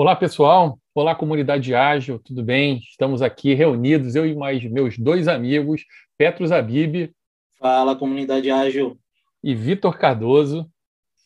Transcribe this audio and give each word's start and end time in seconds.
Olá, 0.00 0.14
pessoal. 0.14 0.78
Olá, 0.94 1.12
comunidade 1.12 1.74
ágil, 1.74 2.20
tudo 2.20 2.40
bem? 2.40 2.78
Estamos 2.88 3.20
aqui 3.20 3.52
reunidos, 3.52 4.14
eu 4.14 4.24
e 4.24 4.32
mais 4.32 4.62
meus 4.62 4.96
dois 4.96 5.26
amigos, 5.26 5.84
Petros 6.16 6.52
Abib. 6.52 7.10
Fala, 7.58 7.96
comunidade 7.96 8.48
ágil. 8.48 8.96
E 9.42 9.56
Vitor 9.56 9.98
Cardoso. 9.98 10.70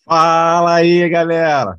Fala 0.06 0.76
aí, 0.76 1.06
galera. 1.06 1.78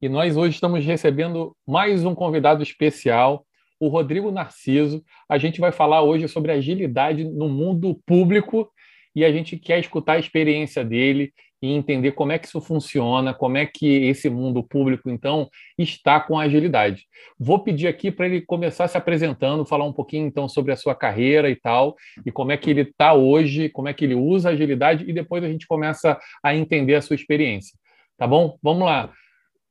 E 0.00 0.08
nós 0.08 0.34
hoje 0.34 0.54
estamos 0.54 0.82
recebendo 0.82 1.54
mais 1.66 2.06
um 2.06 2.14
convidado 2.14 2.62
especial, 2.62 3.46
o 3.78 3.88
Rodrigo 3.88 4.30
Narciso. 4.30 5.04
A 5.28 5.36
gente 5.36 5.60
vai 5.60 5.72
falar 5.72 6.00
hoje 6.00 6.26
sobre 6.26 6.52
agilidade 6.52 7.22
no 7.22 7.50
mundo 7.50 8.00
público 8.06 8.66
e 9.14 9.26
a 9.26 9.30
gente 9.30 9.58
quer 9.58 9.78
escutar 9.80 10.14
a 10.14 10.18
experiência 10.18 10.82
dele 10.82 11.34
e 11.62 11.72
entender 11.72 12.12
como 12.12 12.32
é 12.32 12.38
que 12.38 12.46
isso 12.46 12.60
funciona, 12.60 13.32
como 13.32 13.56
é 13.56 13.66
que 13.66 13.86
esse 13.86 14.28
mundo 14.28 14.62
público, 14.62 15.08
então, 15.08 15.48
está 15.78 16.20
com 16.20 16.38
agilidade. 16.38 17.06
Vou 17.38 17.58
pedir 17.58 17.88
aqui 17.88 18.10
para 18.10 18.26
ele 18.26 18.40
começar 18.42 18.88
se 18.88 18.96
apresentando, 18.96 19.64
falar 19.64 19.84
um 19.84 19.92
pouquinho, 19.92 20.26
então, 20.26 20.48
sobre 20.48 20.72
a 20.72 20.76
sua 20.76 20.94
carreira 20.94 21.48
e 21.50 21.56
tal, 21.56 21.96
e 22.24 22.30
como 22.30 22.52
é 22.52 22.56
que 22.56 22.70
ele 22.70 22.82
está 22.82 23.14
hoje, 23.14 23.68
como 23.70 23.88
é 23.88 23.94
que 23.94 24.04
ele 24.04 24.14
usa 24.14 24.50
a 24.50 24.52
agilidade, 24.52 25.04
e 25.08 25.12
depois 25.12 25.42
a 25.42 25.48
gente 25.48 25.66
começa 25.66 26.18
a 26.42 26.54
entender 26.54 26.94
a 26.94 27.02
sua 27.02 27.16
experiência. 27.16 27.78
Tá 28.18 28.26
bom? 28.26 28.58
Vamos 28.62 28.84
lá. 28.84 29.12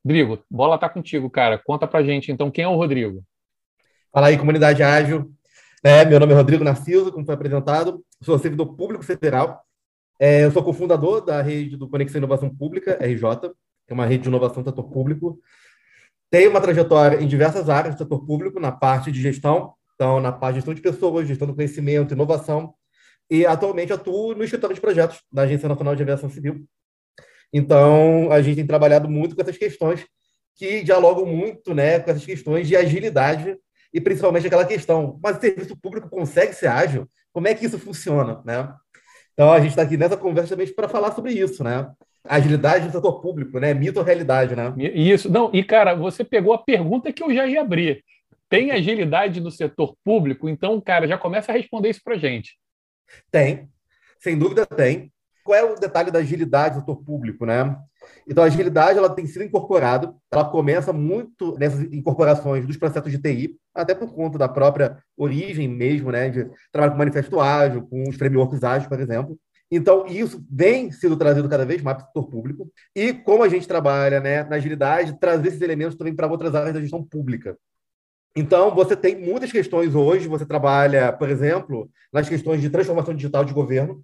Rodrigo, 0.03 0.39
bola 0.49 0.75
está 0.75 0.88
contigo, 0.88 1.30
cara. 1.30 1.58
Conta 1.58 1.88
para 1.88 2.03
gente, 2.03 2.31
então, 2.31 2.52
quem 2.52 2.63
é 2.63 2.67
o 2.67 2.75
Rodrigo? 2.75 3.23
Fala 4.11 4.27
aí, 4.27 4.38
comunidade 4.38 4.83
ágil. 4.83 5.31
É, 5.83 6.05
meu 6.05 6.20
nome 6.20 6.33
é 6.33 6.36
Rodrigo 6.36 6.63
Narciso, 6.63 7.11
como 7.11 7.25
foi 7.25 7.36
apresentado, 7.36 8.03
sou 8.22 8.39
servidor 8.39 8.75
público 8.75 9.03
federal. 9.03 9.64
É, 10.17 10.45
eu 10.45 10.52
sou 10.52 10.63
cofundador 10.63 11.21
da 11.21 11.41
rede 11.41 11.75
do 11.75 11.89
Conexão 11.89 12.19
Inovação 12.19 12.49
Pública, 12.49 12.97
RJ, 13.02 13.52
que 13.85 13.91
é 13.91 13.94
uma 13.94 14.05
rede 14.05 14.23
de 14.23 14.30
inovação 14.30 14.63
do 14.63 14.69
setor 14.69 14.89
público. 14.89 15.39
Tenho 16.30 16.49
uma 16.49 16.61
trajetória 16.61 17.22
em 17.22 17.27
diversas 17.27 17.69
áreas 17.69 17.95
do 17.95 17.97
setor 17.99 18.25
público, 18.25 18.59
na 18.59 18.72
parte 18.72 19.11
de 19.11 19.22
gestão, 19.22 19.73
então, 19.94 20.19
na 20.19 20.31
parte 20.31 20.55
de 20.55 20.59
gestão 20.59 20.73
de 20.73 20.81
pessoas, 20.81 21.27
gestão 21.27 21.47
do 21.47 21.55
conhecimento, 21.55 22.13
inovação, 22.13 22.73
e 23.30 23.45
atualmente 23.45 23.91
atuo 23.91 24.33
no 24.33 24.44
escritório 24.44 24.75
de 24.75 24.81
projetos 24.81 25.22
da 25.31 25.44
Agência 25.44 25.67
Nacional 25.67 25.95
de 25.95 26.03
Aviação 26.03 26.29
Civil. 26.29 26.66
Então, 27.52 28.31
a 28.31 28.41
gente 28.41 28.55
tem 28.57 28.67
trabalhado 28.67 29.09
muito 29.09 29.35
com 29.35 29.41
essas 29.41 29.57
questões 29.57 30.05
que 30.55 30.81
dialogam 30.83 31.25
muito 31.25 31.73
né, 31.73 32.00
com 32.00 32.11
essas 32.11 32.25
questões 32.25 32.67
de 32.67 32.75
agilidade 32.75 33.57
e 33.94 34.00
principalmente 34.00 34.47
aquela 34.47 34.66
questão, 34.66 35.19
mas 35.22 35.38
o 35.38 35.41
serviço 35.41 35.75
público 35.77 36.09
consegue 36.09 36.53
ser 36.53 36.67
ágil? 36.67 37.09
Como 37.33 37.47
é 37.47 37.53
que 37.53 37.66
isso 37.66 37.79
funciona, 37.79 38.41
né? 38.45 38.73
Então, 39.36 39.52
a 39.52 39.59
gente 39.59 39.72
está 39.72 39.81
aqui 39.81 39.97
nessa 39.97 40.16
conversa 40.16 40.55
também 40.55 40.73
para 40.73 40.88
falar 40.88 41.11
sobre 41.11 41.33
isso, 41.33 41.61
né? 41.61 41.91
Agilidade 42.23 42.86
no 42.86 42.91
setor 42.91 43.22
público, 43.22 43.59
né? 43.59 43.73
Mito 43.73 44.00
ou 44.00 44.05
realidade, 44.05 44.55
né? 44.55 44.73
Isso. 44.78 45.30
Não, 45.30 45.52
e, 45.53 45.61
cara, 45.61 45.94
você 45.94 46.23
pegou 46.23 46.53
a 46.53 46.58
pergunta 46.58 47.11
que 47.11 47.22
eu 47.22 47.33
já 47.33 47.45
ia 47.45 47.61
abrir. 47.61 48.02
Tem 48.50 48.72
agilidade 48.72 49.41
no 49.41 49.52
setor 49.52 49.94
público? 50.06 50.47
Então, 50.47 50.80
cara, 50.80 51.06
já 51.06 51.17
começa 51.17 51.52
a 51.52 51.56
responder 51.56 51.89
isso 51.89 52.02
para 52.02 52.17
gente. 52.17 52.58
Tem. 53.30 53.67
Sem 54.19 54.38
dúvida 54.38 54.66
tem. 54.66 55.11
Qual 55.44 55.58
é 55.58 55.63
o 55.63 55.75
detalhe 55.75 56.09
da 56.09 56.19
agilidade 56.19 56.75
no 56.75 56.81
setor 56.81 57.03
público, 57.03 57.45
né? 57.45 57.78
Então, 58.28 58.44
a 58.44 58.48
agilidade 58.48 58.98
ela 58.98 59.09
tem 59.09 59.25
sido 59.25 59.44
incorporada, 59.44 60.14
ela 60.31 60.45
começa 60.45 60.92
muito 60.92 61.58
nessas 61.58 61.81
incorporações 61.94 62.66
dos 62.66 62.78
processos 62.78 63.12
de 63.12 63.17
TI, 63.17 63.58
até 63.73 63.94
por 63.94 64.14
conta 64.14 64.38
da 64.38 64.47
própria 64.47 64.97
origem 65.17 65.67
mesmo, 65.67 66.12
né, 66.12 66.30
de 66.30 66.50
trabalho 66.72 66.94
com 66.94 66.97
manifesto 66.97 67.39
ágil, 67.39 67.88
com 67.88 68.09
os 68.09 68.16
frameworks 68.16 68.64
ágeis, 68.64 68.88
por 68.88 69.00
exemplo. 69.00 69.38
Então, 69.70 70.06
isso 70.08 70.45
vem 70.50 70.92
sendo 70.92 71.17
trazido 71.17 71.50
cada 71.50 71.66
vez 71.66 71.81
mais 71.81 71.97
para 71.97 72.06
o 72.06 72.08
setor 72.08 72.30
público. 72.30 72.72
E 72.95 73.14
como 73.14 73.44
a 73.44 73.50
gente 73.50 73.67
trabalha 73.67 74.19
né, 74.19 74.44
na 74.44 74.58
agilidade, 74.58 75.19
trazer 75.19 75.50
esses 75.50 75.62
elementos 75.62 75.97
também 75.97 76.16
para 76.16 76.28
outras 76.28 76.53
áreas 76.53 76.74
da 76.74 76.81
gestão 76.81 77.03
pública. 77.03 77.58
Então, 78.35 78.75
você 78.75 78.96
tem 78.96 79.16
muitas 79.16 79.52
questões 79.52 79.96
hoje, 79.96 80.28
você 80.28 80.46
trabalha, 80.46 81.12
por 81.13 81.29
exemplo, 81.29 81.90
nas 82.12 82.28
questões 82.28 82.62
de 82.62 82.69
transformação 82.69 83.16
digital 83.16 83.46
de 83.46 83.53
governo, 83.53 84.03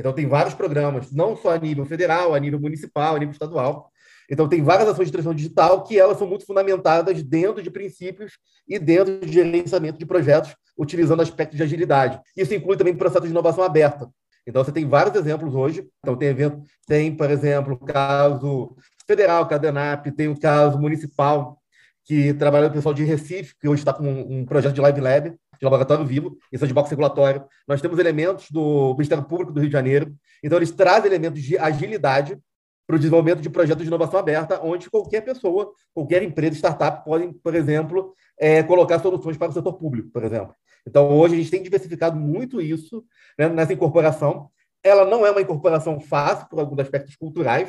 então, 0.00 0.14
tem 0.14 0.26
vários 0.26 0.54
programas, 0.54 1.12
não 1.12 1.36
só 1.36 1.50
a 1.50 1.58
nível 1.58 1.84
federal, 1.84 2.34
a 2.34 2.38
nível 2.40 2.58
municipal, 2.58 3.14
a 3.14 3.18
nível 3.18 3.32
estadual. 3.32 3.90
Então, 4.30 4.48
tem 4.48 4.62
várias 4.62 4.88
ações 4.88 5.08
de 5.08 5.12
transição 5.12 5.34
digital 5.34 5.84
que 5.84 5.98
elas 5.98 6.16
são 6.16 6.26
muito 6.26 6.46
fundamentadas 6.46 7.22
dentro 7.22 7.62
de 7.62 7.70
princípios 7.70 8.38
e 8.66 8.78
dentro 8.78 9.20
de 9.20 9.30
gerenciamento 9.30 9.98
de 9.98 10.06
projetos, 10.06 10.56
utilizando 10.78 11.20
aspectos 11.20 11.58
de 11.58 11.62
agilidade. 11.62 12.18
Isso 12.34 12.54
inclui 12.54 12.78
também 12.78 12.94
processo 12.94 13.26
de 13.26 13.30
inovação 13.30 13.62
aberta. 13.62 14.08
Então, 14.46 14.64
você 14.64 14.72
tem 14.72 14.88
vários 14.88 15.14
exemplos 15.14 15.54
hoje. 15.54 15.86
Então, 15.98 16.16
tem 16.16 16.28
evento, 16.28 16.62
tem, 16.86 17.14
por 17.14 17.30
exemplo, 17.30 17.74
o 17.74 17.84
caso 17.84 18.74
federal, 19.06 19.46
que 19.46 19.52
é 19.52 20.10
tem 20.16 20.28
o 20.28 20.40
caso 20.40 20.78
municipal, 20.78 21.58
que 22.06 22.32
trabalha 22.32 22.68
o 22.68 22.72
pessoal 22.72 22.94
de 22.94 23.04
Recife, 23.04 23.54
que 23.60 23.68
hoje 23.68 23.82
está 23.82 23.92
com 23.92 24.08
um 24.08 24.46
projeto 24.46 24.72
de 24.72 24.80
Live 24.80 25.00
Lab, 25.00 25.34
de 25.60 25.64
laboratório 25.64 26.06
vivo, 26.06 26.38
isso 26.50 26.64
é 26.64 26.66
de 26.66 26.72
box 26.72 26.88
regulatório. 26.88 27.44
Nós 27.68 27.82
temos 27.82 27.98
elementos 27.98 28.50
do 28.50 28.94
Ministério 28.94 29.24
Público 29.24 29.52
do 29.52 29.60
Rio 29.60 29.68
de 29.68 29.72
Janeiro. 29.72 30.14
Então, 30.42 30.58
eles 30.58 30.70
trazem 30.70 31.06
elementos 31.06 31.42
de 31.42 31.58
agilidade 31.58 32.38
para 32.86 32.96
o 32.96 32.98
desenvolvimento 32.98 33.42
de 33.42 33.50
projetos 33.50 33.82
de 33.82 33.88
inovação 33.88 34.18
aberta, 34.18 34.58
onde 34.64 34.90
qualquer 34.90 35.20
pessoa, 35.20 35.70
qualquer 35.94 36.22
empresa, 36.22 36.56
startup, 36.56 37.04
podem, 37.04 37.32
por 37.32 37.54
exemplo, 37.54 38.14
é, 38.38 38.62
colocar 38.62 38.98
soluções 38.98 39.36
para 39.36 39.50
o 39.50 39.52
setor 39.52 39.74
público, 39.74 40.10
por 40.10 40.24
exemplo. 40.24 40.54
Então, 40.86 41.08
hoje, 41.10 41.34
a 41.34 41.36
gente 41.36 41.50
tem 41.50 41.62
diversificado 41.62 42.18
muito 42.18 42.60
isso 42.60 43.04
né, 43.38 43.48
nessa 43.48 43.74
incorporação. 43.74 44.48
Ela 44.82 45.04
não 45.04 45.26
é 45.26 45.30
uma 45.30 45.42
incorporação 45.42 46.00
fácil, 46.00 46.48
por 46.48 46.58
alguns 46.58 46.78
aspectos 46.78 47.14
culturais, 47.14 47.68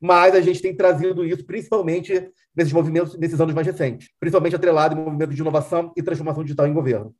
mas 0.00 0.34
a 0.34 0.40
gente 0.40 0.60
tem 0.60 0.74
trazido 0.74 1.24
isso 1.24 1.44
principalmente 1.44 2.30
nesses 2.54 2.72
movimentos, 2.72 3.16
nesses 3.18 3.40
anos 3.40 3.54
mais 3.54 3.66
recentes, 3.66 4.08
principalmente 4.18 4.56
atrelado 4.56 4.94
em 4.94 4.98
movimentos 4.98 5.34
de 5.34 5.42
inovação 5.42 5.92
e 5.96 6.02
transformação 6.02 6.42
digital 6.42 6.66
em 6.66 6.72
governo. 6.72 7.14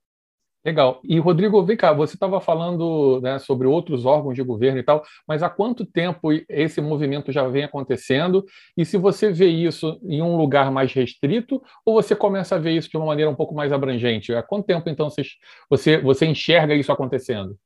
Legal. 0.66 1.00
E, 1.04 1.16
Rodrigo, 1.20 1.64
vem 1.64 1.76
cá, 1.76 1.92
você 1.92 2.14
estava 2.14 2.40
falando 2.40 3.20
né, 3.20 3.38
sobre 3.38 3.68
outros 3.68 4.04
órgãos 4.04 4.34
de 4.34 4.42
governo 4.42 4.80
e 4.80 4.82
tal, 4.82 5.04
mas 5.24 5.40
há 5.40 5.48
quanto 5.48 5.86
tempo 5.86 6.32
esse 6.48 6.80
movimento 6.80 7.30
já 7.30 7.46
vem 7.46 7.62
acontecendo? 7.62 8.44
E 8.76 8.84
se 8.84 8.96
você 8.96 9.30
vê 9.30 9.46
isso 9.46 9.96
em 10.02 10.20
um 10.20 10.36
lugar 10.36 10.72
mais 10.72 10.92
restrito, 10.92 11.62
ou 11.84 11.94
você 11.94 12.16
começa 12.16 12.56
a 12.56 12.58
ver 12.58 12.72
isso 12.72 12.90
de 12.90 12.96
uma 12.96 13.06
maneira 13.06 13.30
um 13.30 13.34
pouco 13.36 13.54
mais 13.54 13.70
abrangente? 13.70 14.34
Há 14.34 14.42
quanto 14.42 14.66
tempo, 14.66 14.90
então, 14.90 15.08
você, 15.70 15.98
você 15.98 16.26
enxerga 16.26 16.74
isso 16.74 16.90
acontecendo? 16.90 17.56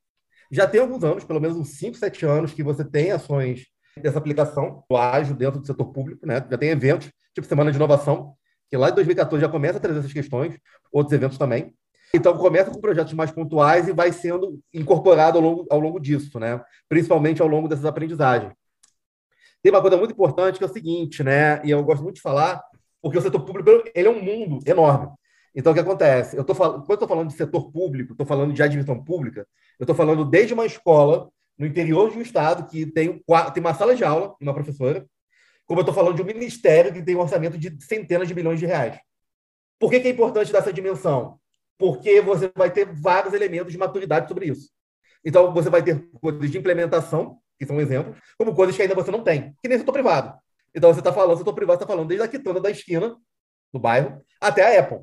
Já 0.53 0.67
tem 0.67 0.83
alguns 0.83 1.03
anos, 1.03 1.25
pelo 1.25 1.41
menos 1.41 1.57
uns 1.57 1.71
5, 1.79 1.97
7 1.97 2.27
anos, 2.27 2.53
que 2.53 2.63
você 2.63 2.85
tem 2.85 3.13
ações 3.13 3.65
dessa 3.97 4.19
aplicação 4.19 4.85
do 4.91 4.97
ágil 4.99 5.35
dentro 5.35 5.59
do 5.59 5.67
setor 5.67 5.91
público, 5.91 6.27
né? 6.27 6.35
Já 6.51 6.59
tem 6.59 6.69
eventos, 6.69 7.11
tipo 7.35 7.47
Semana 7.47 7.71
de 7.71 7.79
Inovação, 7.79 8.35
que 8.69 8.77
lá 8.77 8.91
em 8.91 8.95
2014 8.95 9.41
já 9.41 9.49
começa 9.49 9.79
a 9.79 9.81
trazer 9.81 10.01
essas 10.01 10.13
questões, 10.13 10.59
outros 10.93 11.15
eventos 11.15 11.39
também. 11.39 11.73
Então, 12.13 12.37
começa 12.37 12.71
com 12.71 12.81
projetos 12.81 13.13
mais 13.13 13.31
pontuais 13.31 13.87
e 13.87 13.93
vai 13.93 14.13
sendo 14.13 14.59
incorporado 14.75 15.39
ao 15.39 15.45
longo, 15.45 15.67
ao 15.71 15.79
longo 15.79 16.01
disso, 16.01 16.41
né? 16.41 16.61
principalmente 16.89 17.41
ao 17.41 17.49
longo 17.49 17.69
dessas 17.69 17.85
aprendizagens. 17.85 18.53
Tem 19.63 19.71
uma 19.71 19.81
coisa 19.81 19.97
muito 19.97 20.13
importante 20.13 20.59
que 20.59 20.65
é 20.65 20.67
o 20.67 20.73
seguinte, 20.73 21.23
né? 21.23 21.65
e 21.65 21.71
eu 21.71 21.83
gosto 21.85 22.03
muito 22.03 22.17
de 22.17 22.23
falar, 22.23 22.61
porque 23.01 23.19
o 23.19 23.23
setor 23.23 23.45
público 23.45 23.71
ele 23.95 24.09
é 24.09 24.11
um 24.11 24.23
mundo 24.23 24.59
enorme. 24.67 25.09
Então, 25.55 25.73
o 25.73 25.75
que 25.75 25.81
acontece? 25.81 26.37
Eu 26.37 26.45
tô 26.45 26.55
falando, 26.55 26.85
quando 26.85 26.95
estou 26.95 27.09
falando 27.09 27.29
de 27.29 27.35
setor 27.35 27.71
público, 27.71 28.13
estou 28.13 28.27
falando 28.27 28.53
de 28.53 28.63
admissão 28.63 29.03
pública, 29.03 29.47
eu 29.79 29.85
estou 29.85 29.95
falando 29.95 30.25
desde 30.25 30.55
uma 30.55 30.67
escola 30.67 31.29
no 31.57 31.67
interior 31.67 32.11
de 32.11 32.19
um 32.19 32.23
estado 32.23 32.69
que 32.69 32.87
tem, 32.87 33.23
tem 33.53 33.63
uma 33.63 33.75
sala 33.75 33.95
de 33.95 34.05
aula, 34.05 34.35
uma 34.41 34.55
professora, 34.55 35.07
como 35.67 35.81
eu 35.81 35.83
estou 35.83 35.95
falando 35.95 36.17
de 36.17 36.23
um 36.23 36.27
ministério 36.27 36.93
que 36.93 37.03
tem 37.03 37.17
um 37.17 37.21
orçamento 37.21 37.57
de 37.57 37.77
centenas 37.85 38.27
de 38.27 38.35
milhões 38.35 38.59
de 38.59 38.67
reais. 38.67 38.99
Por 39.79 39.91
que, 39.91 40.01
que 40.01 40.09
é 40.09 40.11
importante 40.11 40.53
dessa 40.53 40.73
dimensão? 40.73 41.40
Porque 41.81 42.21
você 42.21 42.53
vai 42.55 42.71
ter 42.71 42.85
vários 42.85 43.33
elementos 43.33 43.73
de 43.73 43.79
maturidade 43.79 44.29
sobre 44.29 44.47
isso. 44.47 44.71
Então, 45.25 45.53
você 45.53 45.71
vai 45.71 45.83
ter 45.83 45.99
coisas 46.21 46.51
de 46.51 46.59
implementação, 46.59 47.39
que 47.59 47.65
são 47.65 47.81
exemplos, 47.81 48.19
como 48.39 48.55
coisas 48.55 48.77
que 48.77 48.83
ainda 48.83 48.95
você 48.95 49.11
não 49.11 49.25
tem, 49.25 49.55
que 49.63 49.69
nem 49.69 49.79
setor 49.79 49.93
privado. 49.93 50.39
Então, 50.75 50.93
você 50.93 51.01
está 51.01 51.11
falando, 51.11 51.39
setor 51.39 51.55
privado 51.55 51.83
está 51.83 51.87
falando 51.87 52.07
desde 52.07 52.25
a 52.25 52.29
quitanda 52.29 52.61
da 52.61 52.71
esquina, 52.71 53.17
do 53.73 53.81
bairro, 53.81 54.23
até 54.39 54.77
a 54.77 54.81
Apple. 54.81 55.01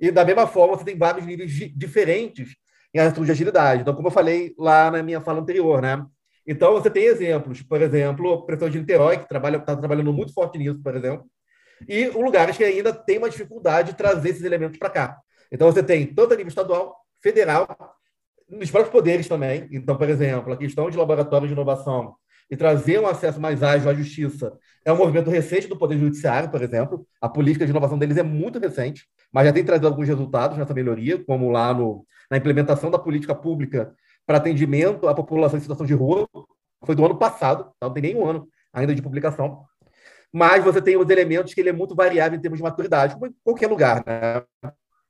E, 0.00 0.10
da 0.10 0.24
mesma 0.24 0.46
forma, 0.46 0.76
você 0.76 0.84
tem 0.84 0.96
vários 0.96 1.26
níveis 1.26 1.52
diferentes 1.76 2.56
em 2.94 2.98
assuntos 2.98 3.26
de 3.26 3.32
agilidade. 3.32 3.82
Então, 3.82 3.94
como 3.94 4.08
eu 4.08 4.12
falei 4.12 4.54
lá 4.58 4.90
na 4.90 5.02
minha 5.02 5.20
fala 5.20 5.40
anterior, 5.40 5.82
né? 5.82 6.04
Então, 6.46 6.72
você 6.72 6.88
tem 6.88 7.04
exemplos, 7.04 7.60
por 7.60 7.82
exemplo, 7.82 8.32
a 8.32 8.46
pressão 8.46 8.70
de 8.70 8.78
Niterói, 8.78 9.16
que 9.16 9.24
está 9.24 9.28
trabalha, 9.28 9.60
tá 9.60 9.76
trabalhando 9.76 10.12
muito 10.12 10.32
forte 10.32 10.56
nisso, 10.56 10.82
por 10.82 10.96
exemplo, 10.96 11.26
e 11.86 12.08
lugares 12.08 12.56
que 12.56 12.64
ainda 12.64 12.94
têm 12.94 13.18
uma 13.18 13.28
dificuldade 13.28 13.90
de 13.90 13.98
trazer 13.98 14.30
esses 14.30 14.42
elementos 14.42 14.78
para 14.78 14.88
cá. 14.88 15.18
Então, 15.50 15.70
você 15.70 15.82
tem 15.82 16.06
tanto 16.06 16.34
a 16.34 16.36
nível 16.36 16.48
estadual, 16.48 16.96
federal, 17.22 17.66
nos 18.48 18.70
próprios 18.70 18.92
poderes 18.92 19.28
também. 19.28 19.68
Então, 19.70 19.96
por 19.96 20.08
exemplo, 20.08 20.52
a 20.52 20.56
questão 20.56 20.88
de 20.90 20.96
laboratórios 20.96 21.48
de 21.48 21.54
inovação 21.54 22.14
e 22.50 22.56
trazer 22.56 22.98
um 22.98 23.06
acesso 23.06 23.40
mais 23.40 23.62
ágil 23.62 23.90
à 23.90 23.94
justiça 23.94 24.56
é 24.84 24.92
um 24.92 24.96
movimento 24.96 25.28
recente 25.28 25.68
do 25.68 25.76
Poder 25.76 25.98
Judiciário, 25.98 26.50
por 26.50 26.62
exemplo. 26.62 27.06
A 27.20 27.28
política 27.28 27.66
de 27.66 27.70
inovação 27.70 27.98
deles 27.98 28.16
é 28.16 28.22
muito 28.22 28.58
recente, 28.58 29.06
mas 29.30 29.46
já 29.46 29.52
tem 29.52 29.64
trazido 29.64 29.86
alguns 29.86 30.08
resultados 30.08 30.56
nessa 30.56 30.72
melhoria, 30.72 31.22
como 31.24 31.50
lá 31.50 31.74
no, 31.74 32.06
na 32.30 32.38
implementação 32.38 32.90
da 32.90 32.98
política 32.98 33.34
pública 33.34 33.94
para 34.26 34.38
atendimento 34.38 35.08
à 35.08 35.14
população 35.14 35.58
em 35.58 35.62
situação 35.62 35.86
de 35.86 35.94
rua. 35.94 36.26
Foi 36.84 36.94
do 36.94 37.04
ano 37.04 37.18
passado, 37.18 37.64
tá? 37.78 37.86
não 37.86 37.92
tem 37.92 38.02
nem 38.02 38.16
um 38.16 38.24
ano 38.24 38.48
ainda 38.72 38.94
de 38.94 39.02
publicação. 39.02 39.64
mas 40.32 40.64
você 40.64 40.80
tem 40.80 40.96
os 40.96 41.08
elementos 41.10 41.52
que 41.52 41.60
ele 41.60 41.70
é 41.70 41.72
muito 41.72 41.94
variável 41.94 42.38
em 42.38 42.40
termos 42.40 42.58
de 42.58 42.62
maturidade, 42.62 43.14
como 43.14 43.26
em 43.26 43.34
qualquer 43.44 43.68
lugar. 43.68 44.04
Né? 44.06 44.42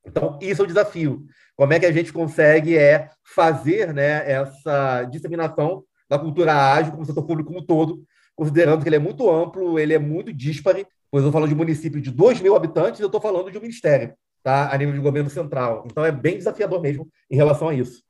Então, 0.04 0.38
isso 0.40 0.62
é 0.62 0.64
o 0.64 0.68
desafio. 0.68 1.26
Como 1.56 1.72
é 1.72 1.80
que 1.80 1.86
a 1.86 1.92
gente 1.92 2.12
consegue 2.12 2.76
é, 2.76 3.10
fazer 3.34 3.92
né, 3.92 4.30
essa 4.30 5.04
disseminação 5.04 5.84
da 6.08 6.18
cultura 6.18 6.72
ágil 6.72 6.92
como 6.92 7.04
setor 7.04 7.24
público 7.24 7.48
como 7.48 7.60
um 7.60 7.66
todo, 7.66 8.02
considerando 8.34 8.82
que 8.82 8.88
ele 8.88 8.96
é 8.96 9.00
muito 9.00 9.30
amplo, 9.30 9.78
ele 9.78 9.92
é 9.92 9.98
muito 9.98 10.32
díspare, 10.32 10.86
pois 11.10 11.24
eu 11.24 11.32
falo 11.32 11.48
de 11.48 11.54
município 11.54 12.00
de 12.00 12.10
2 12.10 12.40
mil 12.40 12.54
habitantes, 12.56 13.00
eu 13.00 13.06
estou 13.06 13.20
falando 13.20 13.50
de 13.50 13.58
um 13.58 13.60
ministério, 13.60 14.14
tá? 14.42 14.72
a 14.72 14.78
nível 14.78 14.94
de 14.94 15.00
governo 15.00 15.28
central. 15.28 15.84
Então, 15.86 16.04
é 16.04 16.12
bem 16.12 16.38
desafiador 16.38 16.80
mesmo 16.80 17.08
em 17.30 17.36
relação 17.36 17.68
a 17.68 17.74
isso. 17.74 18.02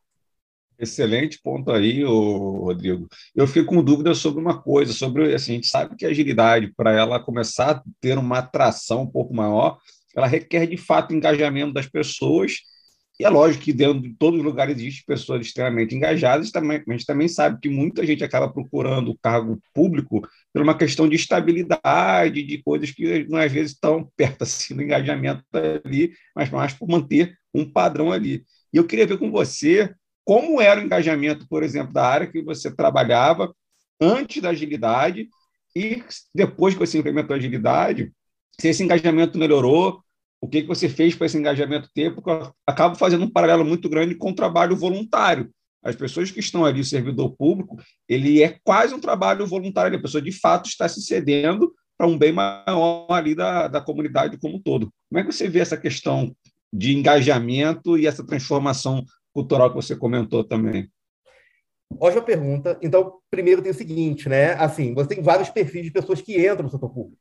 Excelente 0.79 1.41
ponto 1.43 1.73
aí, 1.73 2.05
Rodrigo. 2.05 3.09
Eu 3.35 3.49
fico 3.49 3.75
com 3.75 3.83
dúvida 3.83 4.15
sobre 4.15 4.41
uma 4.41 4.63
coisa, 4.63 4.93
sobre 4.93 5.35
assim, 5.35 5.53
a 5.53 5.55
gente 5.57 5.67
sabe 5.67 5.97
que 5.97 6.07
a 6.07 6.11
agilidade, 6.11 6.73
para 6.77 6.93
ela 6.93 7.19
começar 7.19 7.71
a 7.71 7.83
ter 8.01 8.17
uma 8.17 8.39
atração 8.39 9.03
um 9.03 9.07
pouco 9.07 9.35
maior, 9.35 9.79
ela 10.19 10.27
requer 10.27 10.67
de 10.67 10.77
fato 10.77 11.15
engajamento 11.15 11.73
das 11.73 11.87
pessoas. 11.87 12.57
E 13.21 13.25
é 13.25 13.29
lógico 13.29 13.65
que 13.65 13.73
dentro 13.73 14.01
de 14.01 14.15
todos 14.15 14.39
os 14.39 14.45
lugares 14.45 14.77
existem 14.77 15.05
pessoas 15.07 15.45
extremamente 15.45 15.95
engajadas, 15.95 16.53
também, 16.53 16.83
a 16.87 16.93
gente 16.93 17.07
também 17.07 17.27
sabe 17.27 17.59
que 17.61 17.69
muita 17.69 18.07
gente 18.07 18.23
acaba 18.23 18.49
procurando 18.49 19.11
o 19.11 19.19
cargo 19.19 19.61
público 19.75 20.21
por 20.53 20.63
uma 20.63 20.77
questão 20.77 21.09
de 21.09 21.17
estabilidade, 21.17 22.45
de 22.45 22.63
coisas 22.63 22.93
que 22.93 23.27
não 23.29 23.39
às 23.39 23.51
vezes 23.51 23.73
estão 23.73 24.09
perto 24.17 24.43
assim 24.43 24.75
do 24.75 24.83
engajamento 24.83 25.43
ali, 25.85 26.13
mas 26.35 26.51
mais 26.51 26.73
por 26.73 26.89
manter 26.89 27.37
um 27.53 27.65
padrão 27.65 28.13
ali. 28.13 28.45
E 28.73 28.77
eu 28.77 28.87
queria 28.87 29.07
ver 29.07 29.19
com 29.19 29.31
você 29.31 29.93
como 30.25 30.61
era 30.61 30.81
o 30.81 30.85
engajamento, 30.85 31.49
por 31.49 31.63
exemplo, 31.63 31.93
da 31.93 32.07
área 32.07 32.27
que 32.27 32.43
você 32.43 32.71
trabalhava 32.75 33.53
antes 34.01 34.43
da 34.43 34.51
agilidade 34.51 35.29
e 35.75 36.03
depois 36.35 36.75
que 36.75 36.81
você 36.81 36.99
implementou 36.99 37.35
a 37.35 37.39
agilidade, 37.39 38.13
se 38.61 38.69
esse 38.69 38.83
engajamento 38.83 39.39
melhorou, 39.39 40.03
o 40.41 40.49
que, 40.49 40.63
que 40.63 40.69
você 40.69 40.89
fez 40.89 41.15
para 41.15 41.27
esse 41.27 41.37
engajamento 41.37 41.89
ter, 41.93 42.15
porque 42.15 42.31
eu 42.31 42.53
acabo 42.67 42.97
fazendo 42.97 43.25
um 43.25 43.31
paralelo 43.31 43.65
muito 43.65 43.89
grande 43.89 44.15
com 44.15 44.31
o 44.31 44.35
trabalho 44.35 44.77
voluntário. 44.77 45.51
As 45.83 45.97
pessoas 45.97 46.31
que 46.31 46.41
estão 46.41 46.65
ali, 46.65 46.81
o 46.81 46.85
servidor 46.85 47.37
público, 47.37 47.77
ele 48.09 48.43
é 48.43 48.59
quase 48.65 48.95
um 48.95 49.01
trabalho 49.01 49.47
voluntário, 49.47 49.97
a 49.97 50.03
pessoa 50.03 50.23
de 50.23 50.33
fato 50.33 50.69
está 50.69 50.89
se 50.89 51.03
cedendo 51.03 51.73
para 51.97 52.07
um 52.07 52.17
bem 52.17 52.33
maior 52.33 53.07
ali 53.11 53.35
da, 53.35 53.67
da 53.69 53.81
comunidade 53.81 54.39
como 54.39 54.57
um 54.57 54.63
todo. 54.63 54.93
Como 55.09 55.21
é 55.21 55.25
que 55.25 55.33
você 55.33 55.49
vê 55.49 55.61
essa 55.61 55.77
questão 55.77 56.35
de 56.73 56.97
engajamento 56.97 57.99
e 57.99 58.07
essa 58.07 58.25
transformação 58.25 59.05
cultural 59.33 59.71
que 59.71 59.77
você 59.77 59.97
comentou 59.97 60.45
também? 60.45 60.89
Ótima 61.99 62.23
pergunta. 62.23 62.79
Então, 62.83 63.19
primeiro 63.31 63.63
tem 63.63 63.73
o 63.73 63.75
seguinte, 63.75 64.29
né? 64.29 64.53
Assim, 64.55 64.95
você 64.95 65.09
tem 65.09 65.23
vários 65.23 65.49
perfis 65.49 65.85
de 65.85 65.91
pessoas 65.91 66.21
que 66.21 66.39
entram 66.39 66.65
no 66.65 66.71
setor 66.71 66.91
público. 66.91 67.19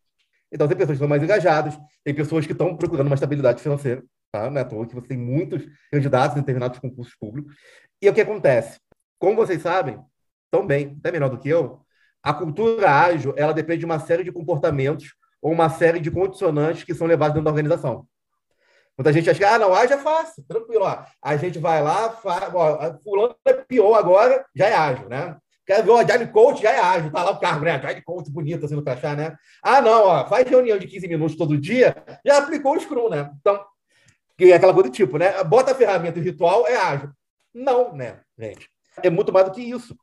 Então, 0.51 0.67
tem 0.67 0.77
pessoas 0.77 0.97
que 0.97 0.99
são 0.99 1.07
mais 1.07 1.21
engajadas, 1.21 1.77
tem 2.03 2.13
pessoas 2.13 2.45
que 2.45 2.53
estão 2.53 2.75
procurando 2.75 3.07
uma 3.07 3.15
estabilidade 3.15 3.61
financeira, 3.61 4.03
tá? 4.31 4.49
Não 4.49 4.61
é 4.61 4.65
que 4.65 4.95
você 4.95 5.07
tem 5.07 5.17
muitos 5.17 5.65
candidatos 5.91 6.37
em 6.37 6.39
determinados 6.39 6.79
concursos 6.79 7.15
públicos. 7.15 7.55
E 8.01 8.09
o 8.09 8.13
que 8.13 8.21
acontece? 8.21 8.79
Como 9.19 9.35
vocês 9.35 9.61
sabem, 9.61 9.99
tão 10.51 10.65
bem, 10.65 10.95
até 10.99 11.11
melhor 11.11 11.29
do 11.29 11.37
que 11.37 11.49
eu, 11.49 11.81
a 12.23 12.33
cultura 12.33 12.89
ágil, 12.91 13.33
ela 13.37 13.53
depende 13.53 13.79
de 13.79 13.85
uma 13.85 13.99
série 13.99 14.23
de 14.23 14.31
comportamentos 14.31 15.15
ou 15.41 15.51
uma 15.51 15.69
série 15.69 15.99
de 15.99 16.11
condicionantes 16.11 16.83
que 16.83 16.93
são 16.93 17.07
levados 17.07 17.33
dentro 17.33 17.45
da 17.45 17.51
organização. 17.51 18.07
Muita 18.97 19.13
gente 19.13 19.29
acha 19.29 19.37
que, 19.37 19.45
ah, 19.45 19.59
não, 19.59 19.73
ágil 19.73 19.97
é 19.97 19.99
fácil, 19.99 20.43
tranquilo. 20.47 20.83
Ó. 20.83 21.05
A 21.21 21.37
gente 21.37 21.59
vai 21.59 21.83
lá, 21.83 22.09
faz, 22.09 22.53
ó, 22.53 22.97
fulano 23.03 23.35
é 23.45 23.53
pior 23.53 23.93
agora, 23.93 24.43
já 24.55 24.65
é 24.65 24.73
ágil, 24.73 25.07
né? 25.07 25.37
Quer 25.67 25.83
ver 25.83 25.91
o 25.91 25.97
Agile 25.97 26.27
Coach, 26.27 26.63
já 26.63 26.71
é 26.71 26.79
ágil, 26.79 27.11
tá 27.11 27.23
lá 27.23 27.31
o 27.31 27.39
carro, 27.39 27.65
né? 27.65 27.71
Agile 27.71 28.01
Coach 28.01 28.31
bonito 28.31 28.65
assim 28.65 28.75
no 28.75 28.81
crachá, 28.81 29.13
né? 29.13 29.35
Ah, 29.61 29.81
não, 29.81 30.05
ó, 30.05 30.25
faz 30.25 30.49
reunião 30.49 30.79
de 30.79 30.87
15 30.87 31.07
minutos 31.09 31.35
todo 31.35 31.59
dia, 31.59 31.93
já 32.25 32.37
aplicou 32.37 32.73
o 32.73 32.79
Scrum, 32.79 33.09
né? 33.09 33.29
Então, 33.41 33.61
que 34.37 34.45
é 34.49 34.55
aquela 34.55 34.73
coisa 34.73 34.89
do 34.89 34.95
tipo, 34.95 35.17
né? 35.17 35.43
Bota 35.43 35.73
a 35.73 35.75
ferramenta 35.75 36.21
ritual, 36.21 36.65
é 36.65 36.77
ágil. 36.77 37.09
Não, 37.53 37.93
né, 37.93 38.21
gente? 38.39 38.69
É 39.03 39.09
muito 39.09 39.33
mais 39.33 39.45
do 39.45 39.51
que 39.51 39.61
isso. 39.61 39.93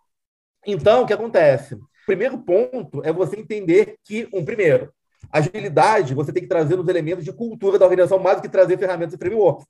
Então, 0.67 1.03
o 1.03 1.07
que 1.07 1.15
acontece? 1.15 1.79
Primeiro 2.05 2.37
ponto 2.39 3.03
é 3.03 3.11
você 3.11 3.41
entender 3.41 3.97
que, 4.05 4.29
um, 4.35 4.45
primeiro, 4.45 4.93
Agilidade, 5.33 6.15
você 6.15 6.31
tem 6.31 6.43
que 6.43 6.49
trazer 6.49 6.79
os 6.79 6.87
elementos 6.87 7.25
de 7.25 7.33
cultura 7.33 7.79
da 7.79 7.87
organização 7.87 8.19
mais 8.19 8.37
do 8.37 8.43
que 8.43 8.49
trazer 8.51 8.79
ferramentas 8.79 9.15
e 9.15 9.19
frameworks. 9.19 9.67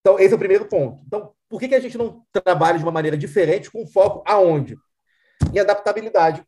Então, 0.00 0.18
esse 0.18 0.32
é 0.32 0.36
o 0.36 0.38
primeiro 0.38 0.66
ponto. 0.66 1.02
Então, 1.06 1.32
por 1.48 1.60
que, 1.60 1.68
que 1.68 1.74
a 1.74 1.80
gente 1.80 1.98
não 1.98 2.24
trabalha 2.32 2.78
de 2.78 2.84
uma 2.84 2.92
maneira 2.92 3.16
diferente, 3.16 3.70
com 3.70 3.86
foco 3.86 4.24
aonde? 4.26 4.76
Em 5.52 5.58
adaptabilidade. 5.58 6.44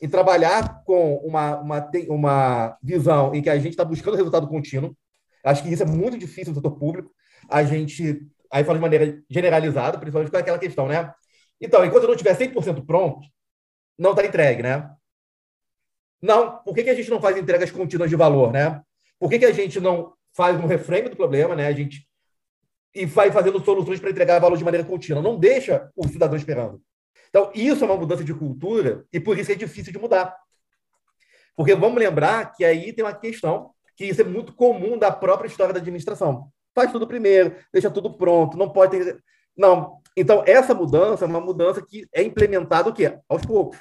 Em 0.00 0.08
trabalhar 0.08 0.82
com 0.84 1.16
uma, 1.16 1.56
uma, 1.58 1.90
uma 2.08 2.78
visão 2.82 3.34
em 3.34 3.42
que 3.42 3.50
a 3.50 3.58
gente 3.58 3.70
está 3.70 3.84
buscando 3.84 4.16
resultado 4.16 4.48
contínuo. 4.48 4.96
Acho 5.44 5.62
que 5.62 5.72
isso 5.72 5.82
é 5.82 5.86
muito 5.86 6.18
difícil 6.18 6.52
no 6.52 6.56
setor 6.56 6.78
público. 6.78 7.10
A 7.48 7.64
gente, 7.64 8.26
aí 8.50 8.64
fala 8.64 8.78
de 8.78 8.82
maneira 8.82 9.22
generalizada, 9.28 9.98
principalmente 9.98 10.30
com 10.30 10.36
aquela 10.36 10.58
questão, 10.58 10.86
né? 10.86 11.12
Então, 11.60 11.84
enquanto 11.84 12.04
eu 12.04 12.08
não 12.08 12.14
estiver 12.14 12.36
100% 12.36 12.84
pronto, 12.86 13.26
não 13.98 14.10
está 14.10 14.24
entregue, 14.24 14.62
né? 14.62 14.90
Não, 16.20 16.58
por 16.62 16.74
que, 16.74 16.84
que 16.84 16.90
a 16.90 16.94
gente 16.94 17.10
não 17.10 17.20
faz 17.20 17.36
entregas 17.36 17.70
contínuas 17.70 18.10
de 18.10 18.16
valor, 18.16 18.52
né? 18.52 18.82
Por 19.18 19.28
que, 19.28 19.38
que 19.38 19.44
a 19.44 19.52
gente 19.52 19.80
não 19.80 20.12
faz 20.34 20.56
um 20.58 20.66
reframe 20.66 21.08
do 21.08 21.16
problema, 21.16 21.56
né? 21.56 21.66
A 21.66 21.72
gente 21.72 22.08
e 22.94 23.06
vai 23.06 23.30
fazendo 23.30 23.62
soluções 23.64 24.00
para 24.00 24.10
entregar 24.10 24.38
valor 24.38 24.56
de 24.56 24.64
maneira 24.64 24.86
contínua. 24.86 25.22
Não 25.22 25.38
deixa 25.38 25.90
o 25.94 26.08
cidadão 26.08 26.36
esperando. 26.36 26.82
Então, 27.28 27.50
isso 27.54 27.84
é 27.84 27.86
uma 27.86 27.96
mudança 27.96 28.24
de 28.24 28.34
cultura 28.34 29.04
e 29.12 29.20
por 29.20 29.38
isso 29.38 29.52
é 29.52 29.54
difícil 29.54 29.92
de 29.92 29.98
mudar. 29.98 30.34
Porque 31.56 31.74
vamos 31.74 31.98
lembrar 31.98 32.52
que 32.52 32.64
aí 32.64 32.92
tem 32.92 33.04
uma 33.04 33.14
questão 33.14 33.72
que 33.96 34.04
isso 34.04 34.20
é 34.20 34.24
muito 34.24 34.52
comum 34.54 34.96
da 34.96 35.10
própria 35.10 35.48
história 35.48 35.74
da 35.74 35.80
administração. 35.80 36.50
Faz 36.74 36.92
tudo 36.92 37.06
primeiro, 37.06 37.56
deixa 37.72 37.90
tudo 37.90 38.14
pronto, 38.14 38.56
não 38.56 38.70
pode 38.70 38.96
ter... 38.96 39.22
Não. 39.56 40.00
Então, 40.16 40.44
essa 40.46 40.72
mudança 40.72 41.24
é 41.24 41.28
uma 41.28 41.40
mudança 41.40 41.84
que 41.84 42.06
é 42.12 42.22
implementada 42.22 42.88
o 42.88 42.92
quê? 42.92 43.18
Aos 43.28 43.42
poucos. 43.44 43.78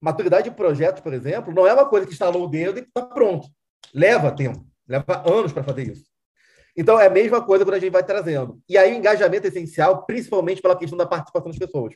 Maturidade 0.00 0.48
de 0.48 0.56
projetos, 0.56 1.02
por 1.02 1.12
exemplo, 1.12 1.52
não 1.52 1.66
é 1.66 1.74
uma 1.74 1.86
coisa 1.86 2.06
que 2.06 2.12
instalou 2.14 2.44
o 2.44 2.48
dedo 2.48 2.78
e 2.78 2.82
está 2.82 3.02
pronto. 3.02 3.46
Leva 3.92 4.34
tempo, 4.34 4.64
leva 4.88 5.22
anos 5.30 5.52
para 5.52 5.62
fazer 5.62 5.92
isso. 5.92 6.06
Então, 6.74 6.98
é 6.98 7.06
a 7.06 7.10
mesma 7.10 7.44
coisa 7.44 7.64
quando 7.64 7.74
a 7.74 7.78
gente 7.78 7.92
vai 7.92 8.02
trazendo. 8.02 8.62
E 8.66 8.78
aí, 8.78 8.94
o 8.94 8.96
engajamento 8.96 9.46
é 9.46 9.50
essencial, 9.50 10.06
principalmente 10.06 10.62
pela 10.62 10.78
questão 10.78 10.96
da 10.96 11.04
participação 11.04 11.50
das 11.50 11.58
pessoas. 11.58 11.94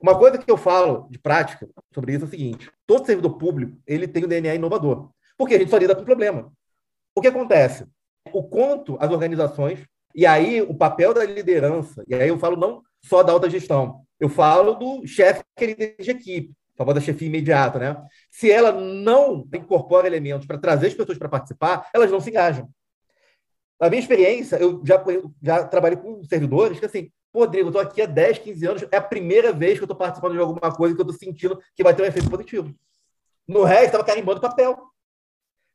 Uma 0.00 0.18
coisa 0.18 0.38
que 0.38 0.50
eu 0.50 0.56
falo 0.56 1.06
de 1.10 1.18
prática 1.18 1.68
sobre 1.94 2.12
isso 2.12 2.24
é 2.24 2.28
o 2.28 2.30
seguinte: 2.30 2.70
todo 2.86 3.06
servidor 3.06 3.36
público 3.38 3.78
ele 3.86 4.06
tem 4.06 4.24
o 4.24 4.28
DNA 4.28 4.54
inovador, 4.54 5.10
porque 5.36 5.54
a 5.54 5.58
gente 5.58 5.70
só 5.70 5.78
lida 5.78 5.94
com 5.94 6.04
problema. 6.04 6.52
O 7.14 7.20
que 7.20 7.28
acontece? 7.28 7.86
O 8.32 8.42
quanto 8.42 8.96
as 9.00 9.10
organizações, 9.10 9.84
e 10.14 10.26
aí 10.26 10.60
o 10.60 10.74
papel 10.74 11.14
da 11.14 11.24
liderança, 11.24 12.04
e 12.06 12.14
aí 12.14 12.28
eu 12.28 12.38
falo 12.38 12.56
não 12.56 12.82
só 13.02 13.22
da 13.22 13.32
alta 13.32 13.48
gestão, 13.48 14.02
eu 14.18 14.28
falo 14.28 14.74
do 14.74 15.06
chefe 15.06 15.42
que 15.56 15.64
é 15.64 16.02
de 16.02 16.10
equipe, 16.10 16.52
famosa 16.76 17.00
chefia 17.00 17.28
imediata, 17.28 17.78
né? 17.78 18.04
Se 18.30 18.50
ela 18.50 18.72
não 18.72 19.46
incorpora 19.54 20.06
elementos 20.06 20.46
para 20.46 20.58
trazer 20.58 20.88
as 20.88 20.94
pessoas 20.94 21.18
para 21.18 21.28
participar, 21.28 21.88
elas 21.94 22.10
não 22.10 22.20
se 22.20 22.30
engajam. 22.30 22.68
Na 23.80 23.90
minha 23.90 24.00
experiência, 24.00 24.56
eu 24.56 24.82
já, 24.84 25.02
já 25.42 25.64
trabalhei 25.64 25.98
com 25.98 26.22
servidores 26.24 26.80
que, 26.80 26.86
assim, 26.86 27.10
Rodrigo, 27.38 27.66
eu 27.66 27.70
estou 27.70 27.82
aqui 27.82 28.02
há 28.02 28.06
10, 28.06 28.38
15 28.38 28.66
anos, 28.66 28.84
é 28.90 28.96
a 28.96 29.02
primeira 29.02 29.52
vez 29.52 29.74
que 29.74 29.82
eu 29.82 29.86
estou 29.86 29.96
participando 29.96 30.32
de 30.32 30.38
alguma 30.38 30.74
coisa 30.74 30.94
que 30.94 31.00
eu 31.00 31.04
estou 31.04 31.18
sentindo 31.18 31.60
que 31.74 31.82
vai 31.82 31.94
ter 31.94 32.02
um 32.02 32.06
efeito 32.06 32.30
positivo. 32.30 32.74
No 33.46 33.62
resto, 33.64 33.86
estava 33.86 34.04
carimbando 34.04 34.40
papel. 34.40 34.76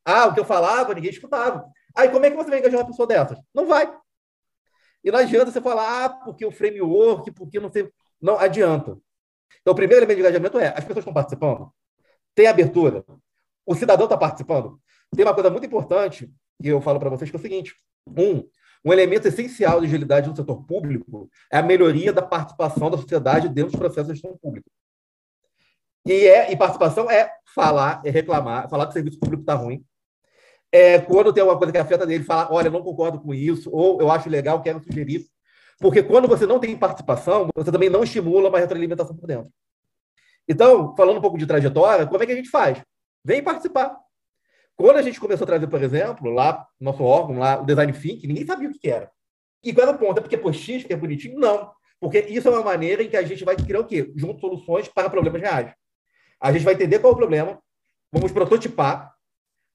Ah, 0.03 0.27
o 0.27 0.33
que 0.33 0.39
eu 0.39 0.45
falava, 0.45 0.93
ninguém 0.93 1.11
escutava. 1.11 1.65
Aí, 1.95 2.09
como 2.09 2.25
é 2.25 2.31
que 2.31 2.35
você 2.35 2.49
vai 2.49 2.59
engajar 2.59 2.79
uma 2.79 2.87
pessoa 2.87 3.07
dessas? 3.07 3.39
Não 3.53 3.67
vai. 3.67 3.93
E 5.03 5.11
não 5.11 5.19
adianta 5.19 5.51
você 5.51 5.61
falar, 5.61 6.05
ah, 6.05 6.09
porque 6.09 6.45
o 6.45 6.51
framework, 6.51 7.31
porque 7.31 7.59
não 7.59 7.71
sei. 7.71 7.91
Não 8.21 8.37
adianta. 8.37 8.97
Então, 9.61 9.73
o 9.73 9.75
primeiro 9.75 10.03
elemento 10.03 10.17
de 10.17 10.21
engajamento 10.21 10.59
é 10.59 10.67
as 10.69 10.83
pessoas 10.83 10.99
estão 10.99 11.13
participando, 11.13 11.71
tem 12.33 12.47
abertura, 12.47 13.03
o 13.65 13.75
cidadão 13.75 14.05
está 14.05 14.17
participando. 14.17 14.79
Tem 15.15 15.25
uma 15.25 15.33
coisa 15.33 15.49
muito 15.49 15.65
importante 15.65 16.31
que 16.61 16.69
eu 16.69 16.81
falo 16.81 16.99
para 16.99 17.09
vocês 17.09 17.29
que 17.29 17.35
é 17.35 17.39
o 17.39 17.41
seguinte: 17.41 17.75
um, 18.07 18.47
um 18.83 18.91
elemento 18.91 19.27
essencial 19.27 19.79
de 19.79 19.87
agilidade 19.87 20.29
no 20.29 20.35
setor 20.35 20.63
público 20.63 21.29
é 21.51 21.57
a 21.57 21.63
melhoria 21.63 22.11
da 22.11 22.21
participação 22.21 22.89
da 22.89 22.97
sociedade 22.97 23.47
dentro 23.47 23.71
dos 23.71 23.79
processos 23.79 24.07
de 24.07 24.13
gestão 24.13 24.37
pública. 24.37 24.69
E, 26.05 26.25
é, 26.27 26.51
e 26.51 26.57
participação 26.57 27.09
é 27.09 27.31
falar, 27.53 28.01
é 28.03 28.09
reclamar, 28.09 28.67
falar 28.69 28.85
que 28.85 28.91
o 28.91 28.93
serviço 28.93 29.19
público 29.19 29.43
está 29.43 29.53
ruim. 29.53 29.85
É, 30.71 30.99
quando 30.99 31.33
tem 31.33 31.41
alguma 31.41 31.57
coisa 31.57 31.71
que 31.71 31.77
afeta 31.77 32.07
dele, 32.07 32.23
falar, 32.23 32.51
olha, 32.51 32.69
não 32.69 32.81
concordo 32.81 33.19
com 33.19 33.33
isso, 33.33 33.69
ou 33.71 34.01
eu 34.01 34.09
acho 34.09 34.29
legal, 34.29 34.61
quero 34.61 34.81
sugerir. 34.81 35.25
Porque 35.79 36.01
quando 36.01 36.27
você 36.27 36.45
não 36.45 36.59
tem 36.59 36.77
participação, 36.77 37.49
você 37.55 37.71
também 37.71 37.89
não 37.89 38.03
estimula 38.03 38.49
uma 38.49 38.59
retroalimentação 38.59 39.15
por 39.15 39.27
dentro. 39.27 39.51
Então, 40.47 40.95
falando 40.95 41.17
um 41.17 41.21
pouco 41.21 41.37
de 41.37 41.45
trajetória, 41.45 42.07
como 42.07 42.21
é 42.21 42.25
que 42.25 42.31
a 42.31 42.35
gente 42.35 42.49
faz? 42.49 42.81
Vem 43.23 43.43
participar. 43.43 43.95
Quando 44.75 44.97
a 44.97 45.01
gente 45.01 45.19
começou 45.19 45.45
a 45.45 45.47
trazer, 45.47 45.67
por 45.67 45.81
exemplo, 45.83 46.29
lá 46.29 46.65
nosso 46.79 47.03
órgão, 47.03 47.37
lá 47.37 47.61
o 47.61 47.65
Design 47.65 47.93
Think, 47.93 48.27
ninguém 48.27 48.45
sabia 48.45 48.69
o 48.69 48.73
que 48.73 48.89
era. 48.89 49.11
E 49.63 49.73
qual 49.73 49.87
era 49.87 49.95
o 49.95 49.99
ponto? 49.99 50.17
É 50.17 50.21
porque 50.21 50.37
por 50.37 50.53
X, 50.53 50.83
que 50.83 50.93
é 50.93 50.95
bonitinho? 50.95 51.39
Não. 51.39 51.71
Porque 51.99 52.19
isso 52.19 52.47
é 52.47 52.51
uma 52.51 52.63
maneira 52.63 53.03
em 53.03 53.09
que 53.09 53.15
a 53.15 53.21
gente 53.21 53.45
vai 53.45 53.55
criar 53.55 53.79
o 53.79 53.85
quê? 53.85 54.11
Junto 54.15 54.39
soluções 54.39 54.87
para 54.87 55.09
problemas 55.09 55.39
reais. 55.39 55.71
A 56.39 56.51
gente 56.51 56.65
vai 56.65 56.73
entender 56.73 56.97
qual 56.97 57.11
é 57.11 57.13
o 57.13 57.17
problema, 57.17 57.59
vamos 58.11 58.31
prototipar, 58.31 59.13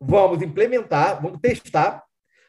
vamos 0.01 0.43
implementar, 0.43 1.23
vamos 1.23 1.39
testar, 1.41 2.03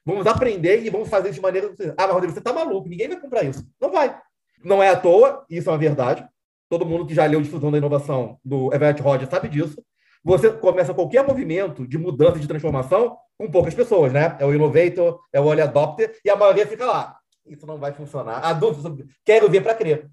vamos 0.04 0.26
aprender 0.26 0.84
e 0.84 0.90
vamos 0.90 1.10
fazer 1.10 1.30
de 1.30 1.40
maneira. 1.40 1.72
Ah, 1.96 2.08
mas 2.08 2.12
Rodrigo, 2.12 2.34
você 2.34 2.40
está 2.40 2.52
maluco, 2.52 2.90
ninguém 2.90 3.08
vai 3.08 3.20
comprar 3.20 3.44
isso. 3.44 3.64
Não 3.80 3.92
vai. 3.92 4.20
Não 4.64 4.82
é 4.82 4.90
à 4.90 5.00
toa, 5.00 5.46
isso 5.48 5.70
é 5.70 5.72
uma 5.72 5.78
verdade. 5.78 6.28
Todo 6.68 6.86
mundo 6.86 7.06
que 7.06 7.14
já 7.14 7.26
leu 7.26 7.40
Difusão 7.40 7.72
da 7.72 7.78
Inovação 7.78 8.40
do 8.44 8.74
Everett 8.74 9.02
Rogers 9.02 9.30
sabe 9.30 9.48
disso. 9.48 9.82
Você 10.28 10.52
começa 10.52 10.94
qualquer 10.94 11.26
movimento 11.26 11.88
de 11.88 11.98
mudança, 11.98 12.38
de 12.38 12.50
transformação, 12.50 13.18
com 13.38 13.50
poucas 13.50 13.74
pessoas, 13.74 14.12
né? 14.12 14.36
É 14.42 14.46
o 14.46 14.54
innovator, 14.54 15.22
é 15.32 15.40
o 15.40 15.46
early 15.46 15.62
adopter, 15.62 16.20
e 16.26 16.30
a 16.30 16.36
maioria 16.36 16.68
fica 16.68 16.86
lá. 16.86 17.16
Isso 17.46 17.66
não 17.66 17.78
vai 17.78 17.94
funcionar. 17.94 18.40
A 18.40 18.52
dúvida, 18.52 19.06
quero 19.24 19.50
ver 19.50 19.64
para 19.64 19.74
crer. 19.74 20.12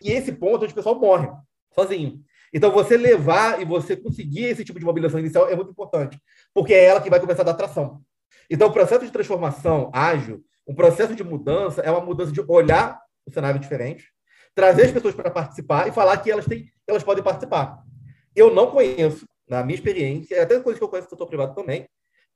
E 0.00 0.12
esse 0.12 0.30
ponto 0.30 0.62
onde 0.62 0.72
o 0.72 0.76
pessoal 0.76 0.94
morre, 0.94 1.28
sozinho. 1.74 2.20
Então, 2.54 2.70
você 2.70 2.96
levar 2.96 3.60
e 3.60 3.64
você 3.64 3.96
conseguir 3.96 4.44
esse 4.44 4.64
tipo 4.64 4.78
de 4.78 4.84
mobilização 4.84 5.18
inicial 5.18 5.48
é 5.48 5.56
muito 5.56 5.72
importante, 5.72 6.16
porque 6.54 6.72
é 6.72 6.84
ela 6.84 7.00
que 7.00 7.10
vai 7.10 7.18
começar 7.18 7.42
a 7.42 7.46
dar 7.46 7.54
tração. 7.54 8.00
Então, 8.48 8.68
o 8.68 8.72
processo 8.72 9.04
de 9.04 9.10
transformação 9.10 9.90
ágil, 9.92 10.44
um 10.64 10.76
processo 10.76 11.12
de 11.12 11.24
mudança, 11.24 11.80
é 11.80 11.90
uma 11.90 12.00
mudança 12.00 12.30
de 12.30 12.40
olhar 12.46 13.00
o 13.26 13.32
cenário 13.32 13.58
diferente, 13.58 14.12
trazer 14.54 14.84
as 14.84 14.92
pessoas 14.92 15.16
para 15.16 15.28
participar 15.28 15.88
e 15.88 15.90
falar 15.90 16.16
que 16.18 16.30
elas, 16.30 16.44
têm, 16.46 16.66
elas 16.86 17.02
podem 17.02 17.24
participar. 17.24 17.82
Eu 18.32 18.54
não 18.54 18.70
conheço, 18.70 19.26
na 19.48 19.62
minha 19.62 19.76
experiência, 19.76 20.42
até 20.42 20.58
coisa 20.60 20.78
que 20.78 20.84
eu 20.84 20.88
conheço 20.88 21.08
do 21.08 21.10
setor 21.10 21.26
privado 21.26 21.54
também, 21.54 21.86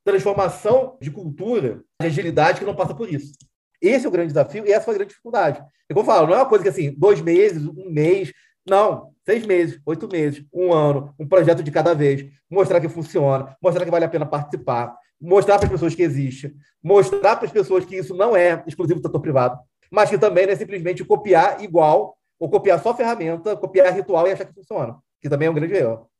transformação 0.03 0.97
de 1.01 1.11
cultura, 1.11 1.83
de 1.99 2.07
agilidade 2.07 2.59
que 2.59 2.65
não 2.65 2.75
passa 2.75 2.93
por 2.93 3.11
isso. 3.11 3.33
Esse 3.81 4.05
é 4.05 4.09
o 4.09 4.11
grande 4.11 4.29
desafio 4.29 4.65
e 4.65 4.71
essa 4.71 4.85
foi 4.85 4.93
a 4.93 4.97
grande 4.97 5.09
dificuldade. 5.09 5.59
É 5.89 5.93
como 5.93 6.01
eu 6.01 6.13
falo, 6.13 6.27
não 6.27 6.35
é 6.35 6.37
uma 6.37 6.49
coisa 6.49 6.63
que 6.63 6.69
assim, 6.69 6.93
dois 6.97 7.19
meses, 7.19 7.65
um 7.65 7.89
mês, 7.89 8.31
não, 8.67 9.11
seis 9.25 9.45
meses, 9.45 9.79
oito 9.85 10.07
meses, 10.07 10.45
um 10.53 10.71
ano, 10.71 11.13
um 11.19 11.27
projeto 11.27 11.63
de 11.63 11.71
cada 11.71 11.93
vez, 11.93 12.25
mostrar 12.49 12.79
que 12.79 12.87
funciona, 12.87 13.55
mostrar 13.61 13.83
que 13.83 13.91
vale 13.91 14.05
a 14.05 14.09
pena 14.09 14.25
participar, 14.25 14.95
mostrar 15.19 15.57
para 15.57 15.65
as 15.65 15.71
pessoas 15.71 15.95
que 15.95 16.03
existe, 16.03 16.55
mostrar 16.83 17.35
para 17.35 17.45
as 17.45 17.51
pessoas 17.51 17.85
que 17.85 17.95
isso 17.95 18.15
não 18.15 18.35
é 18.35 18.63
exclusivo 18.67 18.99
do 18.99 19.07
setor 19.07 19.19
privado, 19.19 19.59
mas 19.91 20.09
que 20.09 20.17
também 20.17 20.45
não 20.45 20.53
é 20.53 20.55
simplesmente 20.55 21.03
copiar 21.03 21.63
igual 21.63 22.15
ou 22.39 22.49
copiar 22.49 22.81
só 22.81 22.95
ferramenta, 22.95 23.55
copiar 23.55 23.93
ritual 23.93 24.27
e 24.27 24.31
achar 24.31 24.45
que 24.45 24.53
funciona, 24.53 24.97
que 25.19 25.29
também 25.29 25.47
é 25.47 25.51
um 25.51 25.53
grande 25.53 25.75
erro. 25.75 26.10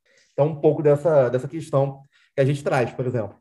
Então, 0.42 0.54
um 0.54 0.56
pouco 0.56 0.82
dessa, 0.82 1.30
dessa 1.30 1.48
questão 1.48 2.02
que 2.36 2.42
a 2.42 2.46
gente 2.46 2.64
traz, 2.64 2.92
por 2.92 3.06
exemplo. 3.06 3.36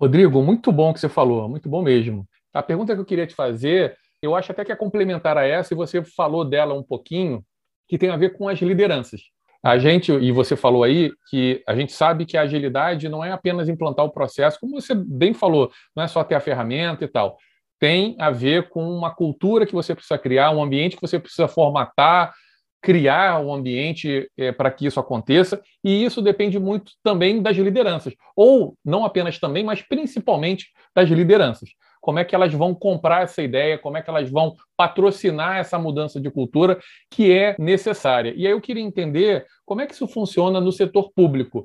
Rodrigo, 0.00 0.42
muito 0.42 0.72
bom 0.72 0.90
que 0.90 0.98
você 0.98 1.08
falou, 1.08 1.46
muito 1.46 1.68
bom 1.68 1.82
mesmo. 1.82 2.26
A 2.54 2.62
pergunta 2.62 2.94
que 2.94 3.00
eu 3.00 3.04
queria 3.04 3.26
te 3.26 3.34
fazer, 3.34 3.94
eu 4.22 4.34
acho 4.34 4.50
até 4.50 4.64
que 4.64 4.72
é 4.72 4.76
complementar 4.76 5.36
a 5.36 5.44
essa, 5.44 5.74
e 5.74 5.76
você 5.76 6.02
falou 6.02 6.42
dela 6.42 6.72
um 6.72 6.82
pouquinho, 6.82 7.44
que 7.86 7.98
tem 7.98 8.08
a 8.08 8.16
ver 8.16 8.30
com 8.30 8.48
as 8.48 8.58
lideranças. 8.60 9.20
A 9.62 9.76
gente, 9.78 10.10
e 10.10 10.32
você 10.32 10.56
falou 10.56 10.82
aí, 10.82 11.12
que 11.28 11.62
a 11.68 11.76
gente 11.76 11.92
sabe 11.92 12.24
que 12.24 12.38
a 12.38 12.42
agilidade 12.42 13.10
não 13.10 13.22
é 13.22 13.30
apenas 13.30 13.68
implantar 13.68 14.06
o 14.06 14.10
processo, 14.10 14.58
como 14.58 14.80
você 14.80 14.94
bem 14.94 15.34
falou, 15.34 15.70
não 15.94 16.02
é 16.02 16.08
só 16.08 16.24
ter 16.24 16.34
a 16.34 16.40
ferramenta 16.40 17.04
e 17.04 17.08
tal. 17.08 17.36
Tem 17.78 18.16
a 18.18 18.30
ver 18.30 18.70
com 18.70 18.88
uma 18.88 19.14
cultura 19.14 19.66
que 19.66 19.74
você 19.74 19.94
precisa 19.94 20.16
criar, 20.16 20.50
um 20.50 20.62
ambiente 20.62 20.96
que 20.96 21.02
você 21.02 21.18
precisa 21.18 21.46
formatar, 21.46 22.32
criar 22.82 23.40
um 23.40 23.54
ambiente 23.54 24.28
é, 24.36 24.50
para 24.50 24.70
que 24.70 24.84
isso 24.84 24.98
aconteça, 24.98 25.62
e 25.84 26.04
isso 26.04 26.20
depende 26.20 26.58
muito 26.58 26.92
também 27.02 27.40
das 27.40 27.56
lideranças, 27.56 28.12
ou 28.34 28.76
não 28.84 29.04
apenas 29.04 29.38
também, 29.38 29.62
mas 29.62 29.80
principalmente 29.80 30.66
das 30.94 31.08
lideranças. 31.08 31.70
Como 32.00 32.18
é 32.18 32.24
que 32.24 32.34
elas 32.34 32.52
vão 32.52 32.74
comprar 32.74 33.22
essa 33.22 33.40
ideia, 33.40 33.78
como 33.78 33.96
é 33.96 34.02
que 34.02 34.10
elas 34.10 34.28
vão 34.28 34.56
patrocinar 34.76 35.58
essa 35.58 35.78
mudança 35.78 36.20
de 36.20 36.28
cultura 36.28 36.80
que 37.08 37.30
é 37.30 37.54
necessária. 37.56 38.34
E 38.36 38.44
aí 38.44 38.52
eu 38.52 38.60
queria 38.60 38.82
entender 38.82 39.46
como 39.64 39.80
é 39.80 39.86
que 39.86 39.94
isso 39.94 40.08
funciona 40.08 40.60
no 40.60 40.72
setor 40.72 41.12
público. 41.14 41.64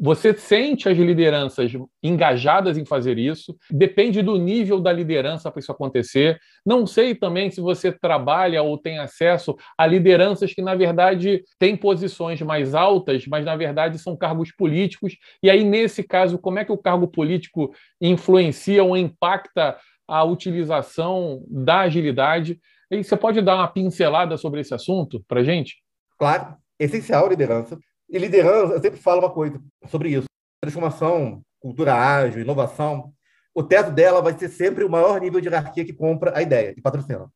Você 0.00 0.32
sente 0.32 0.88
as 0.88 0.96
lideranças 0.96 1.72
engajadas 2.02 2.78
em 2.78 2.84
fazer 2.84 3.18
isso? 3.18 3.56
Depende 3.70 4.22
do 4.22 4.36
nível 4.36 4.78
da 4.80 4.92
liderança 4.92 5.50
para 5.50 5.58
isso 5.58 5.72
acontecer. 5.72 6.38
Não 6.64 6.86
sei 6.86 7.14
também 7.14 7.50
se 7.50 7.60
você 7.60 7.90
trabalha 7.90 8.62
ou 8.62 8.78
tem 8.78 8.98
acesso 8.98 9.56
a 9.76 9.86
lideranças 9.86 10.54
que, 10.54 10.62
na 10.62 10.76
verdade, 10.76 11.42
têm 11.58 11.76
posições 11.76 12.40
mais 12.42 12.74
altas, 12.74 13.26
mas, 13.26 13.44
na 13.44 13.56
verdade, 13.56 13.98
são 13.98 14.16
cargos 14.16 14.52
políticos. 14.52 15.16
E 15.42 15.50
aí, 15.50 15.64
nesse 15.64 16.04
caso, 16.04 16.38
como 16.38 16.60
é 16.60 16.64
que 16.64 16.72
o 16.72 16.78
cargo 16.78 17.08
político 17.08 17.72
influencia 18.00 18.84
ou 18.84 18.96
impacta 18.96 19.76
a 20.06 20.22
utilização 20.22 21.42
da 21.48 21.80
agilidade? 21.80 22.60
E 22.90 23.02
você 23.02 23.16
pode 23.16 23.40
dar 23.40 23.56
uma 23.56 23.68
pincelada 23.68 24.36
sobre 24.36 24.60
esse 24.60 24.72
assunto 24.72 25.22
para 25.26 25.42
gente? 25.42 25.82
Claro, 26.16 26.56
essencial 26.78 27.28
liderança. 27.28 27.78
E 28.08 28.18
liderança, 28.18 28.74
eu 28.74 28.80
sempre 28.80 28.98
falo 28.98 29.20
uma 29.20 29.30
coisa 29.30 29.60
sobre 29.86 30.10
isso. 30.10 30.24
Transformação, 30.62 31.42
cultura 31.60 31.94
ágil, 31.94 32.40
inovação, 32.40 33.12
o 33.54 33.62
teto 33.62 33.90
dela 33.90 34.22
vai 34.22 34.36
ser 34.38 34.48
sempre 34.48 34.82
o 34.82 34.88
maior 34.88 35.20
nível 35.20 35.40
de 35.40 35.48
hierarquia 35.48 35.84
que 35.84 35.92
compra 35.92 36.32
a 36.36 36.40
ideia 36.40 36.72
e 36.76 36.80
patrocina. 36.80 37.30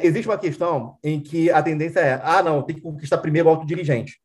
Existe 0.00 0.26
uma 0.26 0.38
questão 0.38 0.98
em 1.04 1.20
que 1.20 1.50
a 1.50 1.62
tendência 1.62 2.00
é, 2.00 2.20
ah, 2.22 2.42
não, 2.42 2.62
tem 2.62 2.76
que 2.76 2.82
conquistar 2.82 3.18
primeiro 3.18 3.48
o 3.48 3.52
autodirigente. 3.52 4.18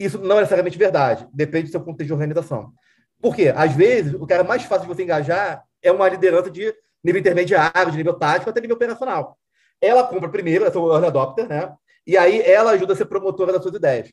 Isso 0.00 0.18
não 0.18 0.36
é 0.36 0.40
necessariamente 0.40 0.78
verdade, 0.78 1.28
depende 1.32 1.66
do 1.66 1.70
seu 1.70 1.80
contexto 1.80 2.08
de 2.08 2.12
organização. 2.12 2.72
Por 3.20 3.36
quê? 3.36 3.52
Às 3.54 3.74
vezes, 3.74 4.14
o 4.14 4.26
cara 4.26 4.42
mais 4.42 4.64
fácil 4.64 4.88
de 4.88 4.94
você 4.94 5.02
engajar 5.02 5.62
é 5.82 5.92
uma 5.92 6.08
liderança 6.08 6.50
de 6.50 6.74
nível 7.04 7.20
intermediário, 7.20 7.90
de 7.90 7.98
nível 7.98 8.14
tático, 8.14 8.50
até 8.50 8.60
nível 8.60 8.76
operacional. 8.76 9.36
Ela 9.80 10.04
compra 10.06 10.28
primeiro, 10.28 10.64
é 10.64 10.68
o 10.76 10.92
early 10.92 11.06
adopter, 11.06 11.46
né? 11.46 11.72
E 12.06 12.16
aí 12.16 12.40
ela 12.40 12.72
ajuda 12.72 12.94
a 12.94 12.96
ser 12.96 13.04
promotora 13.04 13.52
das 13.52 13.62
suas 13.62 13.74
ideias 13.74 14.10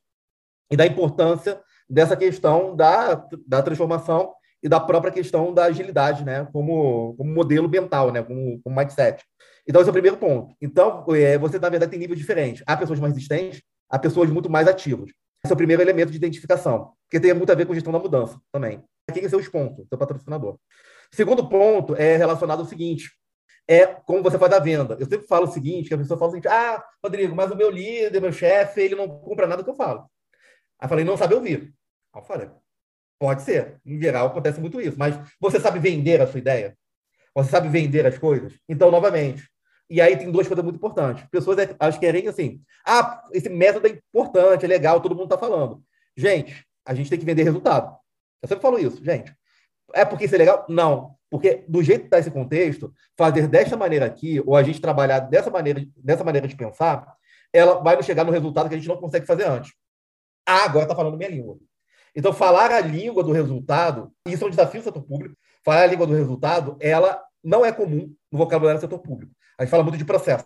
e 0.70 0.78
da 0.78 0.86
importância 0.86 1.60
dessa 1.90 2.16
questão 2.16 2.76
da, 2.76 3.26
da 3.48 3.62
transformação 3.62 4.34
e 4.62 4.70
da 4.70 4.80
própria 4.80 5.12
questão 5.12 5.54
da 5.54 5.66
agilidade, 5.66 6.24
né, 6.24 6.48
como, 6.52 7.16
como 7.16 7.34
modelo 7.34 7.70
mental, 7.70 8.12
né, 8.12 8.22
como, 8.22 8.62
como 8.62 8.76
mindset. 8.76 9.24
Então, 9.68 9.82
esse 9.82 9.90
é 9.90 9.92
o 9.92 9.94
primeiro 9.94 10.18
ponto. 10.18 10.56
Então, 10.62 11.06
é, 11.10 11.38
você, 11.38 11.58
na 11.58 11.70
verdade, 11.70 11.92
tem 11.92 12.00
níveis 12.00 12.20
diferentes. 12.20 12.64
Há 12.66 12.76
pessoas 12.76 13.00
mais 13.00 13.14
resistentes, 13.14 13.62
há 13.90 13.98
pessoas 13.98 14.30
muito 14.30 14.50
mais 14.50 14.68
ativas. 14.68 15.12
Esse 15.44 15.54
é 15.54 15.56
o 15.56 15.58
primeiro 15.58 15.82
elemento 15.82 16.12
de 16.12 16.18
identificação, 16.18 16.92
que 17.10 17.20
tem 17.20 17.34
muito 17.34 17.52
a 17.52 17.56
ver 17.56 17.66
com 17.66 17.74
gestão 17.74 17.94
da 17.94 18.00
mudança 18.00 18.38
também. 18.52 18.84
Quem 19.14 19.24
é 19.24 19.30
seu 19.30 19.40
sponsor, 19.40 19.86
seu 19.88 19.98
patrocinador. 19.98 20.58
Segundo 21.12 21.48
ponto 21.48 21.96
é 21.96 22.18
relacionado 22.18 22.60
ao 22.60 22.66
seguinte, 22.66 23.10
é 23.68 23.86
como 23.86 24.22
você 24.22 24.38
faz 24.38 24.52
a 24.52 24.60
venda. 24.60 24.98
Eu 25.00 25.06
sempre 25.06 25.28
falo 25.28 25.46
o 25.46 25.52
seguinte, 25.52 25.88
que 25.88 25.94
a 25.94 25.98
pessoa 25.98 26.18
fala 26.18 26.30
o 26.30 26.34
seguinte, 26.34 26.48
ah, 26.48 26.84
Rodrigo, 27.04 27.36
mas 27.36 27.52
o 27.52 27.56
meu 27.56 27.70
líder, 27.70 28.20
meu 28.20 28.32
chefe, 28.32 28.82
ele 28.82 28.96
não 28.96 29.08
compra 29.08 29.48
nada 29.48 29.64
que 29.64 29.70
eu 29.70 29.76
falo. 29.76 30.06
Aí 30.80 30.88
falei, 30.88 31.06
não 31.06 31.18
sabe 31.18 31.36
ouvir. 31.36 31.74
Aí 32.14 32.22
eu 32.22 32.26
falei, 32.26 32.50
pode 33.20 33.42
ser. 33.42 33.80
Em 33.86 34.00
geral, 34.00 34.28
acontece 34.28 34.60
muito 34.60 34.80
isso. 34.80 34.98
Mas 34.98 35.20
você 35.40 35.60
sabe 35.60 35.80
vender 35.80 36.22
a 36.22 36.28
sua 36.28 36.40
ideia? 36.40 36.78
Você 37.36 37.52
sabe 37.52 37.68
vender 37.70 38.06
as 38.06 38.18
coisas? 38.18 38.54
Então, 38.68 38.90
novamente. 38.90 39.44
E 39.90 40.00
aí 40.00 40.16
tem 40.16 40.32
duas 40.32 40.48
coisas 40.48 40.64
muito 40.64 40.78
importantes. 40.78 41.26
Pessoas 41.32 41.58
elas 41.80 41.98
querem 41.98 42.28
assim, 42.28 42.62
ah, 42.86 43.24
esse 43.32 43.50
método 43.50 43.88
é 43.88 43.92
importante, 43.92 44.64
é 44.64 44.68
legal, 44.68 45.02
todo 45.02 45.16
mundo 45.16 45.26
está 45.26 45.38
falando. 45.38 45.84
Gente, 46.16 46.66
a 46.86 46.94
gente 46.94 47.10
tem 47.10 47.18
que 47.18 47.26
vender 47.26 47.44
resultado. 47.44 47.98
Eu 48.42 48.48
sempre 48.48 48.62
falo 48.62 48.78
isso, 48.78 49.04
gente. 49.04 49.34
É 49.94 50.06
porque 50.06 50.26
isso 50.26 50.36
é 50.36 50.38
legal? 50.38 50.66
Não. 50.70 51.16
Porque 51.30 51.64
do 51.68 51.84
jeito 51.84 52.02
que 52.02 52.08
está 52.08 52.20
esse 52.20 52.32
contexto, 52.32 52.94
fazer 53.18 53.48
desta 53.48 53.76
maneira 53.76 54.06
aqui, 54.06 54.42
ou 54.46 54.56
a 54.56 54.64
gente 54.64 54.80
trabalhar 54.80 55.20
dessa 55.20 55.50
maneira, 55.50 55.84
dessa 55.98 56.24
maneira 56.24 56.48
de 56.48 56.56
pensar, 56.56 57.16
ela 57.52 57.76
vai 57.80 57.96
nos 57.96 58.06
chegar 58.06 58.24
no 58.24 58.32
resultado 58.32 58.70
que 58.70 58.76
a 58.76 58.78
gente 58.78 58.88
não 58.88 58.98
consegue 58.98 59.26
fazer 59.26 59.46
antes. 59.46 59.72
Ah, 60.50 60.66
agora 60.66 60.86
está 60.86 60.96
falando 60.96 61.16
minha 61.16 61.30
língua. 61.30 61.60
Então, 62.16 62.34
falar 62.34 62.72
a 62.72 62.80
língua 62.80 63.24
do 63.24 63.32
resultado, 63.32 64.12
isso 64.26 64.44
é 64.44 64.48
um 64.48 64.50
desafio 64.50 64.82
do 64.82 64.84
setor 64.84 65.04
público. 65.04 65.36
Falar 65.64 65.84
a 65.84 65.86
língua 65.86 66.08
do 66.08 66.16
resultado, 66.16 66.76
ela 66.80 67.24
não 67.44 67.64
é 67.64 67.72
comum 67.72 68.12
no 68.32 68.38
vocabulário 68.40 68.80
do 68.80 68.82
setor 68.82 68.98
público. 68.98 69.32
A 69.60 69.64
gente 69.64 69.70
fala 69.70 69.84
muito 69.84 70.00
de 70.00 70.06
processo. 70.06 70.46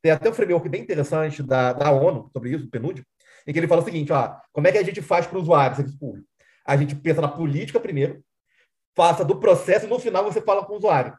Tem 0.00 0.10
até 0.10 0.30
um 0.30 0.32
framework 0.32 0.66
bem 0.70 0.80
interessante 0.80 1.42
da, 1.42 1.74
da 1.74 1.90
ONU 1.90 2.30
sobre 2.32 2.52
isso, 2.54 2.64
do 2.64 2.70
PNUD, 2.70 3.04
em 3.46 3.52
que 3.52 3.58
ele 3.58 3.68
fala 3.68 3.82
o 3.82 3.84
seguinte: 3.84 4.10
ó, 4.10 4.36
como 4.52 4.66
é 4.68 4.72
que 4.72 4.78
a 4.78 4.82
gente 4.82 5.02
faz 5.02 5.26
para 5.26 5.36
o 5.36 5.42
usuário, 5.42 5.76
serviço 5.76 5.98
público? 5.98 6.26
A 6.64 6.74
gente 6.78 6.96
pensa 6.96 7.20
na 7.20 7.28
política 7.28 7.78
primeiro, 7.78 8.24
passa 8.94 9.22
do 9.22 9.38
processo 9.38 9.84
e 9.84 9.88
no 9.88 9.98
final 9.98 10.24
você 10.24 10.40
fala 10.40 10.64
com 10.64 10.72
o 10.72 10.76
usuário. 10.78 11.14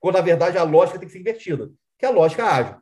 Quando, 0.00 0.14
na 0.14 0.22
verdade, 0.22 0.56
a 0.56 0.62
lógica 0.62 0.98
tem 0.98 1.06
que 1.06 1.12
ser 1.12 1.20
invertida, 1.20 1.70
que 1.98 2.06
é 2.06 2.08
a 2.08 2.12
lógica 2.12 2.46
ágil. 2.46 2.76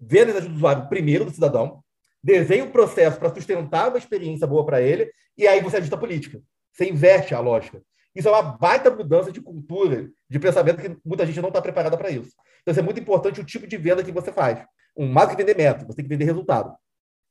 Vê 0.00 0.20
a 0.20 0.24
necessidade 0.24 0.48
do 0.48 0.56
usuário 0.56 0.88
primeiro, 0.88 1.26
do 1.26 1.30
cidadão, 1.30 1.84
desenha 2.22 2.64
um 2.64 2.70
processo 2.70 3.18
para 3.18 3.34
sustentar 3.34 3.88
uma 3.88 3.98
experiência 3.98 4.46
boa 4.46 4.64
para 4.64 4.80
ele, 4.80 5.10
e 5.36 5.46
aí 5.46 5.60
você 5.60 5.78
ajusta 5.78 5.96
a 5.96 5.98
política. 5.98 6.40
Você 6.72 6.88
inverte 6.88 7.34
a 7.34 7.40
lógica. 7.40 7.82
Isso 8.14 8.28
é 8.28 8.30
uma 8.30 8.42
baita 8.42 8.90
mudança 8.90 9.32
de 9.32 9.40
cultura, 9.40 10.08
de 10.28 10.38
pensamento, 10.38 10.80
que 10.80 10.96
muita 11.04 11.26
gente 11.26 11.40
não 11.40 11.48
está 11.48 11.62
preparada 11.62 11.96
para 11.96 12.10
isso. 12.10 12.32
Então, 12.60 12.74
é 12.78 12.82
muito 12.82 13.00
importante 13.00 13.40
o 13.40 13.44
tipo 13.44 13.66
de 13.66 13.76
venda 13.76 14.04
que 14.04 14.12
você 14.12 14.30
faz. 14.30 14.64
Um, 14.96 15.10
mais 15.10 15.30
que 15.30 15.36
vender 15.36 15.56
método, 15.56 15.86
você 15.86 15.96
tem 15.96 16.04
que 16.04 16.08
vender 16.08 16.24
resultado. 16.24 16.76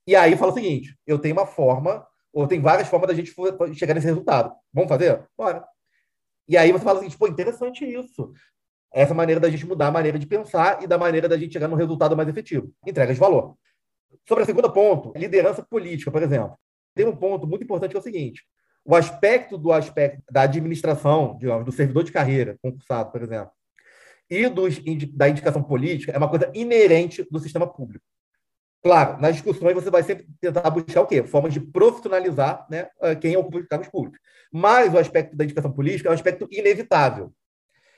E 0.07 0.15
aí 0.15 0.35
fala 0.35 0.51
o 0.51 0.55
seguinte: 0.55 0.97
eu 1.05 1.19
tenho 1.19 1.35
uma 1.35 1.45
forma, 1.45 2.05
ou 2.33 2.47
tem 2.47 2.59
várias 2.59 2.87
formas 2.87 3.07
da 3.07 3.13
gente 3.13 3.33
chegar 3.75 3.93
nesse 3.93 4.07
resultado. 4.07 4.53
Vamos 4.73 4.89
fazer? 4.89 5.23
Bora. 5.37 5.63
E 6.47 6.57
aí 6.57 6.71
você 6.71 6.83
fala 6.83 6.99
assim, 6.99 7.17
pô, 7.17 7.27
interessante 7.27 7.85
isso. 7.85 8.33
Essa 8.91 9.13
maneira 9.13 9.39
da 9.39 9.49
gente 9.49 9.65
mudar 9.65 9.87
a 9.87 9.91
maneira 9.91 10.19
de 10.19 10.25
pensar 10.25 10.83
e 10.83 10.87
da 10.87 10.97
maneira 10.97 11.29
da 11.29 11.37
gente 11.37 11.53
chegar 11.53 11.67
no 11.67 11.75
resultado 11.75 12.17
mais 12.17 12.27
efetivo. 12.27 12.73
Entrega 12.85 13.13
de 13.13 13.19
valor. 13.19 13.55
Sobre 14.27 14.43
o 14.43 14.45
segundo 14.45 14.71
ponto, 14.71 15.13
liderança 15.15 15.63
política, 15.63 16.11
por 16.11 16.21
exemplo. 16.21 16.57
Tem 16.95 17.05
um 17.05 17.15
ponto 17.15 17.47
muito 17.47 17.63
importante 17.63 17.91
que 17.91 17.97
é 17.97 17.99
o 17.99 18.03
seguinte: 18.03 18.43
o 18.85 18.95
aspecto 18.95 19.57
do 19.57 19.71
aspecto 19.71 20.21
da 20.31 20.41
administração, 20.41 21.37
digamos, 21.39 21.65
do 21.65 21.71
servidor 21.71 22.03
de 22.03 22.11
carreira, 22.11 22.57
concursado, 22.61 23.11
por 23.11 23.21
exemplo, 23.21 23.51
e 24.29 24.47
dos, 24.47 24.81
da 25.13 25.27
indicação 25.27 25.61
política 25.61 26.13
é 26.13 26.17
uma 26.17 26.29
coisa 26.29 26.49
inerente 26.53 27.27
do 27.29 27.39
sistema 27.39 27.67
público. 27.67 28.05
Claro, 28.81 29.21
nas 29.21 29.33
discussões 29.35 29.75
você 29.75 29.91
vai 29.91 30.01
sempre 30.01 30.25
tentar 30.39 30.69
buscar 30.69 31.01
o 31.01 31.05
quê? 31.05 31.21
Formas 31.21 31.53
de 31.53 31.59
profissionalizar 31.59 32.65
né, 32.69 32.89
quem 33.19 33.35
ocupa 33.37 33.59
os 33.59 33.67
cargos 33.67 33.89
públicos. 33.89 34.19
Mas 34.51 34.91
o 34.93 34.97
aspecto 34.97 35.35
da 35.35 35.43
indicação 35.43 35.71
política 35.71 36.09
é 36.09 36.11
um 36.11 36.15
aspecto 36.15 36.47
inevitável. 36.49 37.31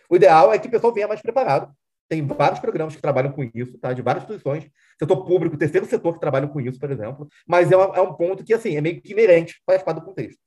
O 0.09 0.15
ideal 0.15 0.51
é 0.51 0.59
que 0.59 0.67
o 0.67 0.71
pessoal 0.71 0.93
venha 0.93 1.07
mais 1.07 1.21
preparado. 1.21 1.71
Tem 2.09 2.25
vários 2.25 2.59
programas 2.59 2.95
que 2.95 3.01
trabalham 3.01 3.31
com 3.31 3.43
isso, 3.55 3.77
tá? 3.77 3.93
de 3.93 4.01
várias 4.01 4.23
instituições, 4.23 4.69
setor 4.99 5.25
público, 5.25 5.57
terceiro 5.57 5.85
setor 5.85 6.13
que 6.13 6.19
trabalham 6.19 6.49
com 6.49 6.59
isso, 6.61 6.79
por 6.79 6.91
exemplo. 6.91 7.27
Mas 7.47 7.71
é, 7.71 7.77
uma, 7.77 7.95
é 7.95 8.01
um 8.01 8.13
ponto 8.13 8.43
que 8.43 8.53
assim 8.53 8.75
é 8.75 8.81
meio 8.81 9.01
que 9.01 9.13
inerente, 9.13 9.61
faz 9.65 9.81
parte 9.81 9.99
do 9.99 10.05
contexto. 10.05 10.39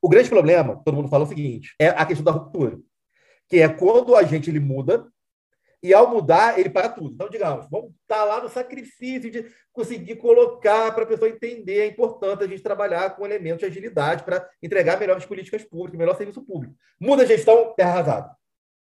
O 0.00 0.08
grande 0.08 0.28
problema, 0.28 0.80
todo 0.84 0.94
mundo 0.94 1.08
fala 1.08 1.24
o 1.24 1.26
seguinte, 1.26 1.74
é 1.78 1.88
a 1.88 2.06
questão 2.06 2.24
da 2.24 2.30
ruptura, 2.30 2.78
que 3.48 3.58
é 3.58 3.68
quando 3.68 4.14
a 4.14 4.22
gente 4.22 4.48
ele 4.48 4.60
muda 4.60 5.06
e 5.82 5.94
ao 5.94 6.10
mudar, 6.10 6.58
ele 6.58 6.70
para 6.70 6.88
tudo. 6.88 7.14
Então, 7.14 7.28
digamos, 7.28 7.68
vamos 7.70 7.90
estar 8.02 8.16
tá 8.16 8.24
lá 8.24 8.42
no 8.42 8.48
sacrifício 8.48 9.30
de 9.30 9.46
conseguir 9.72 10.16
colocar 10.16 10.92
para 10.92 11.04
a 11.04 11.06
pessoa 11.06 11.30
entender 11.30 11.82
a 11.82 11.86
importância 11.86 12.38
de 12.38 12.44
a 12.44 12.48
gente 12.48 12.62
trabalhar 12.62 13.10
com 13.10 13.24
elementos 13.24 13.60
de 13.60 13.66
agilidade 13.66 14.24
para 14.24 14.48
entregar 14.60 14.98
melhores 14.98 15.24
políticas 15.24 15.64
públicas, 15.64 15.98
melhor 15.98 16.16
serviço 16.16 16.44
público. 16.44 16.74
Muda 17.00 17.22
a 17.22 17.26
gestão, 17.26 17.74
terra 17.76 17.90
arrasada. 17.90 18.36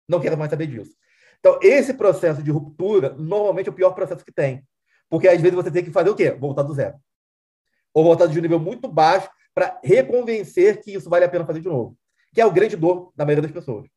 Não 0.08 0.20
quero 0.20 0.38
mais 0.38 0.50
saber 0.50 0.68
disso. 0.68 0.96
Então, 1.40 1.58
esse 1.62 1.94
processo 1.94 2.42
de 2.42 2.50
ruptura, 2.50 3.14
normalmente 3.14 3.68
é 3.68 3.72
o 3.72 3.74
pior 3.74 3.90
processo 3.92 4.24
que 4.24 4.32
tem. 4.32 4.64
Porque 5.08 5.28
às 5.28 5.40
vezes 5.40 5.54
você 5.54 5.70
tem 5.70 5.84
que 5.84 5.90
fazer 5.90 6.10
o 6.10 6.14
quê? 6.14 6.30
Voltar 6.30 6.62
do 6.62 6.74
zero. 6.74 6.96
Ou 7.94 8.04
voltar 8.04 8.26
de 8.26 8.38
um 8.38 8.42
nível 8.42 8.58
muito 8.58 8.88
baixo 8.88 9.30
para 9.54 9.80
reconvencer 9.82 10.80
que 10.80 10.92
isso 10.92 11.08
vale 11.08 11.24
a 11.24 11.28
pena 11.28 11.46
fazer 11.46 11.60
de 11.60 11.68
novo. 11.68 11.96
Que 12.34 12.40
é 12.40 12.46
o 12.46 12.50
grande 12.50 12.76
dor 12.76 13.12
da 13.16 13.24
maioria 13.24 13.42
das 13.42 13.52
pessoas. 13.52 13.88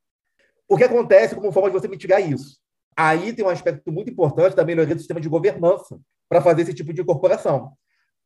O 0.68 0.78
que 0.78 0.84
acontece 0.84 1.36
como 1.36 1.52
forma 1.52 1.70
de 1.70 1.78
você 1.78 1.88
mitigar 1.88 2.22
isso? 2.22 2.60
Aí 2.96 3.34
tem 3.34 3.44
um 3.44 3.50
aspecto 3.50 3.92
muito 3.92 4.10
importante 4.10 4.56
da 4.56 4.64
melhoria 4.64 4.96
do 4.96 5.00
sistema 5.00 5.20
de 5.20 5.28
governança 5.28 6.00
para 6.30 6.42
fazer 6.42 6.62
esse 6.62 6.74
tipo 6.74 6.94
de 6.94 7.02
incorporação. 7.02 7.74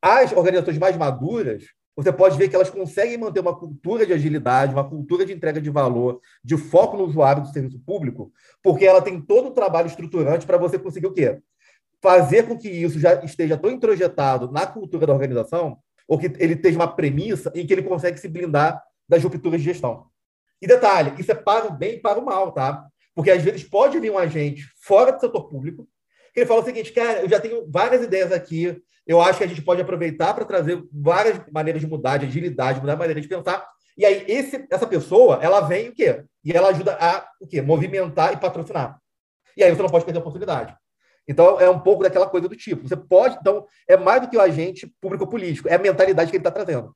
As 0.02 0.32
organizações 0.32 0.78
mais 0.78 0.96
maduras, 0.96 1.66
você 1.96 2.12
pode 2.12 2.38
ver 2.38 2.50
que 2.50 2.56
elas 2.56 2.70
conseguem 2.70 3.18
manter 3.18 3.40
uma 3.40 3.58
cultura 3.58 4.06
de 4.06 4.12
agilidade, 4.12 4.74
uma 4.74 4.88
cultura 4.88 5.25
de 5.25 5.34
entrega 5.34 5.62
de 5.62 5.70
valor, 5.70 6.20
de 6.44 6.58
foco 6.58 6.98
no 6.98 7.06
usuário 7.06 7.42
do 7.42 7.48
serviço 7.50 7.80
público, 7.80 8.34
porque 8.62 8.86
ela 8.86 9.02
tem 9.02 9.22
todo 9.22 9.48
o 9.48 9.52
trabalho 9.52 9.88
estruturante 9.88 10.46
para 10.46 10.58
você 10.58 10.78
conseguir 10.78 11.08
o 11.08 11.14
quê? 11.14 11.40
Fazer 12.02 12.44
com 12.44 12.58
que 12.58 12.70
isso 12.70 13.00
já 13.00 13.24
esteja 13.24 13.58
tão 13.58 13.72
introjetado 13.72 14.52
na 14.52 14.68
cultura 14.68 15.08
da 15.08 15.14
organização, 15.14 15.78
ou 16.08 16.20
que 16.20 16.25
ele 16.38 16.54
esteja 16.54 16.78
uma 16.78 16.94
premissa 16.94 17.52
em 17.56 17.66
que 17.66 17.74
ele 17.74 17.84
consegue 17.84 18.20
se 18.20 18.28
blindar 18.28 18.84
das 19.08 19.24
rupturas 19.24 19.62
de 19.62 19.66
gestão. 19.66 20.08
E 20.62 20.68
detalhe, 20.68 21.14
isso 21.20 21.32
é 21.32 21.36
para 21.36 21.68
o 21.68 21.72
bem 21.72 21.96
e 21.96 22.00
para 22.00 22.20
o 22.20 22.25
mal, 22.25 22.52
tá? 22.52 22.86
Porque 23.14 23.32
às 23.32 23.42
vezes 23.42 23.64
pode 23.64 24.00
vir 24.00 24.12
um 24.12 24.18
agente 24.18 24.64
fora 24.82 25.12
do 25.12 25.20
setor 25.22 25.48
público 25.48 25.88
que 26.34 26.42
ele 26.42 26.48
fala 26.48 26.62
o 26.62 26.66
seguinte, 26.66 26.92
cara, 26.92 27.22
eu 27.22 27.30
já 27.30 27.40
tenho 27.40 27.66
várias 27.72 28.04
ideias 28.04 28.30
aqui, 28.30 28.78
eu 29.06 29.22
acho 29.22 29.38
que 29.38 29.44
a 29.44 29.48
gente 29.48 29.62
pode 29.62 29.82
aproveitar 29.82 30.34
para 30.34 30.46
trazer 30.46 30.84
várias 30.92 31.40
maneiras 31.52 31.82
de 31.82 31.88
mudar, 31.88 32.18
de 32.18 32.26
agilidade, 32.26 32.80
mudar 32.80 32.94
a 32.94 32.98
maneira 32.98 33.22
de 33.22 33.28
pensar. 33.28 33.66
E 33.98 34.06
aí 34.06 34.26
esse, 34.28 34.66
essa 34.70 34.88
pessoa, 34.88 35.40
ela 35.42 35.62
vem 35.62 35.90
o 35.90 35.94
quê? 35.94 36.24
E 36.44 36.52
ela 36.52 36.70
ajuda 36.70 36.98
a 37.00 37.28
o 37.40 37.48
quê? 37.48 37.62
movimentar 37.62 38.34
e 38.34 38.38
patrocinar. 38.38 39.00
E 39.56 39.64
aí 39.64 39.72
você 39.74 39.82
não 39.82 39.90
pode 39.90 40.06
perder 40.06 40.20
a 40.20 40.22
oportunidade. 40.22 40.76
Então, 41.28 41.60
é 41.60 41.68
um 41.70 41.80
pouco 41.80 42.04
daquela 42.04 42.28
coisa 42.28 42.48
do 42.48 42.56
tipo. 42.56 42.88
Você 42.88 42.96
pode, 42.96 43.38
então, 43.40 43.66
é 43.88 43.98
mais 43.98 44.22
do 44.22 44.30
que 44.30 44.38
o 44.38 44.42
agente 44.42 44.94
público-político, 45.02 45.68
é 45.68 45.74
a 45.74 45.80
mentalidade 45.80 46.30
que 46.30 46.38
ele 46.38 46.42
está 46.42 46.52
trazendo. 46.52 46.96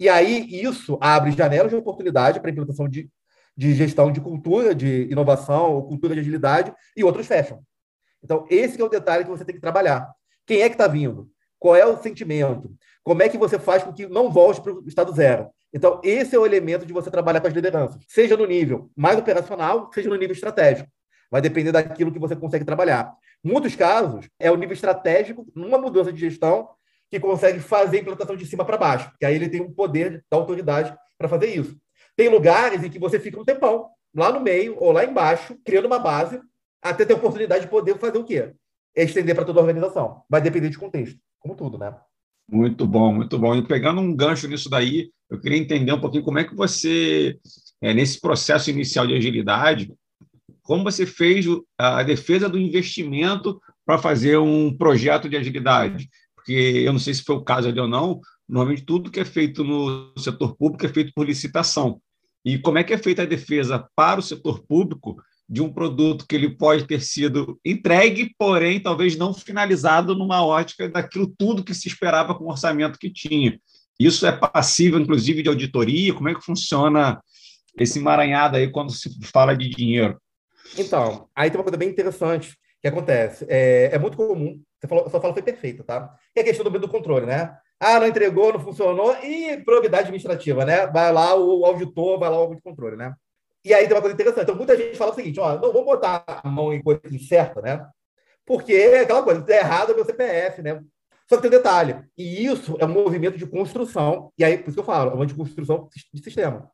E 0.00 0.08
aí, 0.08 0.48
isso 0.50 0.98
abre 1.00 1.30
janelas 1.30 1.70
de 1.70 1.76
oportunidade 1.76 2.40
para 2.40 2.50
implementação 2.50 2.88
de 2.88 3.08
de 3.58 3.74
gestão 3.74 4.12
de 4.12 4.20
cultura, 4.20 4.72
de 4.72 5.08
inovação, 5.10 5.82
cultura 5.82 6.14
de 6.14 6.20
agilidade, 6.20 6.72
e 6.96 7.02
outros 7.02 7.26
fecham. 7.26 7.60
Então, 8.22 8.46
esse 8.48 8.80
é 8.80 8.84
o 8.84 8.88
detalhe 8.88 9.24
que 9.24 9.30
você 9.30 9.44
tem 9.44 9.52
que 9.52 9.60
trabalhar. 9.60 10.08
Quem 10.46 10.62
é 10.62 10.68
que 10.68 10.76
está 10.76 10.86
vindo? 10.86 11.28
Qual 11.58 11.74
é 11.74 11.84
o 11.84 12.00
sentimento? 12.00 12.70
Como 13.02 13.22
é 13.22 13.28
que 13.28 13.38
você 13.38 13.58
faz 13.58 13.82
com 13.82 13.92
que 13.92 14.06
não 14.06 14.30
volte 14.30 14.60
para 14.60 14.72
o 14.72 14.86
estado 14.86 15.12
zero? 15.12 15.48
Então, 15.72 16.00
esse 16.02 16.34
é 16.34 16.38
o 16.38 16.46
elemento 16.46 16.86
de 16.86 16.92
você 16.92 17.10
trabalhar 17.10 17.40
com 17.40 17.46
as 17.46 17.52
lideranças, 17.52 18.00
seja 18.06 18.36
no 18.36 18.46
nível 18.46 18.90
mais 18.96 19.18
operacional, 19.18 19.90
seja 19.92 20.08
no 20.08 20.16
nível 20.16 20.32
estratégico. 20.32 20.88
Vai 21.30 21.42
depender 21.42 21.72
daquilo 21.72 22.12
que 22.12 22.18
você 22.18 22.34
consegue 22.34 22.64
trabalhar. 22.64 23.12
Muitos 23.44 23.76
casos, 23.76 24.28
é 24.38 24.50
o 24.50 24.56
nível 24.56 24.72
estratégico, 24.72 25.46
numa 25.54 25.76
mudança 25.76 26.12
de 26.12 26.18
gestão, 26.18 26.70
que 27.10 27.20
consegue 27.20 27.60
fazer 27.60 27.98
a 27.98 28.00
implantação 28.00 28.36
de 28.36 28.46
cima 28.46 28.64
para 28.64 28.76
baixo, 28.76 29.10
que 29.18 29.26
aí 29.26 29.34
ele 29.34 29.48
tem 29.48 29.60
um 29.60 29.72
poder 29.72 30.24
da 30.30 30.36
autoridade 30.36 30.94
para 31.16 31.28
fazer 31.28 31.46
isso. 31.46 31.76
Tem 32.16 32.28
lugares 32.28 32.82
em 32.82 32.90
que 32.90 32.98
você 32.98 33.18
fica 33.18 33.40
um 33.40 33.44
tempão, 33.44 33.90
lá 34.14 34.32
no 34.32 34.40
meio 34.40 34.76
ou 34.78 34.92
lá 34.92 35.04
embaixo, 35.04 35.56
criando 35.64 35.86
uma 35.86 35.98
base, 35.98 36.40
até 36.82 37.04
ter 37.04 37.12
a 37.12 37.16
oportunidade 37.16 37.62
de 37.62 37.70
poder 37.70 37.98
fazer 37.98 38.18
o 38.18 38.24
quê? 38.24 38.52
Estender 38.94 39.34
para 39.34 39.44
toda 39.44 39.60
a 39.60 39.62
organização. 39.62 40.22
Vai 40.28 40.40
depender 40.40 40.68
de 40.68 40.78
contexto, 40.78 41.18
como 41.48 41.56
tudo, 41.56 41.78
né? 41.78 41.94
Muito 42.50 42.86
bom, 42.86 43.12
muito 43.12 43.38
bom. 43.38 43.54
E 43.54 43.66
pegando 43.66 44.00
um 44.00 44.14
gancho 44.14 44.48
nisso 44.48 44.68
daí, 44.68 45.10
eu 45.30 45.40
queria 45.40 45.58
entender 45.58 45.92
um 45.92 46.00
pouquinho 46.00 46.24
como 46.24 46.38
é 46.38 46.44
que 46.44 46.54
você, 46.54 47.38
é, 47.80 47.94
nesse 47.94 48.20
processo 48.20 48.70
inicial 48.70 49.06
de 49.06 49.14
agilidade, 49.14 49.92
como 50.62 50.84
você 50.84 51.06
fez 51.06 51.46
a 51.78 52.02
defesa 52.02 52.48
do 52.48 52.58
investimento 52.58 53.60
para 53.86 53.98
fazer 53.98 54.38
um 54.38 54.76
projeto 54.76 55.28
de 55.28 55.36
agilidade? 55.36 56.08
Porque 56.34 56.52
eu 56.52 56.92
não 56.92 57.00
sei 57.00 57.14
se 57.14 57.22
foi 57.22 57.36
o 57.36 57.44
caso 57.44 57.68
ali 57.68 57.80
ou 57.80 57.88
não, 57.88 58.20
normalmente 58.46 58.84
tudo 58.84 59.10
que 59.10 59.20
é 59.20 59.24
feito 59.24 59.64
no 59.64 60.12
setor 60.18 60.56
público 60.56 60.84
é 60.84 60.88
feito 60.88 61.12
por 61.14 61.26
licitação. 61.26 62.00
E 62.44 62.58
como 62.58 62.78
é 62.78 62.84
que 62.84 62.92
é 62.92 62.98
feita 62.98 63.22
a 63.22 63.26
defesa 63.26 63.86
para 63.94 64.20
o 64.20 64.22
setor 64.22 64.62
público 64.66 65.16
de 65.48 65.62
um 65.62 65.72
produto 65.72 66.26
que 66.28 66.36
ele 66.36 66.50
pode 66.50 66.86
ter 66.86 67.00
sido 67.00 67.58
entregue, 67.64 68.34
porém 68.38 68.80
talvez 68.80 69.16
não 69.16 69.32
finalizado 69.32 70.14
numa 70.14 70.44
ótica 70.44 70.88
daquilo 70.88 71.32
tudo 71.38 71.64
que 71.64 71.74
se 71.74 71.88
esperava 71.88 72.34
com 72.34 72.44
o 72.44 72.50
orçamento 72.50 72.98
que 72.98 73.10
tinha. 73.10 73.58
Isso 73.98 74.26
é 74.26 74.32
passível, 74.32 75.00
inclusive, 75.00 75.42
de 75.42 75.48
auditoria? 75.48 76.14
Como 76.14 76.28
é 76.28 76.34
que 76.34 76.44
funciona 76.44 77.20
esse 77.78 77.98
emaranhado 77.98 78.56
aí 78.56 78.70
quando 78.70 78.92
se 78.92 79.10
fala 79.24 79.56
de 79.56 79.70
dinheiro? 79.70 80.20
Então, 80.76 81.28
aí 81.34 81.50
tem 81.50 81.58
uma 81.58 81.64
coisa 81.64 81.78
bem 81.78 81.88
interessante 81.88 82.56
que 82.80 82.86
acontece. 82.86 83.46
É, 83.48 83.90
é 83.92 83.98
muito 83.98 84.16
comum, 84.16 84.60
você 84.78 84.86
falou, 84.86 85.10
só 85.10 85.20
fala 85.20 85.32
foi 85.32 85.42
perfeito, 85.42 85.82
tá? 85.82 86.14
Que 86.32 86.40
é 86.40 86.42
a 86.42 86.44
questão 86.44 86.70
do 86.70 86.78
do 86.78 86.88
controle, 86.88 87.26
né? 87.26 87.56
Ah, 87.80 87.98
não 87.98 88.06
entregou, 88.06 88.52
não 88.52 88.60
funcionou. 88.60 89.16
E 89.24 89.56
probidade 89.64 90.04
administrativa, 90.04 90.64
né? 90.64 90.86
Vai 90.86 91.12
lá 91.12 91.34
o 91.34 91.64
auditor, 91.64 92.18
vai 92.18 92.28
lá 92.28 92.36
o 92.36 92.42
órgão 92.42 92.56
de 92.56 92.62
controle, 92.62 92.96
né? 92.96 93.14
E 93.64 93.74
aí 93.74 93.86
tem 93.86 93.94
uma 93.94 94.00
coisa 94.00 94.14
interessante. 94.14 94.44
Então, 94.44 94.54
muita 94.54 94.76
gente 94.76 94.96
fala 94.96 95.12
o 95.12 95.14
seguinte: 95.14 95.40
ó, 95.40 95.58
não 95.58 95.72
vou 95.72 95.84
botar 95.84 96.24
a 96.26 96.48
mão 96.48 96.72
em 96.72 96.82
coisa 96.82 97.00
incerta, 97.10 97.60
né? 97.60 97.86
Porque 98.46 98.72
é 98.72 99.00
aquela 99.00 99.22
coisa, 99.22 99.40
se 99.40 99.46
der 99.46 99.60
errado 99.60 99.92
é 99.92 99.94
meu 99.94 100.04
CPF, 100.04 100.62
né? 100.62 100.82
Só 101.28 101.36
que 101.36 101.42
tem 101.42 101.50
um 101.50 101.60
detalhe, 101.60 102.02
e 102.16 102.46
isso 102.46 102.76
é 102.80 102.86
um 102.86 102.88
movimento 102.88 103.36
de 103.36 103.46
construção, 103.46 104.32
e 104.38 104.42
aí, 104.42 104.56
por 104.56 104.68
isso 104.68 104.76
que 104.76 104.80
eu 104.80 104.84
falo, 104.84 105.10
é 105.10 105.14
uma 105.14 105.26
de 105.26 105.34
construção 105.34 105.86
de 106.12 106.22
sistema. 106.22 106.70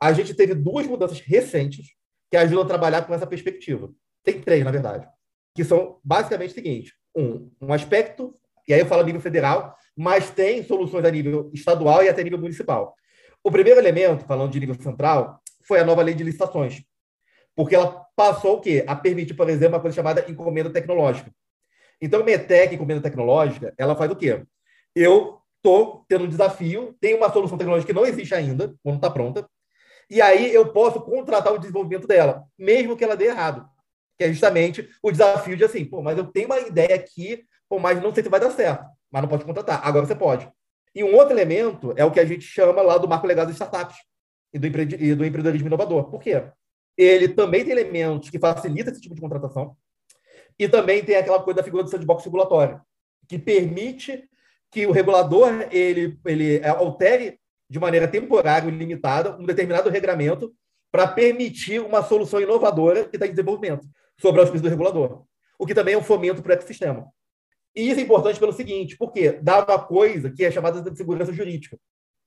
A 0.00 0.12
gente 0.14 0.32
teve 0.32 0.54
duas 0.54 0.86
mudanças 0.86 1.20
recentes 1.20 1.88
que 2.30 2.36
ajudam 2.38 2.64
a 2.64 2.66
trabalhar 2.66 3.02
com 3.02 3.12
essa 3.12 3.26
perspectiva. 3.26 3.90
Tem 4.24 4.40
três, 4.40 4.64
na 4.64 4.70
verdade, 4.70 5.06
que 5.54 5.62
são 5.62 5.98
basicamente 6.02 6.52
o 6.52 6.54
seguinte: 6.54 6.94
um, 7.14 7.50
um 7.60 7.72
aspecto, 7.72 8.32
e 8.66 8.72
aí 8.72 8.80
eu 8.80 8.86
falo 8.86 9.02
a 9.02 9.04
nível 9.04 9.20
federal, 9.20 9.76
mas 9.94 10.30
tem 10.30 10.62
soluções 10.62 11.04
a 11.04 11.10
nível 11.10 11.50
estadual 11.52 12.02
e 12.02 12.08
até 12.08 12.24
nível 12.24 12.38
municipal. 12.38 12.94
O 13.44 13.50
primeiro 13.50 13.78
elemento, 13.80 14.24
falando 14.24 14.52
de 14.52 14.60
nível 14.60 14.74
central, 14.80 15.40
foi 15.68 15.78
a 15.78 15.84
nova 15.84 16.02
lei 16.02 16.14
de 16.14 16.24
licitações, 16.24 16.82
porque 17.54 17.76
ela 17.76 18.04
passou 18.16 18.56
o 18.56 18.60
quê? 18.60 18.84
A 18.88 18.96
permitir, 18.96 19.34
por 19.34 19.48
exemplo, 19.48 19.76
uma 19.76 19.80
coisa 19.80 19.94
chamada 19.94 20.24
encomenda 20.28 20.70
tecnológica. 20.70 21.30
Então, 22.00 22.24
METEC, 22.24 22.74
encomenda 22.74 23.00
tecnológica, 23.00 23.72
ela 23.78 23.94
faz 23.94 24.10
o 24.10 24.16
quê? 24.16 24.42
Eu 24.96 25.40
estou 25.56 26.04
tendo 26.08 26.24
um 26.24 26.28
desafio, 26.28 26.96
tem 27.00 27.14
uma 27.14 27.32
solução 27.32 27.58
tecnológica 27.58 27.92
que 27.92 27.98
não 27.98 28.06
existe 28.06 28.34
ainda, 28.34 28.74
quando 28.82 28.96
está 28.96 29.10
pronta, 29.10 29.48
e 30.10 30.20
aí 30.22 30.52
eu 30.52 30.72
posso 30.72 31.00
contratar 31.02 31.52
o 31.52 31.58
desenvolvimento 31.58 32.08
dela, 32.08 32.44
mesmo 32.58 32.96
que 32.96 33.04
ela 33.04 33.16
dê 33.16 33.26
errado. 33.26 33.68
Que 34.16 34.24
é 34.24 34.28
justamente 34.28 34.88
o 35.02 35.12
desafio 35.12 35.56
de 35.56 35.64
assim, 35.64 35.84
pô, 35.84 36.02
mas 36.02 36.16
eu 36.16 36.24
tenho 36.24 36.46
uma 36.46 36.58
ideia 36.58 36.94
aqui, 36.94 37.44
pô, 37.68 37.78
mas 37.78 38.02
não 38.02 38.12
sei 38.12 38.24
se 38.24 38.30
vai 38.30 38.40
dar 38.40 38.50
certo 38.50 38.84
mas 39.10 39.22
não 39.22 39.28
pode 39.28 39.44
contratar. 39.44 39.80
Agora 39.86 40.06
você 40.06 40.14
pode. 40.14 40.50
E 40.94 41.02
um 41.02 41.14
outro 41.14 41.34
elemento 41.34 41.92
é 41.96 42.04
o 42.04 42.10
que 42.10 42.20
a 42.20 42.24
gente 42.24 42.42
chama 42.42 42.82
lá 42.82 42.98
do 42.98 43.08
marco 43.08 43.26
legal 43.26 43.46
das 43.46 43.54
startups 43.54 43.96
e 44.52 44.58
do, 44.58 44.66
empre... 44.66 44.82
e 44.82 45.14
do 45.14 45.24
empreendedorismo 45.24 45.68
inovador. 45.68 46.10
Por 46.10 46.20
quê? 46.20 46.42
Ele 46.96 47.28
também 47.28 47.64
tem 47.64 47.72
elementos 47.72 48.30
que 48.30 48.38
facilitam 48.38 48.92
esse 48.92 49.00
tipo 49.00 49.14
de 49.14 49.20
contratação 49.20 49.76
e 50.58 50.68
também 50.68 51.04
tem 51.04 51.16
aquela 51.16 51.40
coisa 51.42 51.58
da 51.58 51.64
figura 51.64 51.84
do 51.84 51.90
sandbox 51.90 52.24
regulatório, 52.24 52.80
que 53.28 53.38
permite 53.38 54.28
que 54.70 54.86
o 54.86 54.90
regulador 54.90 55.68
ele, 55.70 56.18
ele 56.26 56.64
altere 56.66 57.38
de 57.70 57.78
maneira 57.78 58.08
temporária 58.08 58.68
e 58.68 58.70
limitada 58.70 59.36
um 59.36 59.44
determinado 59.44 59.88
regramento 59.88 60.52
para 60.90 61.06
permitir 61.06 61.80
uma 61.80 62.02
solução 62.02 62.40
inovadora 62.40 63.04
que 63.04 63.16
está 63.16 63.26
em 63.26 63.30
desenvolvimento 63.30 63.86
sobre 64.18 64.40
a 64.40 64.44
auspício 64.44 64.64
do 64.64 64.70
regulador, 64.70 65.24
o 65.58 65.66
que 65.66 65.74
também 65.74 65.94
é 65.94 65.98
um 65.98 66.02
fomento 66.02 66.42
para 66.42 66.50
o 66.50 66.54
ecossistema. 66.54 67.06
E 67.76 67.90
isso 67.90 68.00
é 68.00 68.02
importante 68.02 68.40
pelo 68.40 68.52
seguinte, 68.52 68.96
porque 68.96 69.32
dá 69.32 69.64
uma 69.64 69.78
coisa 69.78 70.30
que 70.30 70.44
é 70.44 70.50
chamada 70.50 70.82
de 70.82 70.96
segurança 70.96 71.32
jurídica. 71.32 71.78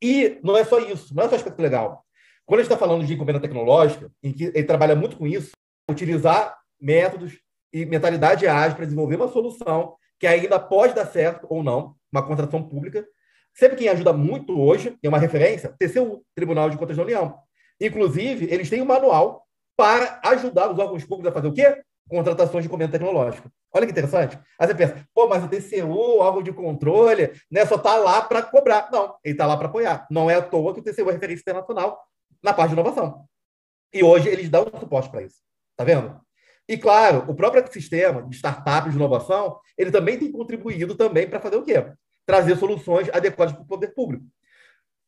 E 0.02 0.40
não 0.44 0.56
é 0.56 0.64
só 0.64 0.80
isso, 0.80 1.14
não 1.14 1.24
é 1.24 1.30
só 1.30 1.36
aspecto 1.36 1.62
legal. 1.62 2.06
Quando 2.52 2.60
a 2.60 2.64
gente 2.64 2.74
está 2.74 2.86
falando 2.86 3.06
de 3.06 3.14
encomenda 3.14 3.40
tecnológica, 3.40 4.12
em 4.22 4.34
que 4.34 4.44
ele 4.44 4.66
trabalha 4.66 4.94
muito 4.94 5.16
com 5.16 5.26
isso, 5.26 5.52
utilizar 5.90 6.58
métodos 6.82 7.40
e 7.72 7.86
mentalidade 7.86 8.46
ágil 8.46 8.76
para 8.76 8.84
desenvolver 8.84 9.16
uma 9.16 9.30
solução 9.30 9.96
que 10.20 10.28
ainda 10.28 10.60
pode 10.60 10.94
dar 10.94 11.06
certo 11.06 11.48
ou 11.50 11.64
não, 11.64 11.96
uma 12.12 12.22
contratação 12.22 12.62
pública. 12.62 13.08
Sempre 13.54 13.78
quem 13.78 13.88
ajuda 13.88 14.12
muito 14.12 14.60
hoje, 14.60 14.98
é 15.02 15.08
uma 15.08 15.18
referência, 15.18 15.74
TCU, 15.80 16.26
Tribunal 16.36 16.70
de 16.70 16.78
Contas 16.78 16.98
da 16.98 17.04
União. 17.04 17.38
Inclusive, 17.80 18.54
eles 18.54 18.70
têm 18.70 18.82
um 18.82 18.86
manual 18.86 19.48
para 19.78 20.20
ajudar 20.26 20.74
os 20.74 20.78
órgãos 20.78 21.06
públicos 21.06 21.28
a 21.28 21.34
fazer 21.34 21.48
o 21.48 21.54
quê? 21.54 21.82
Contratações 22.10 22.66
de 22.66 22.68
encomenda 22.68 22.92
tecnológica. 22.92 23.50
Olha 23.74 23.86
que 23.86 23.94
interessante. 23.94 24.38
Aí 24.60 24.68
você 24.68 24.76
pensa, 24.76 25.08
pô, 25.14 25.26
mas 25.26 25.42
o 25.42 25.48
TCU, 25.48 26.20
órgão 26.20 26.44
de 26.44 26.52
controle, 26.52 27.32
né, 27.50 27.66
só 27.66 27.76
está 27.76 27.96
lá 27.96 28.22
para 28.22 28.42
cobrar. 28.42 28.90
Não, 28.92 29.16
ele 29.24 29.36
está 29.36 29.48
lá 29.48 29.56
para 29.56 29.70
apoiar. 29.70 30.06
Não 30.12 30.30
é 30.30 30.36
à 30.36 30.42
toa 30.42 30.74
que 30.74 30.82
o 30.82 30.84
TCU 30.84 31.10
é 31.10 31.14
referência 31.14 31.44
internacional 31.44 32.11
na 32.44 32.54
parte 32.54 32.70
de 32.70 32.80
inovação. 32.80 33.26
E 33.94 34.04
hoje 34.04 34.30
eles 34.30 34.50
dão 34.50 34.65
suporte 34.80 35.10
para 35.10 35.24
isso. 35.24 35.38
Tá 35.76 35.84
vendo? 35.84 36.20
E, 36.67 36.78
claro, 36.78 37.30
o 37.30 37.36
próprio 37.36 37.60
ecossistema 37.60 38.24
de 38.24 38.36
startups 38.36 38.91
de 38.91 38.98
inovação, 38.98 39.60
ele 39.78 39.91
também 39.91 40.17
tem 40.17 40.32
contribuído 40.32 40.96
também 40.96 41.28
para 41.30 41.39
fazer 41.39 41.58
o 41.58 41.63
quê? 41.63 41.91
Trazer 42.26 42.56
soluções 42.56 43.10
adequadas 43.10 43.54
para 43.54 43.63
o 43.63 43.67
poder 43.67 43.89
público. 43.94 44.26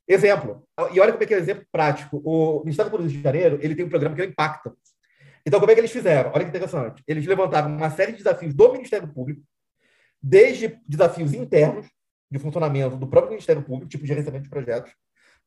Exemplo, 0.05 0.67
e 0.91 0.99
olha 0.99 1.13
como 1.13 1.23
é 1.23 1.25
que 1.25 1.33
é 1.33 1.37
um 1.37 1.39
exemplo 1.39 1.65
prático. 1.71 2.21
O 2.25 2.59
Ministério 2.61 2.91
do 2.91 2.97
Rio 2.97 3.07
de 3.07 3.21
Janeiro, 3.21 3.59
ele 3.61 3.75
tem 3.75 3.85
um 3.85 3.89
programa 3.89 4.15
que 4.15 4.21
é 4.21 4.25
o 4.25 4.27
Impacta. 4.27 4.73
Então, 5.45 5.59
como 5.59 5.71
é 5.71 5.75
que 5.75 5.79
eles 5.79 5.91
fizeram? 5.91 6.31
Olha 6.33 6.43
que 6.43 6.49
interessante. 6.49 7.03
Eles 7.07 7.25
levantaram 7.25 7.73
uma 7.73 7.89
série 7.89 8.11
de 8.11 8.17
desafios 8.17 8.53
do 8.53 8.71
Ministério 8.73 9.07
Público, 9.07 9.41
desde 10.21 10.79
desafios 10.87 11.33
internos 11.33 11.87
de 12.29 12.39
funcionamento 12.39 12.97
do 12.97 13.07
próprio 13.07 13.31
Ministério 13.31 13.61
Público, 13.61 13.89
tipo 13.89 14.05
gerenciamento 14.05 14.45
de 14.45 14.49
projetos, 14.49 14.91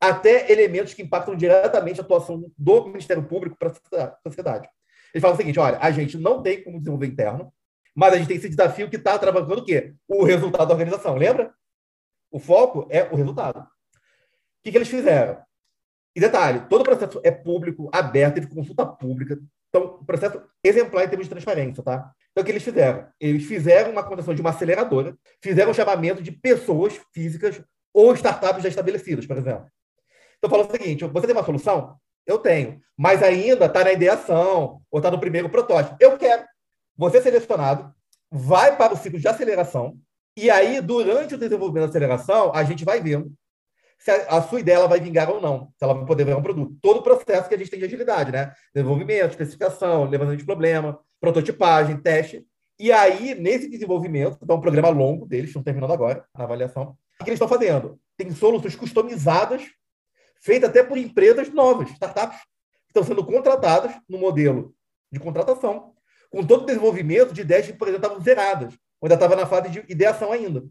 até 0.00 0.50
elementos 0.50 0.94
que 0.94 1.02
impactam 1.02 1.34
diretamente 1.34 2.00
a 2.00 2.04
atuação 2.04 2.50
do 2.56 2.86
Ministério 2.86 3.22
Público 3.22 3.56
para 3.58 3.70
a 3.70 4.16
sociedade. 4.22 4.68
Ele 5.12 5.20
fala 5.20 5.34
o 5.34 5.36
seguinte: 5.36 5.58
olha, 5.58 5.78
a 5.80 5.90
gente 5.90 6.18
não 6.18 6.42
tem 6.42 6.62
como 6.62 6.78
desenvolver 6.78 7.06
interno, 7.06 7.52
mas 7.94 8.12
a 8.12 8.16
gente 8.18 8.28
tem 8.28 8.36
esse 8.36 8.48
desafio 8.48 8.90
que 8.90 8.96
está 8.96 9.14
atravancando 9.14 9.62
o 9.62 9.64
quê? 9.64 9.94
O 10.06 10.24
resultado 10.24 10.68
da 10.68 10.74
organização. 10.74 11.14
Lembra? 11.14 11.52
O 12.30 12.38
foco 12.38 12.86
é 12.90 13.04
o 13.04 13.16
resultado. 13.16 13.60
O 13.60 13.66
que, 14.62 14.70
que 14.70 14.78
eles 14.78 14.88
fizeram? 14.88 15.38
E 16.14 16.20
detalhe, 16.20 16.60
todo 16.68 16.80
o 16.80 16.84
processo 16.84 17.20
é 17.22 17.30
público, 17.30 17.90
aberto, 17.92 18.34
teve 18.34 18.46
consulta 18.48 18.84
pública. 18.84 19.38
Então, 19.68 19.98
o 20.00 20.04
processo 20.04 20.42
exemplar 20.64 21.04
em 21.04 21.08
termos 21.08 21.26
de 21.26 21.30
transparência, 21.30 21.82
tá? 21.82 22.10
Então, 22.30 22.42
o 22.42 22.44
que 22.44 22.50
eles 22.50 22.62
fizeram? 22.62 23.06
Eles 23.20 23.44
fizeram 23.44 23.92
uma 23.92 24.02
condição 24.02 24.34
de 24.34 24.40
uma 24.40 24.50
aceleradora, 24.50 25.16
fizeram 25.42 25.70
um 25.70 25.74
chamamento 25.74 26.22
de 26.22 26.32
pessoas 26.32 26.98
físicas 27.12 27.62
ou 27.92 28.14
startups 28.14 28.62
já 28.62 28.68
estabelecidas, 28.68 29.26
por 29.26 29.36
exemplo. 29.36 29.66
Então, 30.38 30.50
falou 30.50 30.66
o 30.66 30.70
seguinte: 30.70 31.04
você 31.04 31.26
tem 31.26 31.36
uma 31.36 31.44
solução? 31.44 31.96
Eu 32.26 32.38
tenho. 32.38 32.80
Mas 32.96 33.22
ainda 33.22 33.66
está 33.66 33.84
na 33.84 33.92
ideação 33.92 34.80
ou 34.90 34.98
está 34.98 35.10
no 35.10 35.20
primeiro 35.20 35.48
protótipo. 35.48 35.96
Eu 36.00 36.16
quero. 36.18 36.44
Você 36.96 37.20
selecionado, 37.20 37.92
vai 38.30 38.76
para 38.76 38.94
o 38.94 38.96
ciclo 38.96 39.20
de 39.20 39.28
aceleração, 39.28 39.98
e 40.36 40.50
aí, 40.50 40.82
durante 40.82 41.34
o 41.34 41.38
desenvolvimento 41.38 41.84
da 41.84 41.88
aceleração, 41.88 42.52
a 42.54 42.62
gente 42.62 42.84
vai 42.84 43.00
vendo 43.00 43.32
se 43.98 44.10
a, 44.10 44.36
a 44.36 44.42
sua 44.42 44.60
ideia 44.60 44.86
vai 44.86 45.00
vingar 45.00 45.30
ou 45.30 45.40
não, 45.40 45.72
se 45.78 45.82
ela 45.82 45.94
vai 45.94 46.04
poder 46.04 46.24
virar 46.24 46.36
um 46.36 46.42
produto. 46.42 46.76
Todo 46.82 46.98
o 46.98 47.02
processo 47.02 47.48
que 47.48 47.54
a 47.54 47.58
gente 47.58 47.70
tem 47.70 47.78
de 47.78 47.86
agilidade, 47.86 48.30
né? 48.30 48.52
Desenvolvimento, 48.74 49.30
especificação, 49.30 50.04
levantamento 50.04 50.40
de 50.40 50.44
problema, 50.44 50.98
prototipagem, 51.18 51.96
teste. 51.96 52.46
E 52.78 52.92
aí, 52.92 53.34
nesse 53.34 53.70
desenvolvimento, 53.70 54.38
então, 54.42 54.56
um 54.56 54.60
programa 54.60 54.90
longo 54.90 55.24
deles, 55.24 55.48
estão 55.48 55.62
terminando 55.62 55.92
agora, 55.92 56.22
na 56.36 56.44
avaliação, 56.44 56.94
o 57.18 57.24
que 57.24 57.30
eles 57.30 57.40
estão 57.40 57.48
fazendo? 57.48 57.98
Tem 58.18 58.30
soluções 58.30 58.76
customizadas 58.76 59.62
feita 60.40 60.66
até 60.66 60.82
por 60.82 60.98
empresas 60.98 61.52
novas, 61.52 61.90
startups, 61.90 62.38
que 62.38 62.90
estão 62.90 63.04
sendo 63.04 63.24
contratadas 63.24 63.92
no 64.08 64.18
modelo 64.18 64.74
de 65.10 65.18
contratação, 65.18 65.92
com 66.30 66.44
todo 66.44 66.62
o 66.62 66.66
desenvolvimento 66.66 67.32
de 67.32 67.40
ideias 67.40 67.66
que, 67.66 67.72
por 67.72 67.88
exemplo, 67.88 68.04
estavam 68.04 68.22
zeradas, 68.22 68.74
ou 69.00 69.06
ainda 69.06 69.14
estava 69.14 69.36
na 69.36 69.46
fase 69.46 69.70
de 69.70 69.84
ideação 69.88 70.32
ainda. 70.32 70.64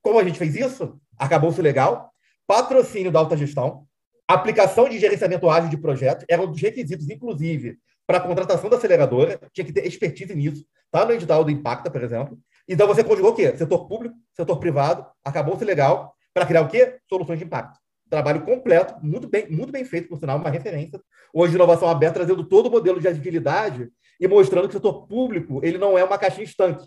Como 0.00 0.18
a 0.18 0.24
gente 0.24 0.38
fez 0.38 0.54
isso? 0.54 1.00
Acabou-se 1.18 1.60
legal, 1.60 2.12
patrocínio 2.46 3.10
da 3.10 3.18
alta 3.18 3.36
gestão, 3.36 3.86
aplicação 4.26 4.88
de 4.88 4.98
gerenciamento 4.98 5.48
ágil 5.48 5.70
de 5.70 5.76
projetos, 5.76 6.24
eram 6.28 6.46
dos 6.46 6.60
requisitos, 6.60 7.08
inclusive, 7.08 7.78
para 8.06 8.18
a 8.18 8.20
contratação 8.20 8.68
da 8.68 8.76
aceleradora, 8.76 9.38
tinha 9.52 9.64
que 9.64 9.72
ter 9.72 9.86
expertise 9.86 10.34
nisso, 10.34 10.64
está 10.86 11.04
no 11.04 11.12
edital 11.12 11.44
do 11.44 11.50
Impacta, 11.50 11.90
por 11.90 12.02
exemplo. 12.02 12.38
Então 12.68 12.86
você 12.86 13.02
conjugou 13.02 13.32
o 13.32 13.34
quê? 13.34 13.56
Setor 13.56 13.86
público, 13.86 14.14
setor 14.34 14.56
privado, 14.58 15.06
acabou-se 15.24 15.64
legal, 15.64 16.14
para 16.32 16.46
criar 16.46 16.62
o 16.62 16.68
quê? 16.68 16.98
Soluções 17.08 17.38
de 17.38 17.44
impacto 17.44 17.81
trabalho 18.12 18.42
completo, 18.42 18.94
muito 19.02 19.26
bem, 19.26 19.50
muito 19.50 19.72
bem 19.72 19.86
feito, 19.86 20.06
por 20.06 20.18
sinal, 20.18 20.36
uma 20.36 20.50
referência. 20.50 21.00
Hoje, 21.32 21.54
inovação 21.54 21.88
aberta, 21.88 22.16
trazendo 22.16 22.44
todo 22.44 22.66
o 22.66 22.70
modelo 22.70 23.00
de 23.00 23.08
agilidade 23.08 23.88
e 24.20 24.28
mostrando 24.28 24.68
que 24.68 24.74
o 24.74 24.76
setor 24.76 25.06
público 25.06 25.60
ele 25.64 25.78
não 25.78 25.96
é 25.96 26.04
uma 26.04 26.18
caixinha 26.18 26.44
estanque. 26.44 26.86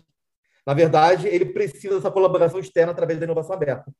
Na 0.64 0.72
verdade, 0.72 1.26
ele 1.26 1.46
precisa 1.46 1.96
dessa 1.96 2.12
colaboração 2.12 2.60
externa 2.60 2.92
através 2.92 3.18
da 3.18 3.24
inovação 3.24 3.56
aberta. 3.56 3.92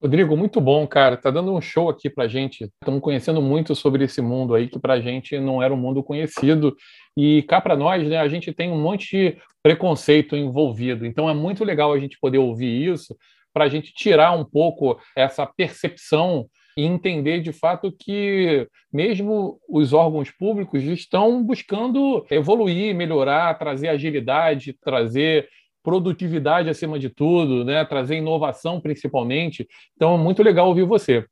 Rodrigo, 0.00 0.36
muito 0.36 0.60
bom, 0.60 0.86
cara. 0.86 1.16
Tá 1.16 1.28
dando 1.28 1.52
um 1.52 1.60
show 1.60 1.88
aqui 1.88 2.08
pra 2.08 2.28
gente. 2.28 2.70
Estamos 2.80 3.00
conhecendo 3.00 3.42
muito 3.42 3.74
sobre 3.74 4.04
esse 4.04 4.20
mundo 4.20 4.54
aí 4.54 4.68
que 4.68 4.78
pra 4.78 5.00
gente 5.00 5.36
não 5.40 5.60
era 5.60 5.74
um 5.74 5.76
mundo 5.76 6.04
conhecido. 6.04 6.76
E 7.16 7.42
cá 7.44 7.60
para 7.60 7.76
nós, 7.76 8.06
né, 8.06 8.18
a 8.18 8.28
gente 8.28 8.52
tem 8.52 8.70
um 8.70 8.80
monte 8.80 9.16
de 9.16 9.38
preconceito 9.60 10.36
envolvido. 10.36 11.04
Então 11.04 11.28
é 11.28 11.34
muito 11.34 11.64
legal 11.64 11.92
a 11.92 11.98
gente 11.98 12.16
poder 12.20 12.38
ouvir 12.38 12.92
isso 12.92 13.16
para 13.54 13.64
a 13.64 13.68
gente 13.68 13.94
tirar 13.94 14.32
um 14.32 14.44
pouco 14.44 14.98
essa 15.16 15.46
percepção 15.46 16.46
e 16.76 16.82
entender 16.82 17.40
de 17.40 17.52
fato 17.52 17.92
que 17.96 18.68
mesmo 18.92 19.60
os 19.68 19.92
órgãos 19.92 20.30
públicos 20.32 20.82
estão 20.82 21.42
buscando 21.42 22.26
evoluir, 22.28 22.94
melhorar, 22.94 23.56
trazer 23.56 23.88
agilidade, 23.88 24.76
trazer 24.82 25.48
produtividade 25.84 26.68
acima 26.68 26.98
de 26.98 27.08
tudo, 27.08 27.64
né? 27.64 27.84
trazer 27.84 28.16
inovação 28.16 28.80
principalmente. 28.80 29.68
Então, 29.94 30.14
é 30.14 30.18
muito 30.18 30.42
legal 30.42 30.66
ouvir 30.66 30.84
você. 30.84 31.24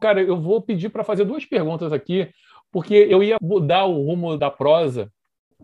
Cara, 0.00 0.20
eu 0.20 0.40
vou 0.40 0.60
pedir 0.60 0.88
para 0.88 1.04
fazer 1.04 1.24
duas 1.24 1.44
perguntas 1.44 1.92
aqui, 1.92 2.28
porque 2.72 2.94
eu 2.94 3.22
ia 3.22 3.36
mudar 3.40 3.84
o 3.84 4.02
rumo 4.02 4.36
da 4.36 4.50
prosa, 4.50 5.10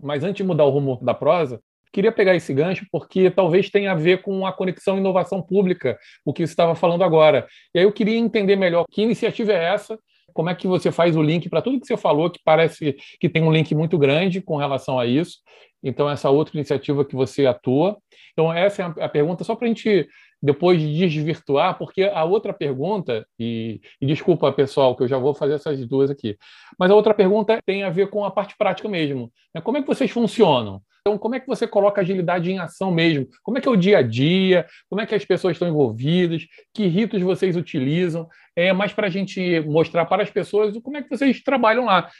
mas 0.02 0.22
antes 0.22 0.36
de 0.36 0.44
mudar 0.44 0.64
o 0.64 0.70
rumo 0.70 0.98
da 1.02 1.12
prosa, 1.12 1.60
queria 1.94 2.10
pegar 2.10 2.34
esse 2.34 2.52
gancho 2.52 2.84
porque 2.90 3.30
talvez 3.30 3.70
tenha 3.70 3.92
a 3.92 3.94
ver 3.94 4.20
com 4.20 4.44
a 4.44 4.52
conexão 4.52 4.98
inovação 4.98 5.40
pública, 5.40 5.96
o 6.24 6.32
que 6.32 6.44
você 6.44 6.52
estava 6.52 6.74
falando 6.74 7.04
agora. 7.04 7.46
E 7.72 7.78
aí 7.78 7.84
eu 7.84 7.92
queria 7.92 8.18
entender 8.18 8.56
melhor 8.56 8.84
que 8.90 9.02
iniciativa 9.02 9.52
é 9.52 9.72
essa, 9.72 9.96
como 10.32 10.50
é 10.50 10.54
que 10.54 10.66
você 10.66 10.90
faz 10.90 11.16
o 11.16 11.22
link 11.22 11.48
para 11.48 11.62
tudo 11.62 11.80
que 11.80 11.86
você 11.86 11.96
falou, 11.96 12.28
que 12.28 12.40
parece 12.44 12.96
que 13.20 13.28
tem 13.28 13.42
um 13.42 13.52
link 13.52 13.72
muito 13.74 13.96
grande 13.96 14.42
com 14.42 14.56
relação 14.56 14.98
a 14.98 15.06
isso. 15.06 15.38
Então, 15.82 16.10
essa 16.10 16.30
outra 16.30 16.56
iniciativa 16.56 17.04
que 17.04 17.14
você 17.14 17.46
atua. 17.46 17.96
Então, 18.32 18.52
essa 18.52 18.82
é 18.82 19.04
a 19.04 19.08
pergunta, 19.08 19.44
só 19.44 19.54
para 19.54 19.66
a 19.66 19.68
gente 19.68 20.08
depois 20.44 20.78
desvirtuar, 20.78 21.78
porque 21.78 22.02
a 22.02 22.22
outra 22.22 22.52
pergunta, 22.52 23.26
e, 23.38 23.80
e, 23.98 24.04
desculpa 24.04 24.52
pessoal, 24.52 24.94
que 24.94 25.02
eu 25.02 25.08
já 25.08 25.16
vou 25.16 25.32
fazer 25.32 25.54
essas 25.54 25.86
duas 25.86 26.10
aqui, 26.10 26.36
mas 26.78 26.90
a 26.90 26.94
outra 26.94 27.14
pergunta 27.14 27.58
tem 27.64 27.82
a 27.82 27.88
ver 27.88 28.10
com 28.10 28.26
a 28.26 28.30
parte 28.30 28.54
prática 28.58 28.86
mesmo. 28.86 29.32
Né? 29.54 29.62
Como 29.62 29.78
é 29.78 29.80
que 29.80 29.86
vocês 29.86 30.10
funcionam? 30.10 30.82
Então, 31.00 31.16
como 31.16 31.34
é 31.34 31.40
que 31.40 31.46
você 31.46 31.66
coloca 31.66 32.02
agilidade 32.02 32.50
em 32.50 32.58
ação 32.58 32.90
mesmo? 32.90 33.26
Como 33.42 33.56
é 33.56 33.60
que 33.60 33.66
é 33.68 33.70
o 33.70 33.76
dia 33.76 33.98
a 33.98 34.02
dia? 34.02 34.66
Como 34.86 35.00
é 35.00 35.06
que 35.06 35.14
as 35.14 35.24
pessoas 35.24 35.54
estão 35.54 35.66
envolvidas? 35.66 36.42
Que 36.74 36.86
ritos 36.88 37.22
vocês 37.22 37.56
utilizam? 37.56 38.28
É 38.54 38.70
mais 38.72 38.92
para 38.92 39.06
a 39.06 39.10
gente 39.10 39.60
mostrar 39.60 40.04
para 40.04 40.22
as 40.22 40.30
pessoas 40.30 40.76
como 40.82 40.98
é 40.98 41.02
que 41.02 41.08
vocês 41.08 41.42
trabalham 41.42 41.86
lá. 41.86 42.10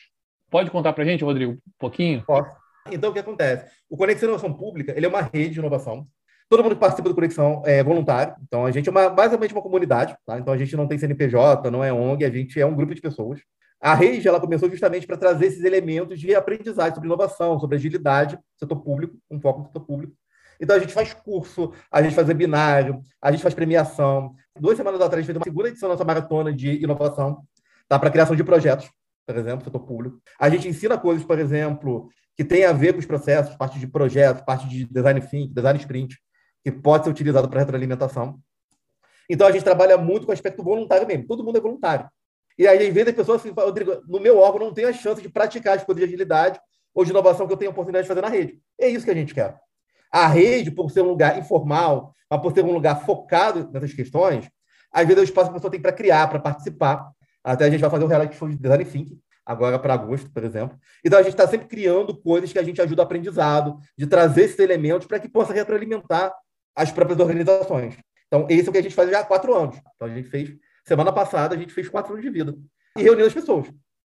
Pode 0.51 0.71
contar 0.71 0.95
para 0.95 1.05
a 1.05 1.07
gente, 1.07 1.25
Rodrigo, 1.25 1.53
um 1.53 1.59
pouquinho? 1.79 2.23
Posso. 2.27 2.51
Então, 2.91 3.11
o 3.11 3.13
que 3.13 3.19
acontece? 3.19 3.71
O 3.89 3.99
Conexão 3.99 4.29
Inovação 4.29 4.53
Pública 4.55 4.95
ele 4.97 5.05
é 5.05 5.09
uma 5.09 5.23
rede 5.23 5.55
de 5.55 5.59
inovação. 5.59 6.07
Todo 6.49 6.63
mundo 6.63 6.75
que 6.75 6.81
participa 6.81 7.09
do 7.09 7.15
Conexão 7.15 7.63
é 7.65 7.83
voluntário. 7.83 8.35
Então, 8.43 8.67
a 8.67 8.71
gente 8.71 8.89
é 8.89 8.93
uma, 8.93 9.09
basicamente 9.09 9.53
uma 9.53 9.63
comunidade. 9.63 10.17
Tá? 10.27 10.39
Então, 10.39 10.53
a 10.53 10.57
gente 10.57 10.77
não 10.77 10.87
tem 10.87 10.99
CNPJ, 10.99 11.71
não 11.71 11.83
é 11.83 11.93
ONG, 11.93 12.25
a 12.25 12.31
gente 12.31 12.61
é 12.61 12.67
um 12.67 12.75
grupo 12.75 12.95
de 12.95 13.01
pessoas. 13.01 13.41
A 13.81 13.95
rede 13.95 14.27
ela 14.27 14.41
começou 14.41 14.71
justamente 14.71 15.07
para 15.07 15.17
trazer 15.17 15.47
esses 15.47 15.63
elementos 15.63 16.19
de 16.19 16.35
aprendizagem 16.35 16.95
sobre 16.95 17.07
inovação, 17.07 17.59
sobre 17.61 17.77
agilidade, 17.77 18.39
setor 18.59 18.77
público, 18.77 19.15
um 19.31 19.39
foco 19.39 19.61
no 19.61 19.67
setor 19.67 19.81
público. 19.81 20.15
Então 20.61 20.77
a 20.77 20.79
gente 20.79 20.95
faz 20.95 21.13
curso, 21.13 21.73
a 21.91 22.03
gente 22.03 22.15
faz 22.15 22.27
webinário, 22.27 23.03
a 23.21 23.31
gente 23.31 23.43
faz 23.43 23.55
premiação. 23.55 24.35
Duas 24.59 24.77
semanas 24.77 25.01
atrás 25.01 25.19
a 25.19 25.21
gente 25.21 25.27
fez 25.27 25.37
uma 25.37 25.45
segunda 25.45 25.69
edição 25.69 25.89
da 25.89 25.95
nossa 25.95 26.05
maratona 26.05 26.51
de 26.51 26.83
inovação, 26.83 27.43
tá? 27.89 27.99
para 27.99 28.11
criação 28.11 28.35
de 28.35 28.43
projetos, 28.43 28.89
por 29.27 29.37
exemplo, 29.37 29.65
setor 29.65 29.81
público. 29.81 30.19
A 30.41 30.49
gente 30.49 30.67
ensina 30.67 30.97
coisas, 30.97 31.25
por 31.25 31.39
exemplo, 31.39 32.09
que 32.37 32.45
tem 32.45 32.65
a 32.65 32.73
ver 32.73 32.93
com 32.93 33.01
os 33.01 33.07
processos, 33.07 33.55
parte 33.57 33.79
de 33.79 33.87
projetos, 33.87 34.43
parte 34.47 34.69
de 34.69 34.87
design 34.87 35.21
thinking, 35.21 35.53
design 35.53 35.79
sprint, 35.79 36.17
que 36.64 36.72
pode 36.72 37.05
ser 37.05 37.11
utilizado 37.11 37.48
para 37.48 37.61
retroalimentação. 37.61 38.40
Então 39.31 39.46
a 39.46 39.53
gente 39.53 39.62
trabalha 39.62 39.96
muito 39.96 40.27
com 40.27 40.33
o 40.33 40.35
aspecto 40.35 40.64
voluntário 40.64 41.07
mesmo. 41.07 41.27
Todo 41.27 41.44
mundo 41.44 41.59
é 41.59 41.61
voluntário. 41.61 42.09
E 42.59 42.66
aí, 42.66 42.88
às 42.88 42.94
vezes, 42.94 43.11
as 43.11 43.14
pessoas 43.14 43.40
assim, 43.40 43.50
Rodrigo, 43.50 44.03
no 44.07 44.18
meu 44.18 44.38
órgão 44.38 44.66
não 44.66 44.74
tenho 44.74 44.88
a 44.88 44.92
chance 44.92 45.20
de 45.20 45.29
praticar 45.29 45.77
as 45.77 45.85
coisas 45.85 46.00
de 46.00 46.07
agilidade 46.07 46.59
ou 46.94 47.05
de 47.05 47.11
inovação 47.11 47.46
que 47.46 47.53
eu 47.53 47.57
tenho 47.57 47.70
a 47.70 47.72
oportunidade 47.72 48.05
de 48.05 48.09
fazer 48.09 48.20
na 48.22 48.29
rede. 48.29 48.61
É 48.81 48.88
isso 48.88 49.05
que 49.05 49.11
a 49.11 49.14
gente 49.14 49.35
quer. 49.35 49.59
A 50.11 50.27
rede, 50.27 50.70
por 50.70 50.90
ser 50.90 51.03
um 51.03 51.09
lugar 51.09 51.38
informal, 51.38 52.14
mas 52.31 52.40
por 52.40 52.53
ser 52.53 52.64
um 52.64 52.72
lugar 52.72 53.05
focado 53.05 53.68
nessas 53.72 53.92
questões, 53.92 54.48
Às 54.94 55.07
vezes 55.07 55.18
é 55.18 55.20
o 55.22 55.24
espaço 55.24 55.48
que 55.48 55.50
a 55.50 55.55
pessoa 55.55 55.70
tem 55.70 55.81
para 55.81 55.92
criar, 55.92 56.29
para 56.29 56.38
participar. 56.38 57.11
Até 57.42 57.64
a 57.64 57.70
gente 57.70 57.81
vai 57.81 57.90
fazer 57.90 58.05
um 58.05 58.09
reality 58.09 58.37
show 58.37 58.48
de 58.48 58.57
design 58.57 58.85
thinking, 58.85 59.20
agora 59.44 59.77
para 59.77 59.92
agosto, 59.92 60.31
por 60.31 60.44
exemplo. 60.44 60.79
Então 61.05 61.18
a 61.18 61.22
gente 61.22 61.33
está 61.33 61.48
sempre 61.48 61.66
criando 61.66 62.16
coisas 62.16 62.53
que 62.53 62.59
a 62.59 62.62
gente 62.62 62.81
ajuda 62.81 63.03
o 63.03 63.05
aprendizado, 63.05 63.77
de 63.98 64.07
trazer 64.07 64.44
esses 64.44 64.59
elementos 64.61 65.07
para 65.09 65.18
que 65.18 65.29
possa 65.29 65.53
retroalimentar 65.53 66.33
as 66.75 66.91
próprias 66.91 67.21
organizações. 67.21 67.97
Então, 68.27 68.47
esse 68.49 68.67
é 68.67 68.71
o 68.71 68.73
que 68.73 68.79
a 68.79 68.83
gente 68.83 68.95
faz 68.95 69.11
já 69.11 69.21
há 69.21 69.25
quatro 69.25 69.55
anos. 69.55 69.77
Então, 69.95 70.09
a 70.09 70.15
gente 70.15 70.29
fez, 70.29 70.55
semana 70.85 71.13
passada, 71.13 71.55
a 71.55 71.59
gente 71.59 71.73
fez 71.73 71.89
quatro 71.89 72.13
anos 72.13 72.25
de 72.25 72.31
vida. 72.31 72.55
E 72.97 73.03
reunindo 73.03 73.27
as 73.27 73.35
pessoas, 73.35 73.67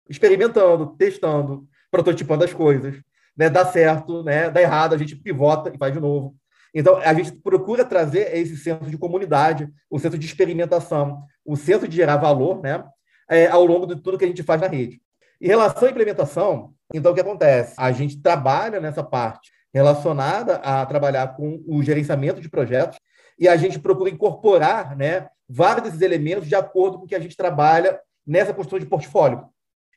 experimentando, 0.10 0.96
testando, 0.98 1.68
prototipando 1.92 2.44
as 2.44 2.54
coisas. 2.54 2.96
Né? 3.38 3.50
Dá 3.50 3.66
certo, 3.66 4.24
né? 4.24 4.50
dá 4.50 4.62
errado, 4.62 4.94
a 4.94 4.98
gente 4.98 5.16
pivota 5.16 5.72
e 5.74 5.78
faz 5.78 5.94
de 5.94 6.00
novo. 6.00 6.36
Então, 6.74 6.98
a 6.98 7.14
gente 7.14 7.32
procura 7.34 7.86
trazer 7.86 8.36
esse 8.36 8.58
senso 8.58 8.90
de 8.90 8.98
comunidade, 8.98 9.70
o 9.90 9.98
senso 9.98 10.18
de 10.18 10.26
experimentação, 10.26 11.24
o 11.46 11.56
senso 11.56 11.88
de 11.88 11.96
gerar 11.96 12.18
valor 12.18 12.62
né? 12.62 12.84
É, 13.30 13.48
ao 13.48 13.66
longo 13.66 13.88
de 13.88 13.96
tudo 14.02 14.18
que 14.18 14.26
a 14.26 14.28
gente 14.28 14.44
faz 14.44 14.60
na 14.60 14.68
rede. 14.68 15.02
Em 15.40 15.48
relação 15.48 15.88
à 15.88 15.92
implementação, 15.92 16.74
então, 16.94 17.12
o 17.12 17.16
que 17.16 17.22
acontece? 17.22 17.74
A 17.78 17.92
gente 17.92 18.22
trabalha 18.22 18.80
nessa 18.80 19.04
parte 19.04 19.52
relacionada 19.76 20.56
a 20.64 20.86
trabalhar 20.86 21.36
com 21.36 21.62
o 21.68 21.84
gerenciamento 21.84 22.40
de 22.40 22.48
projetos 22.48 22.98
e 23.38 23.46
a 23.46 23.58
gente 23.58 23.78
procura 23.78 24.10
incorporar 24.10 24.96
né, 24.96 25.28
vários 25.50 25.84
desses 25.84 26.02
elementos 26.02 26.48
de 26.48 26.56
acordo 26.56 26.98
com 26.98 27.04
o 27.04 27.08
que 27.08 27.14
a 27.14 27.20
gente 27.20 27.36
trabalha 27.36 28.00
nessa 28.26 28.54
construção 28.54 28.80
de 28.80 28.86
portfólio 28.86 29.50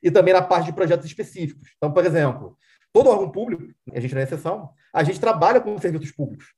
e 0.02 0.10
também 0.10 0.34
na 0.34 0.42
parte 0.42 0.66
de 0.66 0.72
projetos 0.72 1.06
específicos. 1.06 1.70
Então, 1.76 1.92
por 1.92 2.04
exemplo, 2.04 2.58
todo 2.92 3.08
órgão 3.08 3.30
público, 3.30 3.72
a 3.94 4.00
gente 4.00 4.12
não 4.14 4.20
é 4.20 4.24
exceção, 4.24 4.70
a 4.92 5.04
gente 5.04 5.20
trabalha 5.20 5.60
com 5.60 5.78
serviços 5.78 6.10
públicos. 6.10 6.52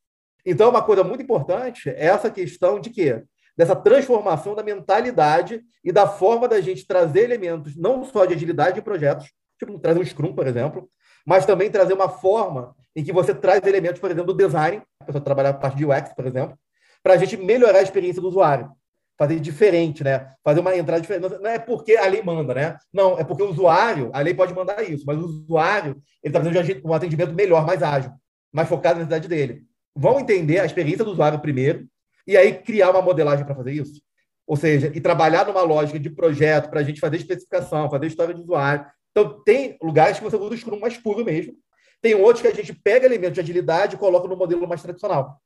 Então, 0.44 0.70
uma 0.70 0.83
coisa 0.83 1.04
muito 1.04 1.22
importante 1.22 1.90
é 1.90 2.06
essa 2.06 2.30
questão 2.30 2.80
de 2.80 2.88
quê? 2.88 3.22
Dessa 3.54 3.76
transformação 3.76 4.54
da 4.54 4.62
mentalidade 4.62 5.61
e 5.85 5.92
da 5.92 6.09
forma 6.09 6.48
da 6.48 6.59
gente 6.62 6.87
trazer 6.87 7.24
elementos 7.24 7.76
não 7.76 8.02
só 8.02 8.24
de 8.24 8.33
agilidade 8.33 8.76
de 8.76 8.83
projetos, 8.83 9.30
tipo 9.59 9.78
trazer 9.78 10.00
um 10.00 10.04
Scrum, 10.06 10.35
por 10.35 10.46
exemplo, 10.46 10.88
mas 11.26 11.46
também 11.46 11.70
trazer 11.70 11.92
uma 11.92 12.09
forma 12.09 12.74
em 12.94 13.04
que 13.04 13.12
você 13.12 13.35
traz 13.35 13.64
elementos, 13.66 14.00
por 14.00 14.11
exemplo, 14.11 14.33
do 14.33 14.37
design, 14.37 14.83
a 15.00 15.04
pessoa 15.04 15.22
trabalhar 15.22 15.50
a 15.50 15.54
parte 15.54 15.76
de 15.76 15.87
UX, 15.87 16.12
por 16.14 16.26
exemplo, 16.26 16.59
para 17.02 17.14
a 17.14 17.16
gente 17.16 17.37
melhorar 17.37 17.78
a 17.78 17.83
experiência 17.83 18.20
do 18.20 18.28
usuário. 18.28 18.70
Fazer 19.18 19.38
diferente, 19.38 20.02
né? 20.02 20.28
Fazer 20.42 20.61
uma 20.61 20.74
entrada 20.74 21.00
diferente. 21.00 21.38
Não 21.40 21.50
é 21.50 21.59
porque 21.59 21.96
a 21.96 22.06
lei 22.06 22.22
manda, 22.22 22.54
né? 22.54 22.78
Não, 22.92 23.18
é 23.18 23.24
porque 23.24 23.42
o 23.42 23.50
usuário, 23.50 24.11
a 24.14 24.20
lei 24.20 24.33
pode 24.33 24.54
mandar 24.54 24.83
isso, 24.83 25.04
mas 25.06 25.18
o 25.18 25.26
usuário, 25.26 26.02
ele 26.22 26.37
está 26.37 26.62
de 26.62 26.80
um 26.83 26.94
atendimento 26.94 27.35
melhor, 27.35 27.66
mais 27.66 27.83
ágil, 27.83 28.12
mais 28.50 28.68
focado 28.68 28.94
na 28.94 29.04
necessidade 29.04 29.28
dele. 29.28 29.62
Vão 29.94 30.18
entender 30.18 30.59
a 30.59 30.64
experiência 30.64 31.04
do 31.04 31.11
usuário 31.11 31.38
primeiro 31.38 31.87
e 32.26 32.37
aí 32.37 32.54
criar 32.54 32.90
uma 32.90 33.02
modelagem 33.02 33.44
para 33.44 33.54
fazer 33.54 33.72
isso. 33.72 34.00
Ou 34.46 34.56
seja, 34.56 34.90
e 34.94 35.00
trabalhar 35.00 35.46
numa 35.46 35.62
lógica 35.62 35.98
de 35.98 36.11
projeto 36.11 36.70
para 36.70 36.80
a 36.80 36.83
gente 36.83 36.98
fazer 36.98 37.16
especificação, 37.16 37.90
fazer 37.90 38.06
história 38.06 38.35
de 38.35 38.40
usuário. 38.40 38.87
Então, 39.11 39.42
tem 39.42 39.77
lugares 39.83 40.18
que 40.18 40.25
você 40.25 40.37
usa 40.37 40.55
o 40.55 40.57
Scrum 40.57 40.79
mais 40.79 40.96
puro 40.96 41.25
mesmo, 41.25 41.55
tem 42.01 42.14
outros 42.14 42.40
que 42.40 42.49
a 42.49 42.55
gente 42.55 42.73
pega 42.73 43.07
elementos 43.07 43.35
de 43.35 43.40
agilidade 43.40 43.94
e 43.94 43.99
coloca 43.99 44.27
no 44.27 44.37
modelo 44.37 44.66
mais 44.66 44.83
tradicional. 44.83 45.40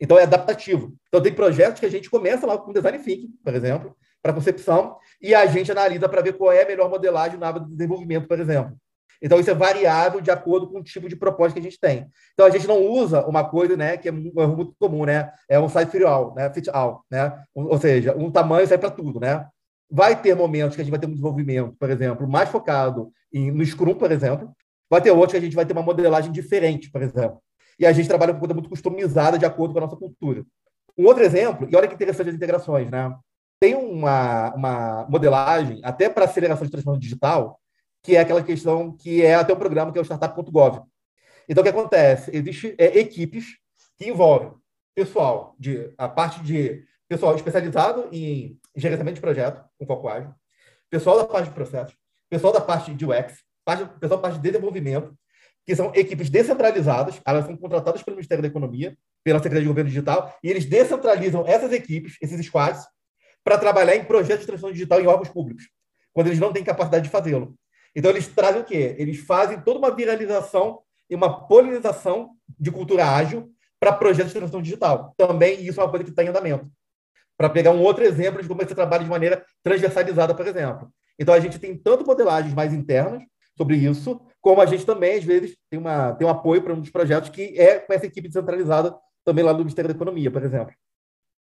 Então, 0.00 0.18
é 0.18 0.24
adaptativo. 0.24 0.92
Então, 1.08 1.22
tem 1.22 1.32
projetos 1.32 1.80
que 1.80 1.86
a 1.86 1.90
gente 1.90 2.10
começa 2.10 2.46
lá 2.46 2.58
com 2.58 2.72
design 2.72 2.98
thinking, 2.98 3.30
por 3.42 3.54
exemplo, 3.54 3.96
para 4.20 4.32
concepção, 4.32 4.96
e 5.20 5.34
a 5.34 5.46
gente 5.46 5.70
analisa 5.70 6.08
para 6.08 6.20
ver 6.20 6.34
qual 6.34 6.52
é 6.52 6.62
a 6.62 6.66
melhor 6.66 6.90
modelagem 6.90 7.38
na 7.38 7.48
área 7.48 7.60
de 7.60 7.70
desenvolvimento, 7.70 8.26
por 8.26 8.38
exemplo. 8.38 8.76
Então, 9.22 9.38
isso 9.38 9.50
é 9.50 9.54
variável 9.54 10.20
de 10.20 10.32
acordo 10.32 10.68
com 10.68 10.80
o 10.80 10.82
tipo 10.82 11.08
de 11.08 11.14
proposta 11.14 11.54
que 11.54 11.60
a 11.60 11.62
gente 11.62 11.78
tem. 11.78 12.08
Então, 12.32 12.44
a 12.44 12.50
gente 12.50 12.66
não 12.66 12.84
usa 12.84 13.24
uma 13.24 13.48
coisa 13.48 13.76
né, 13.76 13.96
que 13.96 14.08
é 14.08 14.10
muito 14.10 14.74
comum, 14.80 15.04
né? 15.04 15.32
É 15.48 15.60
um 15.60 15.68
size 15.68 15.86
fit 15.86 16.02
all, 16.02 16.34
né? 16.34 16.52
fit 16.52 16.68
all, 16.70 17.04
né? 17.08 17.40
Ou 17.54 17.78
seja, 17.78 18.16
um 18.16 18.32
tamanho 18.32 18.66
sai 18.66 18.78
para 18.78 18.90
tudo, 18.90 19.20
né? 19.20 19.46
Vai 19.94 20.20
ter 20.20 20.34
momentos 20.34 20.74
que 20.74 20.80
a 20.80 20.84
gente 20.84 20.90
vai 20.90 20.98
ter 20.98 21.06
um 21.06 21.10
desenvolvimento, 21.10 21.76
por 21.78 21.90
exemplo, 21.90 22.26
mais 22.26 22.48
focado 22.48 23.12
em, 23.32 23.50
no 23.50 23.64
Scrum, 23.64 23.94
por 23.94 24.10
exemplo, 24.10 24.54
Vai 24.92 25.00
ter 25.00 25.10
outros 25.10 25.32
que 25.32 25.38
a 25.38 25.40
gente 25.40 25.56
vai 25.56 25.64
ter 25.64 25.72
uma 25.72 25.80
modelagem 25.80 26.30
diferente, 26.30 26.90
por 26.90 27.00
exemplo. 27.00 27.42
E 27.78 27.86
a 27.86 27.92
gente 27.94 28.06
trabalha 28.06 28.34
com 28.34 28.40
coisa 28.40 28.52
muito 28.52 28.68
customizada 28.68 29.38
de 29.38 29.46
acordo 29.46 29.72
com 29.72 29.78
a 29.78 29.86
nossa 29.86 29.96
cultura. 29.96 30.44
Um 30.98 31.06
outro 31.06 31.24
exemplo, 31.24 31.66
e 31.66 31.74
olha 31.74 31.88
que 31.88 31.94
interessante 31.94 32.28
as 32.28 32.34
integrações, 32.34 32.90
né? 32.90 33.10
Tem 33.58 33.74
uma, 33.74 34.54
uma 34.54 35.06
modelagem, 35.08 35.80
até 35.82 36.10
para 36.10 36.26
aceleração 36.26 36.66
de 36.66 36.70
transformação 36.70 37.00
digital, 37.00 37.58
que 38.02 38.16
é 38.16 38.20
aquela 38.20 38.42
questão 38.42 38.94
que 38.94 39.22
é 39.22 39.34
até 39.34 39.54
um 39.54 39.58
programa 39.58 39.90
que 39.90 39.98
é 39.98 40.02
o 40.02 40.04
Startup.gov. 40.04 40.82
Então, 41.48 41.62
o 41.62 41.64
que 41.64 41.70
acontece? 41.70 42.30
Existem 42.36 42.74
é, 42.76 42.98
equipes 42.98 43.46
que 43.96 44.10
envolvem 44.10 44.52
pessoal, 44.94 45.56
de, 45.58 45.90
a 45.96 46.06
parte 46.06 46.42
de 46.42 46.84
pessoal 47.08 47.34
especializado 47.34 48.10
em 48.12 48.58
gerenciamento 48.74 49.16
de 49.16 49.20
projeto, 49.20 49.64
com 49.78 49.86
foco 49.86 50.08
ágil, 50.08 50.32
pessoal 50.90 51.18
da 51.18 51.24
parte 51.24 51.48
de 51.48 51.54
processos, 51.54 51.96
pessoal 52.28 52.52
da 52.52 52.60
parte 52.60 52.94
de 52.94 53.04
UX, 53.04 53.42
parte, 53.64 53.84
pessoal 53.98 54.20
parte 54.20 54.36
de 54.36 54.42
desenvolvimento, 54.42 55.16
que 55.64 55.76
são 55.76 55.92
equipes 55.94 56.28
descentralizadas, 56.28 57.20
elas 57.24 57.46
são 57.46 57.56
contratadas 57.56 58.02
pelo 58.02 58.16
Ministério 58.16 58.42
da 58.42 58.48
Economia, 58.48 58.96
pela 59.22 59.38
Secretaria 59.38 59.62
de 59.62 59.68
Governo 59.68 59.90
Digital, 59.90 60.36
e 60.42 60.50
eles 60.50 60.64
descentralizam 60.64 61.44
essas 61.46 61.72
equipes, 61.72 62.16
esses 62.20 62.44
squads, 62.46 62.84
para 63.44 63.58
trabalhar 63.58 63.96
em 63.96 64.04
projetos 64.04 64.40
de 64.40 64.46
transformação 64.46 64.72
digital 64.72 65.00
em 65.00 65.06
órgãos 65.06 65.28
públicos, 65.28 65.68
quando 66.12 66.28
eles 66.28 66.38
não 66.38 66.52
têm 66.52 66.64
capacidade 66.64 67.04
de 67.04 67.10
fazê-lo. 67.10 67.56
Então, 67.94 68.10
eles 68.10 68.26
trazem 68.26 68.62
o 68.62 68.64
quê? 68.64 68.96
Eles 68.98 69.18
fazem 69.18 69.60
toda 69.60 69.78
uma 69.78 69.94
viralização 69.94 70.80
e 71.08 71.14
uma 71.14 71.46
polinização 71.46 72.30
de 72.58 72.70
cultura 72.70 73.06
ágil 73.06 73.52
para 73.78 73.92
projetos 73.92 74.32
de 74.32 74.38
transformação 74.38 74.62
digital. 74.62 75.14
Também 75.16 75.62
isso 75.64 75.80
é 75.80 75.84
uma 75.84 75.90
coisa 75.90 76.04
que 76.04 76.10
está 76.10 76.24
em 76.24 76.28
andamento. 76.28 76.70
Para 77.36 77.48
pegar 77.48 77.70
um 77.70 77.82
outro 77.82 78.04
exemplo 78.04 78.42
de 78.42 78.48
como 78.48 78.62
você 78.62 78.74
trabalha 78.74 79.04
de 79.04 79.10
maneira 79.10 79.44
transversalizada, 79.62 80.34
por 80.34 80.46
exemplo. 80.46 80.92
Então, 81.18 81.34
a 81.34 81.40
gente 81.40 81.58
tem 81.58 81.76
tanto 81.76 82.04
modelagens 82.04 82.54
mais 82.54 82.72
internas, 82.72 83.22
sobre 83.56 83.76
isso, 83.76 84.20
como 84.40 84.60
a 84.60 84.66
gente 84.66 84.84
também, 84.84 85.18
às 85.18 85.24
vezes, 85.24 85.56
tem, 85.70 85.78
uma, 85.78 86.12
tem 86.14 86.26
um 86.26 86.30
apoio 86.30 86.62
para 86.62 86.72
um 86.72 86.80
dos 86.80 86.90
projetos 86.90 87.30
que 87.30 87.58
é 87.58 87.78
com 87.78 87.92
essa 87.92 88.06
equipe 88.06 88.28
descentralizada 88.28 88.94
também 89.24 89.44
lá 89.44 89.52
do 89.52 89.58
Ministério 89.58 89.88
da 89.88 89.94
Economia, 89.94 90.30
por 90.30 90.42
exemplo. 90.42 90.74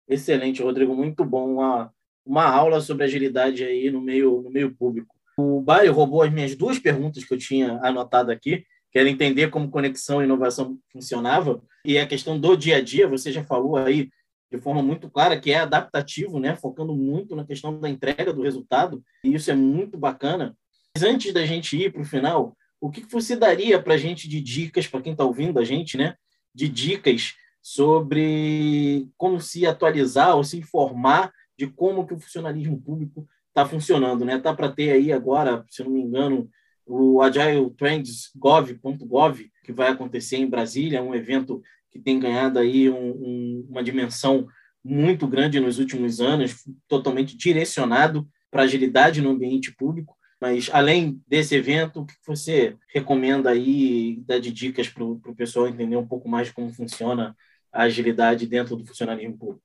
Excelente, 0.08 0.62
Rodrigo, 0.62 0.94
muito 0.94 1.24
bom. 1.24 1.54
Uma, 1.54 1.92
uma 2.26 2.46
aula 2.46 2.82
sobre 2.82 3.06
agilidade 3.06 3.64
aí 3.64 3.90
no 3.90 4.02
meio, 4.02 4.42
no 4.42 4.52
meio 4.52 4.76
público. 4.76 5.16
O 5.38 5.62
Baio 5.62 5.94
roubou 5.94 6.22
as 6.22 6.32
minhas 6.32 6.56
duas 6.56 6.78
perguntas 6.78 7.24
que 7.24 7.34
eu 7.34 7.38
tinha 7.38 7.80
anotado 7.82 8.32
aqui, 8.32 8.64
que 8.92 9.00
era 9.00 9.10
entender 9.10 9.50
como 9.50 9.72
conexão 9.72 10.22
e 10.22 10.26
inovação 10.26 10.78
funcionava, 10.92 11.62
e 11.86 11.98
a 11.98 12.06
questão 12.06 12.38
do 12.38 12.56
dia 12.56 12.78
a 12.78 12.82
dia, 12.82 13.08
você 13.08 13.32
já 13.32 13.44
falou 13.44 13.78
aí 13.78 14.10
de 14.52 14.60
forma 14.60 14.84
muito 14.84 15.10
clara 15.10 15.40
que 15.40 15.52
é 15.52 15.60
adaptativo, 15.60 16.40
né, 16.40 16.56
focando 16.56 16.94
muito 16.94 17.36
na 17.36 17.46
questão 17.46 17.80
da 17.80 17.90
entrega 17.90 18.34
do 18.34 18.42
resultado, 18.42 19.02
e 19.24 19.34
isso 19.34 19.50
é 19.50 19.56
muito 19.56 19.98
bacana. 19.98 20.56
Mas 20.94 21.04
antes 21.04 21.34
da 21.34 21.46
gente 21.46 21.78
ir 21.78 21.92
para 21.92 22.02
o 22.02 22.06
final, 22.06 22.56
o 22.80 22.90
que 22.90 23.02
você 23.10 23.36
daria 23.36 23.82
para 23.82 23.94
a 23.94 23.98
gente 23.98 24.28
de 24.28 24.42
dicas, 24.42 24.88
para 24.88 25.02
quem 25.02 25.14
está 25.14 25.24
ouvindo 25.24 25.60
a 25.60 25.64
gente, 25.64 25.96
né? 25.96 26.16
De 26.54 26.68
dicas 26.68 27.36
sobre 27.62 29.08
como 29.16 29.40
se 29.40 29.66
atualizar 29.66 30.36
ou 30.36 30.44
se 30.44 30.58
informar 30.58 31.32
de 31.58 31.68
como 31.68 32.06
que 32.06 32.14
o 32.14 32.20
funcionalismo 32.20 32.82
público 32.82 33.28
está 33.48 33.66
funcionando, 33.66 34.26
né? 34.26 34.40
Tá 34.40 34.54
para 34.54 34.72
ter 34.72 34.92
aí 34.92 35.14
agora, 35.14 35.64
se 35.70 35.84
não 35.84 35.92
me 35.92 36.02
engano, 36.02 36.50
o 36.86 37.22
Agile 37.22 37.70
Trends 37.78 38.32
Gov.gov, 38.36 39.50
que 39.64 39.72
vai 39.72 39.90
acontecer 39.90 40.38
em 40.38 40.50
Brasília, 40.50 41.04
um 41.04 41.14
evento 41.14 41.62
que 41.92 42.00
tem 42.00 42.20
ganhado 42.20 42.58
aí 42.58 42.90
um, 42.90 43.12
um, 43.12 43.68
uma 43.70 43.84
dimensão 43.84 44.48
muito 44.84 45.28
grande 45.28 45.60
nos 45.60 45.78
últimos 45.78 46.20
anos, 46.20 46.56
totalmente 46.88 47.38
direcionado 47.38 48.28
para 48.50 48.64
agilidade 48.64 49.22
no 49.22 49.30
ambiente 49.30 49.72
público. 49.72 50.18
Mas, 50.40 50.70
além 50.74 51.22
desse 51.28 51.54
evento, 51.54 52.02
o 52.02 52.06
que 52.06 52.16
você 52.26 52.76
recomenda 52.88 53.52
aí, 53.52 54.20
dá 54.26 54.40
de 54.40 54.52
dicas 54.52 54.90
para 54.90 55.04
o 55.04 55.36
pessoal 55.36 55.68
entender 55.68 55.96
um 55.96 56.08
pouco 56.08 56.28
mais 56.28 56.50
como 56.52 56.74
funciona 56.74 57.36
a 57.72 57.84
agilidade 57.84 58.48
dentro 58.48 58.76
do 58.76 58.86
funcionalismo 58.86 59.38
público? 59.38 59.64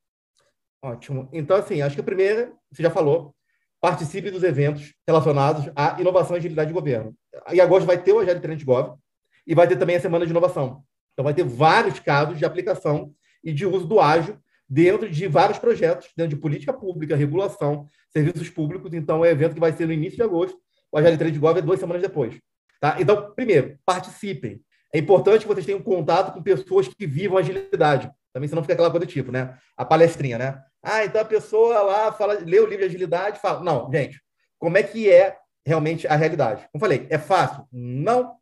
Ótimo. 0.82 1.30
Então, 1.32 1.56
assim, 1.56 1.80
acho 1.80 1.94
que 1.94 2.00
a 2.00 2.04
primeira, 2.04 2.52
você 2.70 2.82
já 2.82 2.90
falou, 2.90 3.34
participe 3.80 4.30
dos 4.30 4.42
eventos 4.42 4.94
relacionados 5.06 5.70
à 5.74 5.98
inovação 5.98 6.36
e 6.36 6.38
agilidade 6.38 6.68
de 6.68 6.74
governo. 6.74 7.16
Em 7.50 7.60
agosto 7.60 7.86
vai 7.86 8.00
ter 8.00 8.12
o 8.12 8.18
Agile 8.18 8.40
Trend 8.40 8.62
Gov 8.62 8.98
e 9.46 9.54
vai 9.54 9.66
ter 9.66 9.76
também 9.76 9.96
a 9.96 10.00
Semana 10.00 10.26
de 10.26 10.30
Inovação. 10.30 10.84
Então, 11.16 11.24
vai 11.24 11.32
ter 11.32 11.44
vários 11.44 11.98
casos 11.98 12.38
de 12.38 12.44
aplicação 12.44 13.12
e 13.42 13.52
de 13.52 13.64
uso 13.64 13.86
do 13.86 13.98
ágil 13.98 14.38
dentro 14.68 15.08
de 15.08 15.26
vários 15.26 15.58
projetos, 15.58 16.10
dentro 16.16 16.36
de 16.36 16.40
política 16.40 16.72
pública, 16.72 17.16
regulação, 17.16 17.86
serviços 18.10 18.50
públicos. 18.50 18.92
Então, 18.92 19.24
é 19.24 19.28
um 19.28 19.32
evento 19.32 19.54
que 19.54 19.60
vai 19.60 19.72
ser 19.72 19.86
no 19.86 19.92
início 19.92 20.16
de 20.16 20.22
agosto 20.22 20.60
o 20.90 20.98
Agile 20.98 21.18
Trade 21.18 21.38
Gov 21.38 21.58
é 21.58 21.62
duas 21.62 21.80
semanas 21.80 22.02
depois. 22.02 22.40
Tá? 22.80 22.96
Então, 22.98 23.32
primeiro, 23.34 23.78
participem. 23.84 24.62
É 24.92 24.98
importante 24.98 25.42
que 25.42 25.48
vocês 25.48 25.66
tenham 25.66 25.82
contato 25.82 26.32
com 26.32 26.42
pessoas 26.42 26.88
que 26.88 27.06
vivam 27.06 27.36
agilidade. 27.36 28.10
Também 28.32 28.48
senão 28.48 28.62
fica 28.62 28.74
aquela 28.74 28.90
coisa 28.90 29.04
do 29.04 29.10
tipo, 29.10 29.32
né? 29.32 29.58
A 29.76 29.84
palestrinha, 29.84 30.38
né? 30.38 30.62
Ah, 30.82 31.04
então 31.04 31.20
a 31.20 31.24
pessoa 31.24 31.82
lá 31.82 32.12
fala, 32.12 32.34
lê 32.34 32.60
o 32.60 32.66
livro 32.66 32.78
de 32.78 32.84
agilidade 32.84 33.40
fala. 33.40 33.62
Não, 33.62 33.90
gente, 33.92 34.20
como 34.58 34.78
é 34.78 34.82
que 34.82 35.10
é 35.10 35.36
realmente 35.66 36.06
a 36.06 36.14
realidade? 36.14 36.66
Como 36.70 36.80
falei, 36.80 37.06
é 37.10 37.18
fácil? 37.18 37.66
Não. 37.72 38.36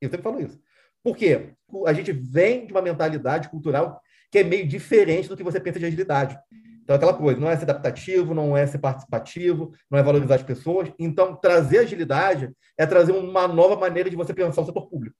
Eu 0.00 0.08
sempre 0.08 0.22
falo 0.22 0.40
isso. 0.40 0.58
Por 1.02 1.16
quê? 1.16 1.54
A 1.86 1.92
gente 1.92 2.12
vem 2.12 2.66
de 2.66 2.72
uma 2.72 2.82
mentalidade 2.82 3.48
cultural 3.48 4.00
que 4.30 4.38
é 4.38 4.44
meio 4.44 4.66
diferente 4.66 5.28
do 5.28 5.36
que 5.36 5.42
você 5.42 5.60
pensa 5.60 5.78
de 5.78 5.86
agilidade. 5.86 6.38
Então, 6.82 6.96
aquela 6.96 7.14
coisa, 7.14 7.38
não 7.38 7.50
é 7.50 7.56
ser 7.56 7.64
adaptativo, 7.64 8.34
não 8.34 8.56
é 8.56 8.66
ser 8.66 8.78
participativo, 8.78 9.72
não 9.90 9.98
é 9.98 10.02
valorizar 10.02 10.36
as 10.36 10.42
pessoas. 10.42 10.90
Então, 10.98 11.36
trazer 11.36 11.78
agilidade 11.78 12.50
é 12.76 12.86
trazer 12.86 13.12
uma 13.12 13.46
nova 13.46 13.76
maneira 13.76 14.10
de 14.10 14.16
você 14.16 14.34
pensar 14.34 14.62
o 14.62 14.66
setor 14.66 14.88
público, 14.88 15.16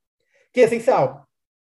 que 0.52 0.60
é 0.60 0.64
essencial. 0.64 1.26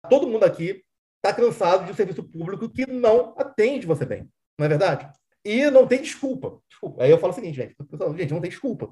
Todo 0.10 0.28
mundo 0.28 0.43
aqui 0.43 0.84
está 1.15 1.34
cansado 1.34 1.86
de 1.86 1.91
um 1.91 1.96
serviço 1.96 2.24
público 2.24 2.70
que 2.70 2.86
não 2.86 3.34
atende 3.38 3.88
você 3.88 4.06
bem, 4.06 4.30
não 4.58 4.65
é 4.65 4.70
verdade? 4.70 5.10
E 5.43 5.70
não 5.72 5.88
tem 5.88 6.02
desculpa. 6.02 6.60
desculpa. 6.70 7.04
Aí 7.04 7.10
eu 7.10 7.17
falo 7.17 7.32
o 7.32 7.36
seguinte, 7.36 7.56
gente, 7.56 7.76
gente, 8.17 8.34
não 8.34 8.41
tem 8.41 8.50
desculpa. 8.50 8.89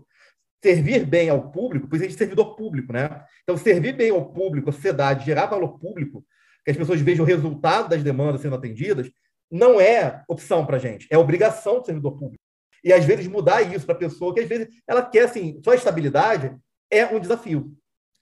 Servir 0.65 1.05
bem 1.05 1.29
ao 1.29 1.51
público 1.51 1.87
precisa 1.87 2.09
de 2.09 2.17
servidor 2.17 2.55
público, 2.55 2.91
né? 2.91 3.23
Então, 3.43 3.55
servir 3.55 3.93
bem 3.93 4.09
ao 4.09 4.33
público, 4.33 4.71
à 4.71 4.73
sociedade, 4.73 5.23
gerar 5.23 5.45
valor 5.45 5.77
público, 5.77 6.25
que 6.63 6.71
as 6.71 6.77
pessoas 6.77 6.99
vejam 7.01 7.23
o 7.23 7.27
resultado 7.27 7.87
das 7.87 8.01
demandas 8.01 8.41
sendo 8.41 8.55
atendidas, 8.55 9.11
não 9.51 9.79
é 9.79 10.23
opção 10.27 10.65
para 10.65 10.77
a 10.77 10.79
gente, 10.79 11.05
é 11.11 11.19
obrigação 11.19 11.81
do 11.81 11.85
servidor 11.85 12.17
público. 12.17 12.43
E 12.83 12.91
às 12.91 13.05
vezes 13.05 13.27
mudar 13.27 13.61
isso 13.61 13.85
para 13.85 13.93
a 13.93 13.99
pessoa, 13.99 14.33
que 14.33 14.39
às 14.39 14.49
vezes 14.49 14.67
ela 14.87 15.03
quer, 15.03 15.25
assim, 15.25 15.61
só 15.63 15.71
estabilidade 15.71 16.51
é 16.89 17.05
um 17.05 17.19
desafio. 17.19 17.71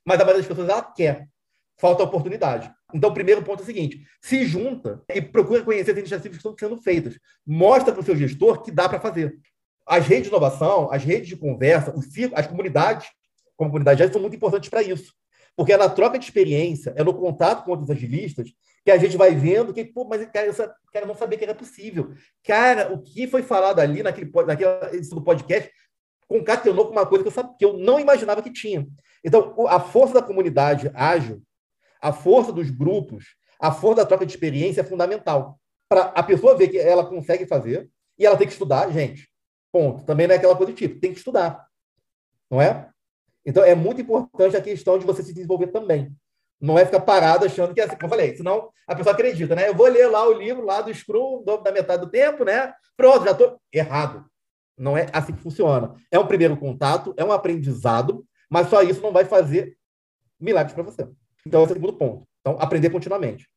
Mas 0.05 0.19
a 0.19 0.25
maioria 0.25 0.41
das 0.41 0.47
pessoas 0.49 0.67
ela 0.67 0.81
quer, 0.81 1.29
falta 1.79 2.03
oportunidade. 2.03 2.69
Então, 2.93 3.09
o 3.09 3.13
primeiro 3.13 3.41
ponto 3.41 3.61
é 3.61 3.63
o 3.63 3.65
seguinte: 3.65 4.05
se 4.21 4.43
junta 4.43 5.01
e 5.07 5.21
procura 5.21 5.63
conhecer 5.63 5.91
as 5.91 5.97
iniciativas 5.97 6.37
que 6.37 6.45
estão 6.45 6.57
sendo 6.57 6.81
feitas. 6.81 7.17
Mostra 7.47 7.93
para 7.93 8.01
o 8.01 8.03
seu 8.03 8.17
gestor 8.17 8.61
que 8.61 8.69
dá 8.69 8.89
para 8.89 8.99
fazer. 8.99 9.33
As 9.85 10.07
redes 10.07 10.23
de 10.23 10.29
inovação, 10.29 10.91
as 10.91 11.03
redes 11.03 11.27
de 11.27 11.35
conversa, 11.35 11.93
as 12.35 12.47
comunidades, 12.47 13.07
como 13.55 13.69
comunidade 13.69 14.11
são 14.11 14.21
muito 14.21 14.35
importantes 14.35 14.69
para 14.69 14.81
isso. 14.81 15.13
Porque 15.55 15.73
é 15.73 15.77
na 15.77 15.89
troca 15.89 16.17
de 16.17 16.25
experiência, 16.25 16.93
é 16.95 17.03
no 17.03 17.13
contato 17.13 17.63
com 17.63 17.71
outros 17.71 17.89
agilistas, 17.89 18.49
que 18.83 18.91
a 18.91 18.97
gente 18.97 19.15
vai 19.15 19.33
vendo 19.35 19.73
que, 19.73 19.85
pô, 19.85 20.05
mas 20.05 20.25
cara, 20.31 20.47
eu 20.47 20.53
cara, 20.91 21.05
não 21.05 21.15
sabia 21.15 21.37
que 21.37 21.43
era 21.43 21.55
possível. 21.55 22.13
Cara, 22.43 22.91
o 22.93 23.01
que 23.01 23.27
foi 23.27 23.41
falado 23.41 23.79
ali 23.79 24.03
naquele, 24.03 24.29
naquela 24.45 24.93
edição 24.93 25.17
do 25.17 25.23
podcast 25.23 25.71
concatenou 26.27 26.85
com 26.85 26.91
uma 26.91 27.05
coisa 27.05 27.23
que 27.23 27.27
eu, 27.27 27.33
sabia, 27.33 27.55
que 27.57 27.65
eu 27.65 27.77
não 27.77 27.99
imaginava 27.99 28.41
que 28.41 28.51
tinha. 28.51 28.87
Então, 29.23 29.55
a 29.67 29.79
força 29.79 30.15
da 30.15 30.21
comunidade 30.21 30.91
ágil, 30.93 31.41
a 32.01 32.11
força 32.11 32.51
dos 32.51 32.69
grupos, 32.69 33.35
a 33.59 33.71
força 33.71 33.97
da 33.97 34.05
troca 34.05 34.25
de 34.25 34.33
experiência 34.33 34.81
é 34.81 34.83
fundamental. 34.83 35.59
Para 35.87 36.05
a 36.05 36.23
pessoa 36.23 36.57
ver 36.57 36.67
que 36.69 36.77
ela 36.77 37.05
consegue 37.05 37.45
fazer 37.45 37.89
e 38.17 38.25
ela 38.25 38.35
tem 38.35 38.47
que 38.47 38.53
estudar, 38.53 38.91
gente. 38.91 39.29
Ponto. 39.73 40.05
Também 40.05 40.27
não 40.27 40.35
é 40.35 40.37
aquela 40.37 40.55
coisa 40.55 40.71
do 40.71 40.75
tipo, 40.75 40.99
tem 40.99 41.11
que 41.11 41.17
estudar. 41.17 41.67
Não 42.49 42.61
é? 42.61 42.89
Então, 43.43 43.63
é 43.63 43.73
muito 43.73 43.99
importante 43.99 44.55
a 44.55 44.61
questão 44.61 44.99
de 44.99 45.05
você 45.05 45.23
se 45.23 45.33
desenvolver 45.33 45.67
também. 45.67 46.15
Não 46.61 46.77
é 46.77 46.85
ficar 46.85 47.01
parado 47.01 47.45
achando 47.45 47.73
que 47.73 47.81
é 47.81 47.85
assim, 47.85 47.95
como 47.95 48.05
eu 48.05 48.09
falei, 48.09 48.37
senão 48.37 48.69
a 48.87 48.95
pessoa 48.95 49.13
acredita, 49.13 49.55
né? 49.55 49.67
Eu 49.67 49.75
vou 49.75 49.87
ler 49.87 50.07
lá 50.07 50.25
o 50.25 50.31
livro 50.31 50.63
lá 50.63 50.79
do 50.79 50.93
Scrum, 50.93 51.43
da 51.43 51.71
metade 51.71 52.05
do 52.05 52.09
tempo, 52.09 52.45
né? 52.45 52.71
Pronto, 52.95 53.25
já 53.25 53.31
estou 53.31 53.59
errado. 53.73 54.25
Não 54.77 54.95
é 54.95 55.07
assim 55.11 55.33
que 55.33 55.41
funciona. 55.41 55.93
É 56.09 56.17
um 56.17 56.27
primeiro 56.27 56.55
contato, 56.55 57.13
é 57.17 57.23
um 57.23 57.31
aprendizado, 57.31 58.25
mas 58.49 58.69
só 58.69 58.81
isso 58.81 59.01
não 59.01 59.11
vai 59.11 59.25
fazer 59.25 59.75
milagres 60.39 60.73
para 60.73 60.83
você. 60.83 61.07
Então, 61.45 61.63
esse 61.63 61.73
é 61.73 61.75
o 61.75 61.79
segundo 61.79 61.97
ponto. 61.97 62.25
Então, 62.39 62.57
aprender 62.59 62.89
continuamente. 62.91 63.47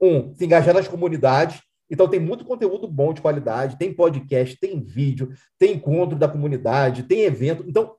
Um, 0.00 0.34
se 0.34 0.44
engajar 0.44 0.74
nas 0.74 0.88
comunidades. 0.88 1.60
Então, 1.90 2.08
tem 2.08 2.18
muito 2.18 2.44
conteúdo 2.44 2.88
bom 2.88 3.12
de 3.12 3.20
qualidade, 3.20 3.78
tem 3.78 3.92
podcast, 3.92 4.58
tem 4.58 4.82
vídeo, 4.82 5.32
tem 5.58 5.74
encontro 5.74 6.18
da 6.18 6.28
comunidade, 6.28 7.04
tem 7.04 7.22
evento. 7.22 7.64
Então, 7.66 7.96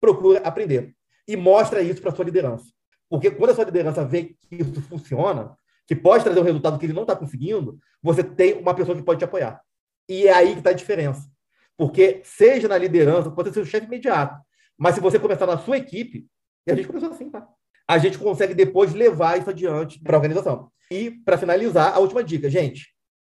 procura 0.00 0.40
aprender. 0.40 0.94
E 1.26 1.36
mostra 1.36 1.82
isso 1.82 2.00
para 2.00 2.14
sua 2.14 2.24
liderança. 2.24 2.64
Porque 3.08 3.30
quando 3.30 3.50
a 3.50 3.54
sua 3.54 3.64
liderança 3.64 4.04
vê 4.04 4.24
que 4.24 4.56
isso 4.56 4.82
funciona, 4.82 5.56
que 5.86 5.96
pode 5.96 6.24
trazer 6.24 6.40
um 6.40 6.44
resultado 6.44 6.78
que 6.78 6.86
ele 6.86 6.92
não 6.92 7.02
está 7.02 7.16
conseguindo, 7.16 7.78
você 8.02 8.22
tem 8.22 8.54
uma 8.54 8.74
pessoa 8.74 8.96
que 8.96 9.02
pode 9.02 9.18
te 9.18 9.24
apoiar. 9.24 9.60
E 10.08 10.26
é 10.26 10.32
aí 10.32 10.52
que 10.52 10.58
está 10.58 10.70
a 10.70 10.74
diferença. 10.74 11.30
Porque, 11.76 12.20
seja 12.24 12.66
na 12.66 12.76
liderança, 12.76 13.30
pode 13.30 13.52
ser 13.52 13.60
o 13.60 13.66
chefe 13.66 13.86
imediato. 13.86 14.38
Mas 14.76 14.94
se 14.94 15.00
você 15.00 15.18
começar 15.18 15.46
na 15.46 15.58
sua 15.58 15.78
equipe, 15.78 16.26
e 16.66 16.72
a 16.72 16.74
gente 16.74 16.88
começou 16.88 17.10
assim, 17.10 17.30
tá? 17.30 17.48
A 17.86 17.98
gente 17.98 18.18
consegue 18.18 18.52
depois 18.52 18.92
levar 18.92 19.38
isso 19.38 19.48
adiante 19.48 19.98
para 20.00 20.16
a 20.16 20.18
organização. 20.18 20.70
E, 20.90 21.10
para 21.10 21.38
finalizar, 21.38 21.94
a 21.94 21.98
última 21.98 22.22
dica, 22.22 22.50
gente, 22.50 22.88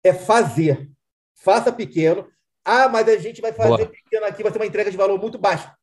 é 0.05 0.13
fazer. 0.13 0.91
Faça 1.35 1.73
pequeno. 1.73 2.29
Ah, 2.65 2.89
mas 2.89 3.09
a 3.09 3.17
gente 3.17 3.41
vai 3.41 3.53
fazer 3.53 3.69
Boa. 3.69 3.89
pequeno 3.89 4.27
aqui, 4.27 4.43
vai 4.43 4.53
ser 4.53 4.59
uma 4.59 4.67
entrega 4.67 4.91
de 4.91 4.97
valor 4.97 5.21
muito 5.21 5.39
baixa. 5.39 5.75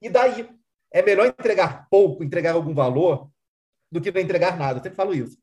E 0.00 0.08
daí? 0.08 0.48
É 0.90 1.02
melhor 1.02 1.26
entregar 1.26 1.86
pouco, 1.90 2.24
entregar 2.24 2.54
algum 2.54 2.72
valor, 2.72 3.28
do 3.90 4.00
que 4.00 4.10
não 4.10 4.20
entregar 4.20 4.56
nada. 4.56 4.78
Eu 4.78 4.82
sempre 4.82 4.96
falo 4.96 5.14
isso. 5.14 5.36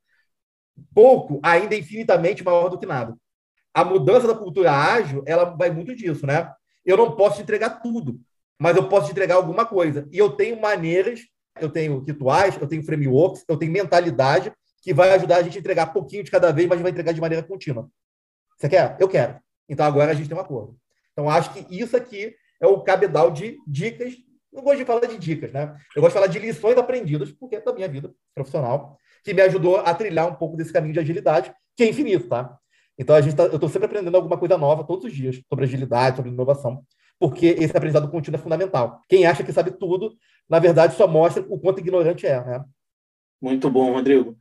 Pouco 0.93 1.39
ainda 1.43 1.75
é 1.75 1.79
infinitamente 1.79 2.43
maior 2.43 2.69
do 2.69 2.77
que 2.77 2.85
nada. 2.85 3.15
A 3.73 3.83
mudança 3.83 4.27
da 4.27 4.35
cultura 4.35 4.71
ágil, 4.71 5.23
ela 5.25 5.45
vai 5.45 5.69
muito 5.69 5.95
disso, 5.95 6.25
né? 6.25 6.51
Eu 6.85 6.97
não 6.97 7.15
posso 7.15 7.37
te 7.37 7.41
entregar 7.41 7.81
tudo, 7.81 8.19
mas 8.59 8.77
eu 8.77 8.87
posso 8.87 9.07
te 9.07 9.11
entregar 9.11 9.35
alguma 9.35 9.65
coisa. 9.65 10.07
E 10.11 10.17
eu 10.17 10.31
tenho 10.31 10.59
maneiras, 10.59 11.21
eu 11.59 11.69
tenho 11.69 11.99
rituais, 11.99 12.57
eu 12.59 12.67
tenho 12.67 12.83
frameworks, 12.83 13.43
eu 13.47 13.57
tenho 13.57 13.71
mentalidade 13.71 14.51
que 14.81 14.93
vai 14.93 15.11
ajudar 15.13 15.37
a 15.37 15.43
gente 15.43 15.57
a 15.57 15.59
entregar 15.59 15.87
pouquinho 15.87 16.23
de 16.23 16.31
cada 16.31 16.51
vez, 16.51 16.67
mas 16.67 16.79
vai 16.79 16.91
entregar 16.91 17.11
de 17.11 17.21
maneira 17.21 17.45
contínua. 17.45 17.89
Você 18.57 18.69
quer? 18.69 18.97
Eu 18.99 19.07
quero. 19.07 19.39
Então 19.67 19.85
agora 19.85 20.11
a 20.11 20.13
gente 20.13 20.27
tem 20.27 20.37
um 20.37 20.41
acordo. 20.41 20.77
Então 21.11 21.29
acho 21.29 21.53
que 21.53 21.65
isso 21.75 21.95
aqui 21.95 22.35
é 22.61 22.67
o 22.67 22.81
cabedal 22.81 23.31
de 23.31 23.57
dicas 23.67 24.13
não 24.55 24.63
gosto 24.63 24.77
de 24.77 24.85
falar 24.85 25.05
de 25.05 25.17
dicas, 25.17 25.51
né? 25.51 25.75
Eu 25.93 26.01
gosto 26.01 26.13
de 26.13 26.19
falar 26.19 26.27
de 26.27 26.39
lições 26.39 26.77
aprendidas, 26.77 27.29
porque 27.31 27.57
é 27.57 27.61
da 27.61 27.73
minha 27.73 27.89
vida 27.89 28.13
profissional, 28.33 28.97
que 29.21 29.33
me 29.33 29.41
ajudou 29.41 29.77
a 29.77 29.93
trilhar 29.93 30.31
um 30.31 30.35
pouco 30.35 30.55
desse 30.55 30.71
caminho 30.71 30.93
de 30.93 30.99
agilidade, 30.99 31.53
que 31.75 31.83
é 31.83 31.89
infinito, 31.89 32.29
tá? 32.29 32.57
Então, 32.97 33.15
a 33.15 33.21
gente 33.21 33.35
tá, 33.35 33.43
eu 33.43 33.55
estou 33.55 33.67
sempre 33.67 33.87
aprendendo 33.87 34.15
alguma 34.15 34.37
coisa 34.37 34.57
nova 34.57 34.85
todos 34.85 35.03
os 35.03 35.13
dias 35.13 35.41
sobre 35.49 35.65
agilidade, 35.65 36.15
sobre 36.15 36.31
inovação, 36.31 36.81
porque 37.19 37.47
esse 37.47 37.75
aprendizado 37.75 38.09
contínuo 38.09 38.39
é 38.39 38.41
fundamental. 38.41 39.01
Quem 39.09 39.25
acha 39.25 39.43
que 39.43 39.51
sabe 39.51 39.71
tudo, 39.71 40.15
na 40.49 40.59
verdade, 40.59 40.95
só 40.95 41.05
mostra 41.05 41.45
o 41.49 41.59
quanto 41.59 41.81
ignorante 41.81 42.25
é, 42.25 42.41
né? 42.43 42.63
Muito 43.41 43.69
bom, 43.69 43.91
Rodrigo. 43.91 44.37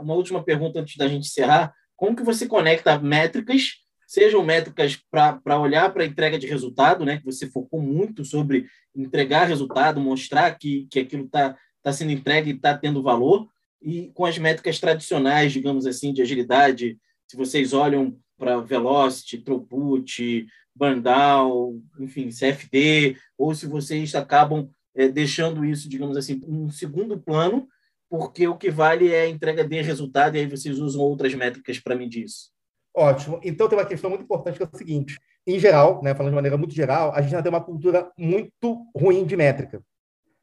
Uma 0.00 0.14
última 0.14 0.42
pergunta 0.42 0.80
antes 0.80 0.96
da 0.96 1.06
gente 1.06 1.26
encerrar. 1.26 1.74
Como 1.98 2.16
que 2.16 2.22
você 2.22 2.46
conecta 2.46 2.98
métricas 2.98 3.86
sejam 4.08 4.42
métricas 4.42 4.98
para 5.10 5.60
olhar 5.60 5.92
para 5.92 6.02
a 6.02 6.06
entrega 6.06 6.38
de 6.38 6.46
resultado, 6.46 7.04
né? 7.04 7.18
Que 7.18 7.26
você 7.26 7.46
focou 7.46 7.78
muito 7.82 8.24
sobre 8.24 8.66
entregar 8.96 9.44
resultado, 9.44 10.00
mostrar 10.00 10.58
que, 10.58 10.88
que 10.90 11.00
aquilo 11.00 11.26
está 11.26 11.54
tá 11.82 11.92
sendo 11.92 12.12
entregue 12.12 12.50
e 12.52 12.54
está 12.54 12.76
tendo 12.76 13.02
valor, 13.02 13.46
e 13.82 14.10
com 14.14 14.24
as 14.24 14.38
métricas 14.38 14.80
tradicionais, 14.80 15.52
digamos 15.52 15.86
assim, 15.86 16.12
de 16.12 16.22
agilidade, 16.22 16.98
se 17.26 17.36
vocês 17.36 17.74
olham 17.74 18.18
para 18.38 18.60
velocity, 18.60 19.38
throughput, 19.38 20.46
burn 20.74 21.02
down, 21.02 21.82
enfim, 22.00 22.30
CFD, 22.30 23.16
ou 23.36 23.54
se 23.54 23.66
vocês 23.66 24.14
acabam 24.14 24.70
é, 24.94 25.06
deixando 25.06 25.64
isso, 25.66 25.88
digamos 25.88 26.16
assim, 26.16 26.40
um 26.46 26.70
segundo 26.70 27.18
plano, 27.18 27.68
porque 28.08 28.46
o 28.48 28.56
que 28.56 28.70
vale 28.70 29.12
é 29.12 29.22
a 29.22 29.28
entrega 29.28 29.64
de 29.64 29.80
resultado, 29.82 30.36
e 30.36 30.40
aí 30.40 30.46
vocês 30.46 30.78
usam 30.78 31.02
outras 31.02 31.34
métricas 31.34 31.78
para 31.78 31.94
medir 31.94 32.24
isso. 32.24 32.50
Ótimo. 32.94 33.40
Então 33.44 33.68
tem 33.68 33.78
uma 33.78 33.84
questão 33.84 34.10
muito 34.10 34.24
importante 34.24 34.56
que 34.56 34.62
é 34.62 34.68
o 34.70 34.76
seguinte: 34.76 35.18
em 35.46 35.58
geral, 35.58 36.02
né, 36.02 36.14
falando 36.14 36.32
de 36.32 36.36
maneira 36.36 36.56
muito 36.56 36.74
geral, 36.74 37.12
a 37.14 37.20
gente 37.20 37.30
já 37.30 37.42
tem 37.42 37.50
uma 37.50 37.62
cultura 37.64 38.10
muito 38.18 38.86
ruim 38.96 39.24
de 39.24 39.36
métrica, 39.36 39.82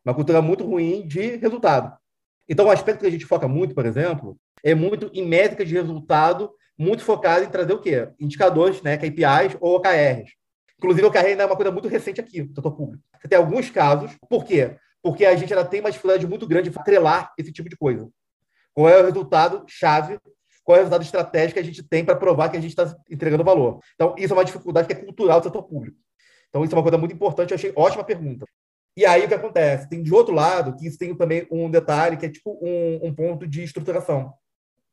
uma 0.06 0.14
cultura 0.14 0.42
muito 0.42 0.64
ruim 0.64 1.06
de 1.08 1.36
resultado. 1.38 1.98
Então, 2.48 2.68
o 2.68 2.72
aspecto 2.72 3.02
que 3.02 3.08
a 3.08 3.12
gente 3.12 3.26
foca 3.26 3.48
muito, 3.48 3.74
por 3.74 3.86
exemplo, 3.86 4.38
é 4.64 4.76
muito 4.76 5.10
em 5.14 5.26
métricas 5.26 5.68
de 5.68 5.74
resultado, 5.74 6.52
muito 6.78 7.04
focado 7.04 7.44
em 7.44 7.50
trazer 7.50 7.74
o 7.74 7.82
quê? 7.82 8.10
Indicadores, 8.20 8.82
né, 8.82 8.98
KPIs 8.98 9.58
ou 9.60 9.78
OKRs. 9.78 10.32
Inclusive, 10.78 11.06
o 11.06 11.10
OKR 11.10 11.26
ainda 11.26 11.44
é 11.44 11.46
uma 11.46 11.56
coisa 11.56 11.72
muito 11.72 11.88
recente 11.88 12.22
aqui 12.22 12.44
no 12.44 12.54
setor 12.54 12.72
público. 12.76 13.04
Você 13.20 13.28
tem 13.28 13.38
alguns 13.38 13.70
casos, 13.70 14.12
por 14.30 14.46
quê? 14.46 14.76
Porque 15.06 15.24
a 15.24 15.36
gente 15.36 15.54
ainda 15.54 15.64
tem 15.64 15.82
uma 15.82 15.92
dificuldade 15.92 16.26
muito 16.26 16.48
grande 16.48 16.72
de 16.72 16.80
atrelar 16.80 17.32
esse 17.38 17.52
tipo 17.52 17.70
de 17.70 17.78
coisa. 17.78 18.10
Qual 18.74 18.90
é 18.90 19.00
o 19.00 19.06
resultado 19.06 19.64
chave 19.68 20.18
qual 20.64 20.78
é 20.78 20.80
o 20.80 20.82
resultado 20.82 21.04
estratégico 21.04 21.54
que 21.54 21.60
a 21.60 21.64
gente 21.64 21.84
tem 21.84 22.04
para 22.04 22.16
provar 22.16 22.50
que 22.50 22.58
a 22.58 22.60
gente 22.60 22.72
está 22.72 22.92
entregando 23.08 23.44
valor. 23.44 23.80
Então, 23.94 24.16
isso 24.18 24.34
é 24.34 24.36
uma 24.36 24.44
dificuldade 24.44 24.88
que 24.88 24.94
é 24.94 24.96
cultural 24.96 25.40
do 25.40 25.44
setor 25.44 25.62
público. 25.62 25.96
Então, 26.50 26.64
isso 26.64 26.74
é 26.74 26.76
uma 26.76 26.82
coisa 26.82 26.98
muito 26.98 27.14
importante, 27.14 27.52
eu 27.52 27.56
achei 27.56 27.72
ótima 27.76 28.04
pergunta. 28.04 28.48
E 28.98 29.06
aí, 29.06 29.24
o 29.24 29.28
que 29.28 29.36
acontece? 29.36 29.88
Tem 29.88 30.02
de 30.02 30.12
outro 30.12 30.34
lado, 30.34 30.76
que 30.76 30.88
isso 30.88 30.98
tem 30.98 31.14
também 31.14 31.46
um 31.52 31.70
detalhe, 31.70 32.18
que 32.18 32.26
é 32.26 32.30
tipo 32.30 32.58
um, 32.60 33.08
um 33.08 33.14
ponto 33.14 33.46
de 33.46 33.64
estruturação. 33.64 34.34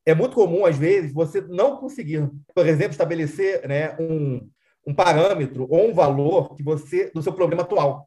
É 0.05 0.14
muito 0.14 0.34
comum, 0.34 0.66
às 0.66 0.76
vezes, 0.76 1.11
você 1.11 1.41
não 1.41 1.78
conseguir, 1.78 2.28
por 2.55 2.66
exemplo, 2.66 2.91
estabelecer 2.91 3.66
né, 3.66 3.97
um, 3.99 4.47
um 4.87 4.95
parâmetro 4.95 5.66
ou 5.70 5.89
um 5.89 5.95
valor 5.95 6.55
que 6.55 6.62
você 6.62 7.11
do 7.14 7.22
seu 7.22 7.32
problema 7.32 7.62
atual. 7.62 8.07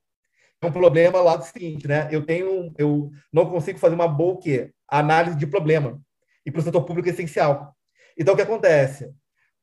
É 0.61 0.65
um 0.65 0.71
problema 0.71 1.21
lá 1.21 1.35
do 1.35 1.43
seguinte, 1.43 1.87
né? 1.87 2.07
Eu 2.11 2.25
tenho, 2.25 2.73
eu 2.77 3.11
não 3.31 3.49
consigo 3.49 3.77
fazer 3.77 3.95
uma 3.95 4.07
boa 4.07 4.39
análise 4.87 5.37
de 5.37 5.47
problema 5.47 6.01
e 6.45 6.51
para 6.51 6.59
o 6.59 6.63
setor 6.63 6.83
público 6.83 7.09
é 7.09 7.11
essencial. 7.11 7.75
Então, 8.17 8.33
o 8.33 8.37
que 8.37 8.43
acontece? 8.43 9.11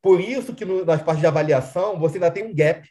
Por 0.02 0.20
isso 0.20 0.54
que 0.54 0.64
no, 0.64 0.84
nas 0.84 1.02
partes 1.02 1.20
de 1.20 1.26
avaliação 1.26 1.98
você 1.98 2.16
ainda 2.16 2.30
tem 2.30 2.44
um 2.44 2.54
gap. 2.54 2.88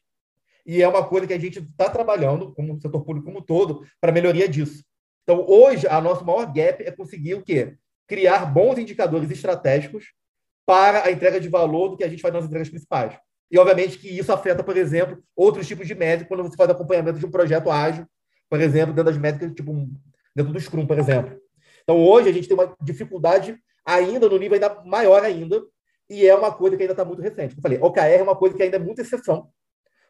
E 0.65 0.81
é 0.81 0.87
uma 0.87 1.03
coisa 1.03 1.27
que 1.27 1.33
a 1.33 1.39
gente 1.39 1.59
está 1.59 1.89
trabalhando, 1.89 2.53
como 2.53 2.79
setor 2.79 3.03
público 3.03 3.25
como 3.25 3.41
todo, 3.41 3.85
para 3.99 4.11
melhoria 4.11 4.47
disso. 4.47 4.83
Então, 5.23 5.45
hoje, 5.47 5.87
a 5.87 5.99
nosso 5.99 6.25
maior 6.25 6.45
gap 6.45 6.83
é 6.83 6.91
conseguir 6.91 7.35
o 7.35 7.43
quê? 7.43 7.75
Criar 8.07 8.45
bons 8.45 8.77
indicadores 8.77 9.29
estratégicos 9.29 10.13
para 10.65 11.05
a 11.05 11.11
entrega 11.11 11.39
de 11.39 11.49
valor 11.49 11.89
do 11.89 11.97
que 11.97 12.03
a 12.03 12.09
gente 12.09 12.21
faz 12.21 12.33
nas 12.33 12.45
entregas 12.45 12.69
principais. 12.69 13.17
E, 13.51 13.59
obviamente, 13.59 13.97
que 13.97 14.07
isso 14.07 14.31
afeta, 14.31 14.63
por 14.63 14.77
exemplo, 14.77 15.21
outros 15.35 15.67
tipos 15.67 15.85
de 15.85 15.93
métrica 15.93 16.29
quando 16.29 16.43
você 16.43 16.55
faz 16.55 16.69
acompanhamento 16.69 17.19
de 17.19 17.25
um 17.25 17.31
projeto 17.31 17.69
ágil, 17.69 18.07
por 18.49 18.61
exemplo, 18.61 18.93
dentro 18.93 19.11
das 19.11 19.17
métricas, 19.17 19.53
tipo, 19.53 19.89
dentro 20.33 20.53
do 20.53 20.59
Scrum, 20.59 20.87
por 20.87 20.97
exemplo. 20.97 21.37
Então, 21.83 21.99
hoje, 22.01 22.29
a 22.29 22.31
gente 22.31 22.47
tem 22.47 22.55
uma 22.55 22.73
dificuldade 22.81 23.57
ainda 23.85 24.29
no 24.29 24.37
nível 24.37 24.53
ainda 24.53 24.81
maior 24.85 25.23
ainda, 25.23 25.61
e 26.09 26.25
é 26.25 26.35
uma 26.35 26.51
coisa 26.51 26.77
que 26.77 26.83
ainda 26.83 26.93
está 26.93 27.03
muito 27.03 27.21
recente. 27.21 27.55
Eu 27.55 27.61
falei, 27.61 27.77
OKR 27.79 28.19
é 28.19 28.23
uma 28.23 28.35
coisa 28.35 28.55
que 28.55 28.63
ainda 28.63 28.77
é 28.77 28.79
muita 28.79 29.01
exceção. 29.01 29.49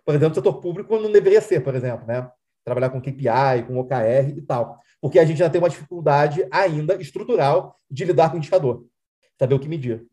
Por 0.05 0.13
exemplo, 0.13 0.31
o 0.31 0.35
setor 0.35 0.59
público 0.59 0.99
não 0.99 1.11
deveria 1.11 1.41
ser, 1.41 1.61
por 1.61 1.75
exemplo, 1.75 2.05
né? 2.07 2.29
Trabalhar 2.63 2.89
com 2.89 3.01
KPI, 3.01 3.65
com 3.67 3.79
OKR 3.79 4.29
e 4.35 4.41
tal. 4.41 4.79
Porque 4.99 5.19
a 5.19 5.25
gente 5.25 5.37
já 5.37 5.49
tem 5.49 5.59
uma 5.59 5.69
dificuldade 5.69 6.45
ainda 6.51 6.95
estrutural 6.95 7.79
de 7.89 8.05
lidar 8.05 8.29
com 8.29 8.35
o 8.35 8.37
indicador. 8.37 8.85
Saber 9.37 9.55
o 9.55 9.59
que 9.59 9.67
medir. 9.67 10.05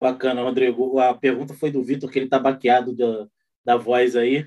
Bacana, 0.00 0.42
Rodrigo. 0.42 0.98
A 0.98 1.14
pergunta 1.14 1.54
foi 1.54 1.70
do 1.70 1.82
Vitor, 1.82 2.10
que 2.10 2.18
ele 2.18 2.26
está 2.26 2.38
baqueado 2.38 2.94
da, 2.94 3.28
da 3.64 3.76
voz 3.76 4.14
aí. 4.16 4.46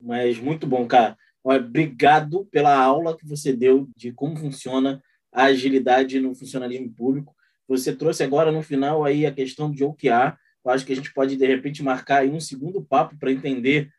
Mas 0.00 0.38
muito 0.38 0.66
bom, 0.66 0.86
cara. 0.86 1.16
Obrigado 1.42 2.44
pela 2.46 2.76
aula 2.76 3.16
que 3.16 3.26
você 3.26 3.52
deu 3.52 3.88
de 3.96 4.12
como 4.12 4.36
funciona 4.36 5.02
a 5.32 5.44
agilidade 5.44 6.18
no 6.18 6.34
funcionalismo 6.34 6.92
público. 6.92 7.34
Você 7.68 7.94
trouxe 7.94 8.22
agora 8.22 8.50
no 8.50 8.62
final 8.62 9.04
aí 9.04 9.26
a 9.26 9.32
questão 9.32 9.70
de 9.70 9.84
OKR. 9.84 10.36
Eu 10.64 10.70
acho 10.70 10.84
que 10.84 10.92
a 10.92 10.96
gente 10.96 11.12
pode, 11.12 11.36
de 11.36 11.46
repente, 11.46 11.82
marcar 11.82 12.22
aí 12.22 12.30
um 12.30 12.40
segundo 12.40 12.82
papo 12.82 13.16
para 13.18 13.30
entender 13.30 13.90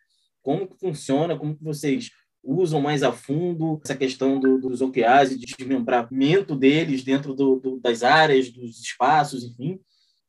como 0.41 0.67
que 0.67 0.79
funciona, 0.79 1.37
como 1.37 1.55
que 1.55 1.63
vocês 1.63 2.09
usam 2.43 2.79
mais 2.79 3.03
a 3.03 3.11
fundo 3.11 3.79
essa 3.83 3.95
questão 3.95 4.39
do, 4.39 4.57
dos 4.57 4.81
OKRs 4.81 5.33
e 5.33 5.37
de 5.37 5.53
desmembramento 5.57 6.55
deles 6.55 7.03
dentro 7.03 7.33
do, 7.33 7.59
do, 7.59 7.79
das 7.79 8.03
áreas, 8.03 8.49
dos 8.49 8.79
espaços, 8.81 9.43
enfim. 9.43 9.79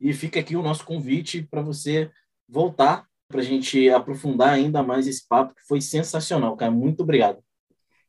E 0.01 0.13
fica 0.13 0.41
aqui 0.41 0.57
o 0.57 0.63
nosso 0.63 0.85
convite 0.85 1.43
para 1.43 1.63
você 1.63 2.11
voltar 2.49 3.07
para 3.29 3.41
a 3.41 3.45
gente 3.45 3.91
aprofundar 3.91 4.51
ainda 4.51 4.83
mais 4.83 5.07
esse 5.07 5.27
papo, 5.29 5.55
que 5.55 5.67
foi 5.67 5.81
sensacional, 5.81 6.57
cara. 6.57 6.73
Muito 6.73 7.03
obrigado. 7.03 7.43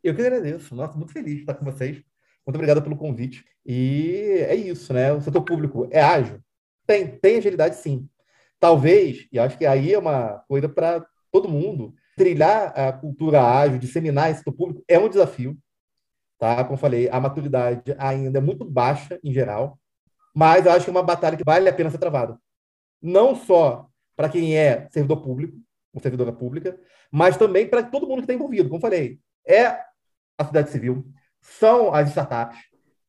Eu 0.02 0.16
que 0.16 0.22
agradeço. 0.22 0.74
Nossa, 0.74 0.98
muito 0.98 1.12
feliz 1.12 1.36
de 1.36 1.42
estar 1.42 1.56
com 1.56 1.66
vocês. 1.66 2.02
Muito 2.48 2.56
obrigado 2.56 2.82
pelo 2.82 2.96
convite. 2.96 3.44
E 3.66 4.46
é 4.48 4.56
isso, 4.56 4.94
né? 4.94 5.12
O 5.12 5.22
setor 5.22 5.42
público 5.42 5.88
é 5.92 6.02
ágil? 6.02 6.40
Tem, 6.88 7.06
tem 7.06 7.38
agilidade 7.38 7.76
sim. 7.76 8.08
Talvez, 8.60 9.28
e 9.32 9.38
acho 9.38 9.58
que 9.58 9.66
aí 9.66 9.94
é 9.94 10.00
uma 10.00 10.44
coisa 10.48 10.70
para 10.70 11.06
todo 11.32 11.50
mundo, 11.50 11.94
trilhar 12.16 12.78
a 12.78 12.92
cultura 12.92 13.44
ágil, 13.44 13.78
disseminar 13.78 14.32
esse 14.32 14.40
setor 14.40 14.54
público 14.54 14.84
é 14.88 14.98
um 14.98 15.10
desafio. 15.10 15.58
Tá? 16.38 16.64
Como 16.64 16.78
falei, 16.78 17.10
a 17.10 17.20
maturidade 17.20 17.94
ainda 17.98 18.40
é 18.40 18.42
muito 18.42 18.64
baixa 18.64 19.20
em 19.24 19.34
geral, 19.34 19.78
mas 20.40 20.66
eu 20.66 20.72
acho 20.72 20.86
que 20.86 20.90
é 20.90 20.94
uma 20.94 21.04
batalha 21.04 21.36
que 21.36 21.44
vale 21.44 21.68
a 21.68 21.74
pena 21.74 21.92
ser 21.92 21.98
travada. 21.98 22.40
Não 23.02 23.36
só 23.36 23.90
para 24.16 24.30
quem 24.30 24.58
é 24.58 24.88
servidor 24.90 25.22
público, 25.22 25.58
ou 25.94 26.02
servidora 26.02 26.32
pública, 26.32 26.80
mas 27.12 27.36
também 27.36 27.68
para 27.68 27.84
todo 27.84 28.08
mundo 28.08 28.20
que 28.20 28.22
está 28.22 28.34
envolvido. 28.34 28.70
Como 28.70 28.80
falei, 28.80 29.20
é 29.46 29.66
a 29.66 30.46
sociedade 30.46 30.70
civil, 30.70 31.06
são 31.42 31.94
as 31.94 32.08
startups, 32.08 32.58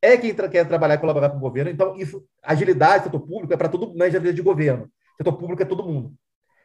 é 0.02 0.16
quem 0.16 0.34
tra 0.34 0.48
quer 0.48 0.66
trabalhar 0.66 0.96
e 0.96 0.98
colaborar 0.98 1.30
com 1.30 1.36
o 1.36 1.40
governo. 1.40 1.70
Então, 1.70 1.94
isso, 1.94 2.26
agilidade, 2.42 3.04
setor 3.04 3.20
público, 3.20 3.54
é 3.54 3.56
para 3.56 3.68
todo 3.68 3.86
mundo, 3.86 3.96
na 3.96 4.06
agilidade 4.06 4.34
de 4.34 4.42
governo. 4.42 4.90
Setor 5.16 5.34
público 5.34 5.62
é 5.62 5.66
todo 5.66 5.84
mundo. 5.84 6.12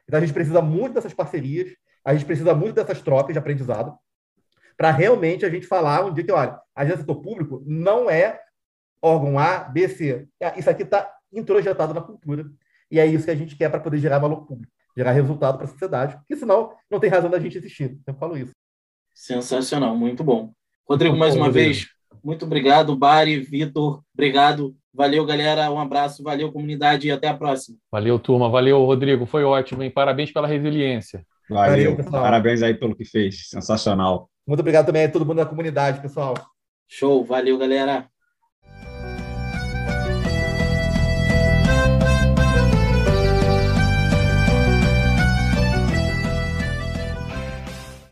Então, 0.08 0.18
a 0.18 0.22
gente 0.22 0.34
precisa 0.34 0.64
muito 0.64 0.96
dessas 0.96 1.14
parcerias, 1.14 1.76
a 2.04 2.12
gente 2.12 2.26
precisa 2.26 2.56
muito 2.56 2.74
dessas 2.74 3.04
trocas 3.04 3.34
de 3.34 3.38
aprendizado, 3.38 3.96
para 4.76 4.90
realmente 4.90 5.46
a 5.46 5.50
gente 5.50 5.68
falar 5.68 6.04
um 6.04 6.12
dia 6.12 6.24
que, 6.24 6.32
olha, 6.32 6.60
a 6.74 6.82
agência 6.82 7.02
setor 7.02 7.22
público 7.22 7.62
não 7.68 8.10
é 8.10 8.42
órgão 9.02 9.38
A, 9.40 9.60
B, 9.60 9.88
C. 9.88 10.28
É, 10.40 10.58
isso 10.60 10.70
aqui 10.70 10.84
está 10.84 11.12
introjetado 11.32 11.94
na 11.94 12.02
cultura. 12.02 12.46
E 12.90 13.00
é 13.00 13.06
isso 13.06 13.26
que 13.26 13.32
a 13.32 13.36
gente 13.36 13.56
quer 13.56 13.70
para 13.70 13.80
poder 13.80 13.98
gerar 13.98 14.20
valor 14.20 14.46
público, 14.46 14.72
gerar 14.96 15.12
resultado 15.12 15.58
para 15.58 15.66
a 15.66 15.70
sociedade, 15.70 16.18
porque 16.18 16.36
senão 16.36 16.74
não 16.90 17.00
tem 17.00 17.10
razão 17.10 17.30
da 17.30 17.40
gente 17.40 17.58
existir. 17.58 17.98
Eu 18.06 18.14
falo 18.14 18.38
isso. 18.38 18.54
Sensacional, 19.14 19.96
muito 19.96 20.24
bom. 20.24 20.52
Rodrigo, 20.88 21.16
muito 21.16 21.20
mais 21.20 21.34
bom, 21.34 21.42
uma 21.42 21.48
Rodrigo. 21.48 21.74
vez, 21.74 21.88
muito 22.24 22.46
obrigado. 22.46 22.96
Bari, 22.96 23.40
Vitor, 23.40 24.02
obrigado. 24.14 24.76
Valeu, 24.94 25.26
galera. 25.26 25.70
Um 25.72 25.80
abraço, 25.80 26.24
valeu, 26.24 26.52
comunidade, 26.52 27.08
e 27.08 27.12
até 27.12 27.28
a 27.28 27.34
próxima. 27.34 27.78
Valeu, 27.92 28.18
turma. 28.18 28.50
Valeu, 28.50 28.84
Rodrigo. 28.86 29.26
Foi 29.26 29.44
ótimo, 29.44 29.84
hein? 29.84 29.92
Parabéns 29.92 30.32
pela 30.32 30.48
resiliência. 30.48 31.26
Valeu. 31.50 31.98
valeu 31.98 32.12
Parabéns 32.12 32.64
aí 32.64 32.74
pelo 32.74 32.96
que 32.96 33.06
fez. 33.06 33.50
Sensacional. 33.50 34.30
Muito 34.48 34.60
obrigado 34.62 34.86
também 34.86 35.06
a 35.06 35.12
todo 35.12 35.26
mundo 35.26 35.38
da 35.38 35.46
comunidade, 35.46 36.02
pessoal. 36.02 36.34
Show. 36.88 37.26
Valeu, 37.26 37.58
galera. 37.58 38.10